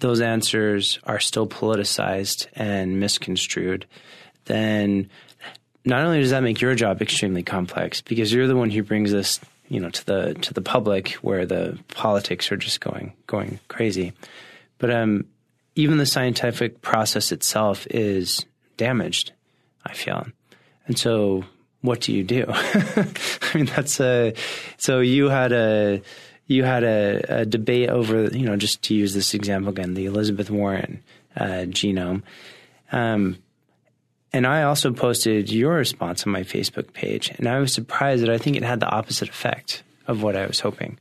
those 0.03 0.19
answers 0.19 0.99
are 1.05 1.19
still 1.19 1.47
politicized 1.47 2.47
and 2.55 2.99
misconstrued 2.99 3.85
then 4.45 5.09
not 5.85 6.03
only 6.03 6.19
does 6.19 6.31
that 6.31 6.43
make 6.43 6.61
your 6.61 6.75
job 6.75 7.01
extremely 7.01 7.43
complex 7.43 8.01
because 8.01 8.31
you're 8.31 8.47
the 8.47 8.55
one 8.55 8.69
who 8.69 8.83
brings 8.83 9.11
this 9.11 9.39
you 9.69 9.79
know 9.79 9.89
to 9.89 10.05
the 10.05 10.33
to 10.35 10.53
the 10.53 10.61
public 10.61 11.11
where 11.15 11.45
the 11.45 11.77
politics 11.93 12.51
are 12.51 12.57
just 12.57 12.81
going 12.81 13.13
going 13.27 13.59
crazy 13.67 14.13
but 14.77 14.89
um 14.91 15.25
even 15.75 15.97
the 15.97 16.05
scientific 16.05 16.81
process 16.81 17.31
itself 17.31 17.87
is 17.89 18.45
damaged, 18.77 19.31
I 19.85 19.93
feel. 19.93 20.27
And 20.87 20.97
so 20.97 21.45
what 21.81 22.01
do 22.01 22.13
you 22.13 22.23
do? 22.23 22.45
I 22.49 23.51
mean, 23.55 23.65
that's 23.65 23.99
a, 23.99 24.33
so 24.77 24.99
you 24.99 25.29
had 25.29 25.51
a, 25.51 26.01
you 26.47 26.63
had 26.63 26.83
a, 26.83 27.41
a, 27.41 27.45
debate 27.45 27.89
over, 27.89 28.25
you 28.25 28.45
know, 28.45 28.55
just 28.55 28.81
to 28.83 28.93
use 28.93 29.13
this 29.13 29.33
example 29.33 29.69
again, 29.69 29.93
the 29.93 30.05
Elizabeth 30.05 30.49
Warren 30.49 31.01
uh, 31.35 31.65
genome. 31.67 32.21
Um, 32.91 33.37
and 34.33 34.47
I 34.47 34.63
also 34.63 34.91
posted 34.91 35.51
your 35.51 35.75
response 35.75 36.25
on 36.25 36.33
my 36.33 36.41
Facebook 36.41 36.93
page, 36.93 37.31
and 37.37 37.47
I 37.47 37.59
was 37.59 37.73
surprised 37.73 38.23
that 38.23 38.29
I 38.29 38.37
think 38.37 38.57
it 38.57 38.63
had 38.63 38.79
the 38.79 38.89
opposite 38.89 39.29
effect 39.29 39.83
of 40.07 40.21
what 40.21 40.35
I 40.35 40.47
was 40.47 40.59
hoping. 40.59 40.99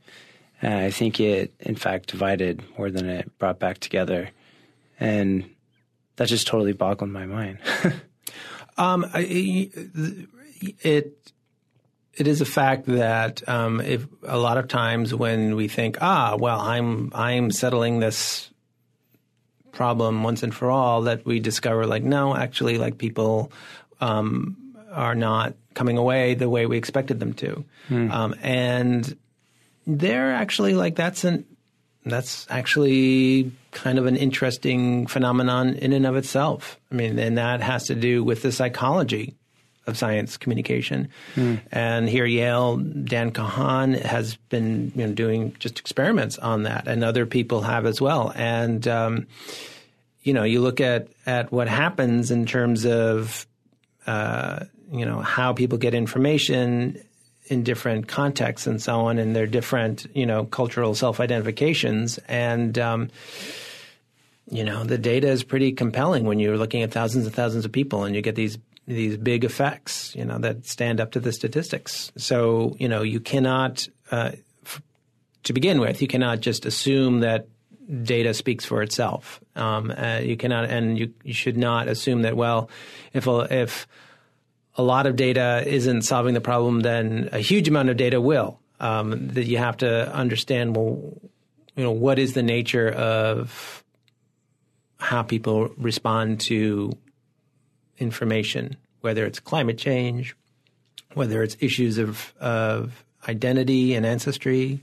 And 0.61 0.73
I 0.73 0.91
think 0.91 1.19
it, 1.19 1.53
in 1.59 1.75
fact, 1.75 2.11
divided 2.11 2.63
more 2.77 2.89
than 2.89 3.09
it 3.09 3.37
brought 3.37 3.59
back 3.59 3.79
together 3.79 4.29
and 5.03 5.49
that 6.15 6.27
just 6.27 6.47
totally 6.47 6.73
boggled 6.73 7.09
my 7.09 7.25
mind. 7.25 7.59
um, 8.77 9.05
it 9.13 11.17
it 12.15 12.27
is 12.27 12.41
a 12.41 12.45
fact 12.45 12.85
that 12.85 13.47
um, 13.49 13.81
if 13.81 14.05
a 14.23 14.37
lot 14.37 14.57
of 14.57 14.67
times 14.67 15.13
when 15.13 15.55
we 15.55 15.67
think, 15.67 15.97
ah, 16.01 16.37
well, 16.39 16.59
I'm 16.59 17.11
I'm 17.13 17.51
settling 17.51 17.99
this 17.99 18.49
problem 19.73 20.23
once 20.23 20.43
and 20.43 20.53
for 20.53 20.71
all, 20.71 21.01
that 21.03 21.25
we 21.25 21.39
discover 21.39 21.85
like, 21.85 22.03
no, 22.03 22.35
actually, 22.35 22.77
like 22.77 22.97
people 22.97 23.51
um, 23.99 24.55
are 24.91 25.15
not 25.15 25.55
coming 25.73 25.97
away 25.97 26.35
the 26.35 26.49
way 26.49 26.65
we 26.65 26.77
expected 26.77 27.19
them 27.19 27.33
to, 27.33 27.65
hmm. 27.87 28.11
um, 28.11 28.35
and 28.41 29.17
they're 29.85 30.33
actually 30.33 30.73
like 30.75 30.95
that's 30.95 31.25
an 31.25 31.45
that's 32.05 32.45
actually 32.49 33.51
kind 33.71 33.97
of 33.97 34.05
an 34.05 34.15
interesting 34.15 35.07
phenomenon 35.07 35.73
in 35.75 35.93
and 35.93 36.05
of 36.05 36.15
itself. 36.15 36.79
I 36.91 36.95
mean, 36.95 37.17
and 37.17 37.37
that 37.37 37.61
has 37.61 37.87
to 37.87 37.95
do 37.95 38.23
with 38.23 38.41
the 38.41 38.51
psychology 38.51 39.35
of 39.85 39.97
science 39.97 40.37
communication. 40.37 41.09
Mm. 41.35 41.61
And 41.71 42.09
here, 42.09 42.25
at 42.25 42.31
Yale, 42.31 42.77
Dan 42.77 43.31
Kahan 43.31 43.93
has 43.93 44.35
been 44.49 44.91
you 44.95 45.07
know, 45.07 45.13
doing 45.13 45.55
just 45.59 45.79
experiments 45.79 46.37
on 46.37 46.63
that, 46.63 46.87
and 46.87 47.03
other 47.03 47.25
people 47.25 47.61
have 47.61 47.85
as 47.85 47.99
well. 47.99 48.31
And 48.35 48.87
um, 48.87 49.27
you 50.21 50.33
know, 50.33 50.43
you 50.43 50.61
look 50.61 50.79
at 50.79 51.07
at 51.25 51.51
what 51.51 51.67
happens 51.67 52.31
in 52.31 52.45
terms 52.45 52.85
of 52.85 53.45
uh, 54.07 54.65
you 54.91 55.05
know 55.05 55.19
how 55.19 55.53
people 55.53 55.77
get 55.77 55.93
information 55.93 57.01
in 57.47 57.63
different 57.63 58.07
contexts 58.07 58.67
and 58.67 58.81
so 58.81 59.01
on, 59.01 59.17
and 59.17 59.35
their 59.35 59.47
different 59.47 60.05
you 60.15 60.25
know 60.25 60.45
cultural 60.45 60.95
self 60.95 61.19
identifications 61.19 62.19
and. 62.27 62.77
Um, 62.79 63.09
you 64.51 64.65
know 64.65 64.83
the 64.83 64.97
data 64.97 65.29
is 65.29 65.41
pretty 65.41 65.71
compelling 65.71 66.25
when 66.25 66.37
you're 66.37 66.57
looking 66.57 66.83
at 66.83 66.91
thousands 66.91 67.25
and 67.25 67.33
thousands 67.33 67.63
of 67.63 67.71
people 67.71 68.03
and 68.03 68.13
you 68.13 68.21
get 68.21 68.35
these 68.35 68.57
these 68.87 69.17
big 69.17 69.43
effects 69.43 70.15
you 70.15 70.25
know 70.25 70.37
that 70.37 70.65
stand 70.65 70.99
up 70.99 71.11
to 71.11 71.19
the 71.19 71.31
statistics 71.31 72.11
so 72.17 72.75
you 72.79 72.87
know 72.87 73.01
you 73.01 73.19
cannot 73.19 73.87
uh, 74.11 74.31
f- 74.65 74.81
to 75.43 75.53
begin 75.53 75.79
with 75.79 76.01
you 76.01 76.07
cannot 76.07 76.41
just 76.41 76.65
assume 76.65 77.21
that 77.21 77.47
data 78.03 78.33
speaks 78.33 78.65
for 78.65 78.81
itself 78.81 79.39
um, 79.55 79.91
uh, 79.91 80.19
you 80.21 80.35
cannot 80.37 80.65
and 80.65 80.97
you, 80.97 81.13
you 81.23 81.33
should 81.33 81.57
not 81.57 81.87
assume 81.87 82.23
that 82.23 82.35
well 82.35 82.69
if 83.13 83.27
a, 83.27 83.47
if 83.61 83.87
a 84.75 84.83
lot 84.83 85.05
of 85.05 85.15
data 85.15 85.63
isn't 85.65 86.01
solving 86.03 86.33
the 86.33 86.41
problem, 86.41 86.81
then 86.81 87.29
a 87.31 87.39
huge 87.39 87.67
amount 87.67 87.89
of 87.89 87.97
data 87.97 88.19
will. 88.19 88.59
Um, 88.79 89.29
that 89.29 89.45
you 89.45 89.59
have 89.59 89.77
to 89.77 90.13
understand. 90.13 90.75
Well, 90.75 91.13
you 91.75 91.83
know, 91.83 91.91
what 91.91 92.19
is 92.19 92.33
the 92.33 92.43
nature 92.43 92.89
of 92.89 93.83
how 94.99 95.23
people 95.23 95.69
respond 95.77 96.41
to 96.41 96.91
information, 97.97 98.77
whether 99.01 99.25
it's 99.25 99.39
climate 99.39 99.77
change, 99.77 100.35
whether 101.13 101.43
it's 101.43 101.57
issues 101.59 101.97
of 101.97 102.33
of 102.39 103.03
identity 103.27 103.93
and 103.95 104.05
ancestry, 104.05 104.79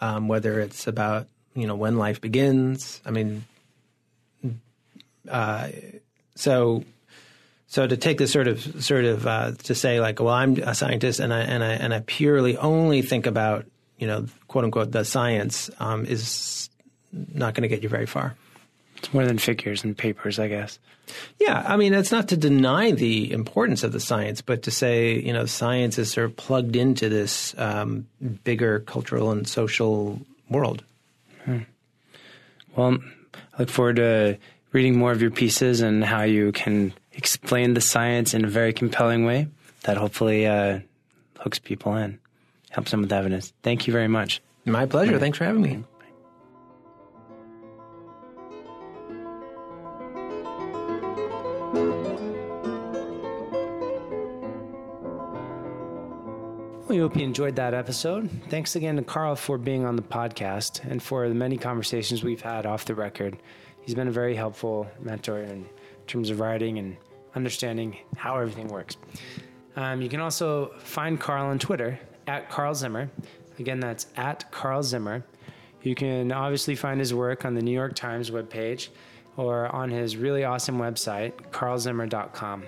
um, 0.00 0.28
whether 0.28 0.60
it's 0.60 0.86
about 0.86 1.28
you 1.54 1.66
know 1.66 1.74
when 1.74 1.96
life 1.96 2.20
begins. 2.20 3.00
I 3.04 3.10
mean, 3.10 3.44
uh, 5.28 5.68
so 6.34 6.84
so 7.66 7.86
to 7.86 7.96
take 7.96 8.18
this 8.18 8.32
sort 8.32 8.48
of 8.48 8.84
sort 8.84 9.04
of 9.04 9.26
uh, 9.26 9.52
to 9.64 9.74
say 9.74 10.00
like, 10.00 10.20
well, 10.20 10.34
I'm 10.34 10.56
a 10.56 10.74
scientist 10.74 11.20
and 11.20 11.32
I 11.32 11.40
and 11.40 11.62
I 11.62 11.72
and 11.72 11.94
I 11.94 12.00
purely 12.00 12.56
only 12.56 13.02
think 13.02 13.26
about 13.26 13.66
you 13.98 14.06
know 14.06 14.26
quote 14.48 14.64
unquote 14.64 14.92
the 14.92 15.04
science 15.04 15.70
um, 15.78 16.04
is 16.06 16.68
not 17.12 17.54
going 17.54 17.62
to 17.62 17.68
get 17.68 17.82
you 17.82 17.88
very 17.88 18.06
far. 18.06 18.34
It's 19.00 19.14
more 19.14 19.24
than 19.24 19.38
figures 19.38 19.82
and 19.82 19.96
papers, 19.96 20.38
I 20.38 20.48
guess. 20.48 20.78
Yeah, 21.38 21.64
I 21.66 21.76
mean, 21.76 21.94
it's 21.94 22.12
not 22.12 22.28
to 22.28 22.36
deny 22.36 22.92
the 22.92 23.32
importance 23.32 23.82
of 23.82 23.92
the 23.92 24.00
science, 24.00 24.42
but 24.42 24.62
to 24.62 24.70
say, 24.70 25.18
you 25.18 25.32
know, 25.32 25.46
science 25.46 25.98
is 25.98 26.12
sort 26.12 26.26
of 26.26 26.36
plugged 26.36 26.76
into 26.76 27.08
this 27.08 27.54
um, 27.58 28.06
bigger 28.44 28.80
cultural 28.80 29.32
and 29.32 29.48
social 29.48 30.20
world. 30.48 30.84
Hmm. 31.44 31.60
Well, 32.76 32.98
I 33.54 33.58
look 33.58 33.70
forward 33.70 33.96
to 33.96 34.38
reading 34.72 34.98
more 34.98 35.12
of 35.12 35.22
your 35.22 35.30
pieces 35.30 35.80
and 35.80 36.04
how 36.04 36.22
you 36.22 36.52
can 36.52 36.92
explain 37.12 37.74
the 37.74 37.80
science 37.80 38.34
in 38.34 38.44
a 38.44 38.48
very 38.48 38.72
compelling 38.72 39.24
way 39.24 39.48
that 39.82 39.96
hopefully 39.96 40.46
uh, 40.46 40.80
hooks 41.38 41.58
people 41.58 41.96
in, 41.96 42.18
helps 42.68 42.90
them 42.90 43.00
with 43.00 43.12
evidence. 43.12 43.52
Thank 43.62 43.86
you 43.86 43.92
very 43.92 44.08
much. 44.08 44.40
My 44.64 44.86
pleasure. 44.86 45.18
Thanks 45.18 45.38
for 45.38 45.44
having 45.44 45.62
me. 45.62 45.84
Hope 57.10 57.18
you 57.18 57.24
enjoyed 57.24 57.56
that 57.56 57.74
episode. 57.74 58.30
Thanks 58.50 58.76
again 58.76 58.94
to 58.94 59.02
Carl 59.02 59.34
for 59.34 59.58
being 59.58 59.84
on 59.84 59.96
the 59.96 60.02
podcast 60.02 60.88
and 60.88 61.02
for 61.02 61.28
the 61.28 61.34
many 61.34 61.56
conversations 61.56 62.22
we've 62.22 62.40
had 62.40 62.66
off 62.66 62.84
the 62.84 62.94
record. 62.94 63.36
He's 63.80 63.96
been 63.96 64.06
a 64.06 64.12
very 64.12 64.36
helpful 64.36 64.86
mentor 65.00 65.40
in 65.40 65.66
terms 66.06 66.30
of 66.30 66.38
writing 66.38 66.78
and 66.78 66.96
understanding 67.34 67.96
how 68.16 68.38
everything 68.38 68.68
works. 68.68 68.96
Um, 69.74 70.00
you 70.00 70.08
can 70.08 70.20
also 70.20 70.70
find 70.78 71.18
Carl 71.18 71.46
on 71.46 71.58
Twitter 71.58 71.98
at 72.28 72.48
Carl 72.48 72.76
Zimmer. 72.76 73.10
Again, 73.58 73.80
that's 73.80 74.06
at 74.16 74.48
Carl 74.52 74.84
Zimmer. 74.84 75.24
You 75.82 75.96
can 75.96 76.30
obviously 76.30 76.76
find 76.76 77.00
his 77.00 77.12
work 77.12 77.44
on 77.44 77.54
the 77.54 77.62
New 77.62 77.72
York 77.72 77.96
Times 77.96 78.30
webpage 78.30 78.86
or 79.36 79.66
on 79.74 79.90
his 79.90 80.16
really 80.16 80.44
awesome 80.44 80.78
website, 80.78 81.32
carlzimmer.com. 81.50 82.62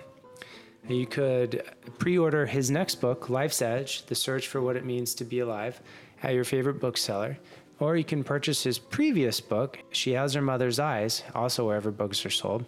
You 0.88 1.06
could 1.06 1.62
pre 1.98 2.18
order 2.18 2.44
his 2.44 2.70
next 2.70 2.96
book, 2.96 3.30
Life's 3.30 3.62
Edge 3.62 4.04
The 4.06 4.14
Search 4.14 4.48
for 4.48 4.60
What 4.60 4.76
It 4.76 4.84
Means 4.84 5.14
to 5.14 5.24
Be 5.24 5.40
Alive, 5.40 5.80
at 6.22 6.34
your 6.34 6.44
favorite 6.44 6.80
bookseller. 6.80 7.38
Or 7.78 7.96
you 7.96 8.04
can 8.04 8.22
purchase 8.22 8.62
his 8.62 8.78
previous 8.78 9.40
book, 9.40 9.78
She 9.90 10.12
Has 10.12 10.34
Her 10.34 10.42
Mother's 10.42 10.78
Eyes, 10.78 11.22
also 11.34 11.66
wherever 11.66 11.90
books 11.90 12.24
are 12.26 12.30
sold. 12.30 12.64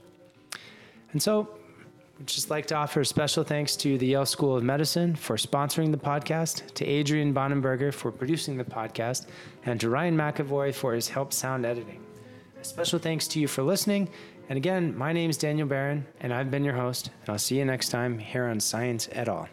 And 1.12 1.22
so, 1.22 1.48
I'd 2.18 2.26
just 2.26 2.50
like 2.50 2.66
to 2.66 2.76
offer 2.76 3.02
special 3.04 3.42
thanks 3.42 3.76
to 3.76 3.98
the 3.98 4.06
Yale 4.06 4.26
School 4.26 4.56
of 4.56 4.62
Medicine 4.62 5.14
for 5.16 5.36
sponsoring 5.36 5.90
the 5.90 5.98
podcast, 5.98 6.72
to 6.74 6.84
Adrian 6.84 7.34
Bonenberger 7.34 7.92
for 7.92 8.12
producing 8.12 8.56
the 8.56 8.64
podcast, 8.64 9.26
and 9.66 9.80
to 9.80 9.88
Ryan 9.88 10.16
McAvoy 10.16 10.74
for 10.74 10.94
his 10.94 11.08
help 11.08 11.32
sound 11.32 11.66
editing. 11.66 12.00
A 12.60 12.64
special 12.64 12.98
thanks 12.98 13.28
to 13.28 13.40
you 13.40 13.48
for 13.48 13.62
listening. 13.62 14.08
And 14.49 14.59
again, 14.59 14.97
my 14.97 15.12
name 15.12 15.30
is 15.30 15.38
Daniel 15.38 15.66
Barron, 15.66 16.07
and 16.20 16.32
I've 16.32 16.51
been 16.51 16.64
your 16.64 16.74
host, 16.74 17.11
and 17.22 17.30
I'll 17.30 17.38
see 17.38 17.59
you 17.59 17.64
next 17.64 17.88
time 17.88 18.18
here 18.18 18.45
on 18.45 18.61
Science 18.61 19.09
et 19.12 19.28
al. 19.28 19.49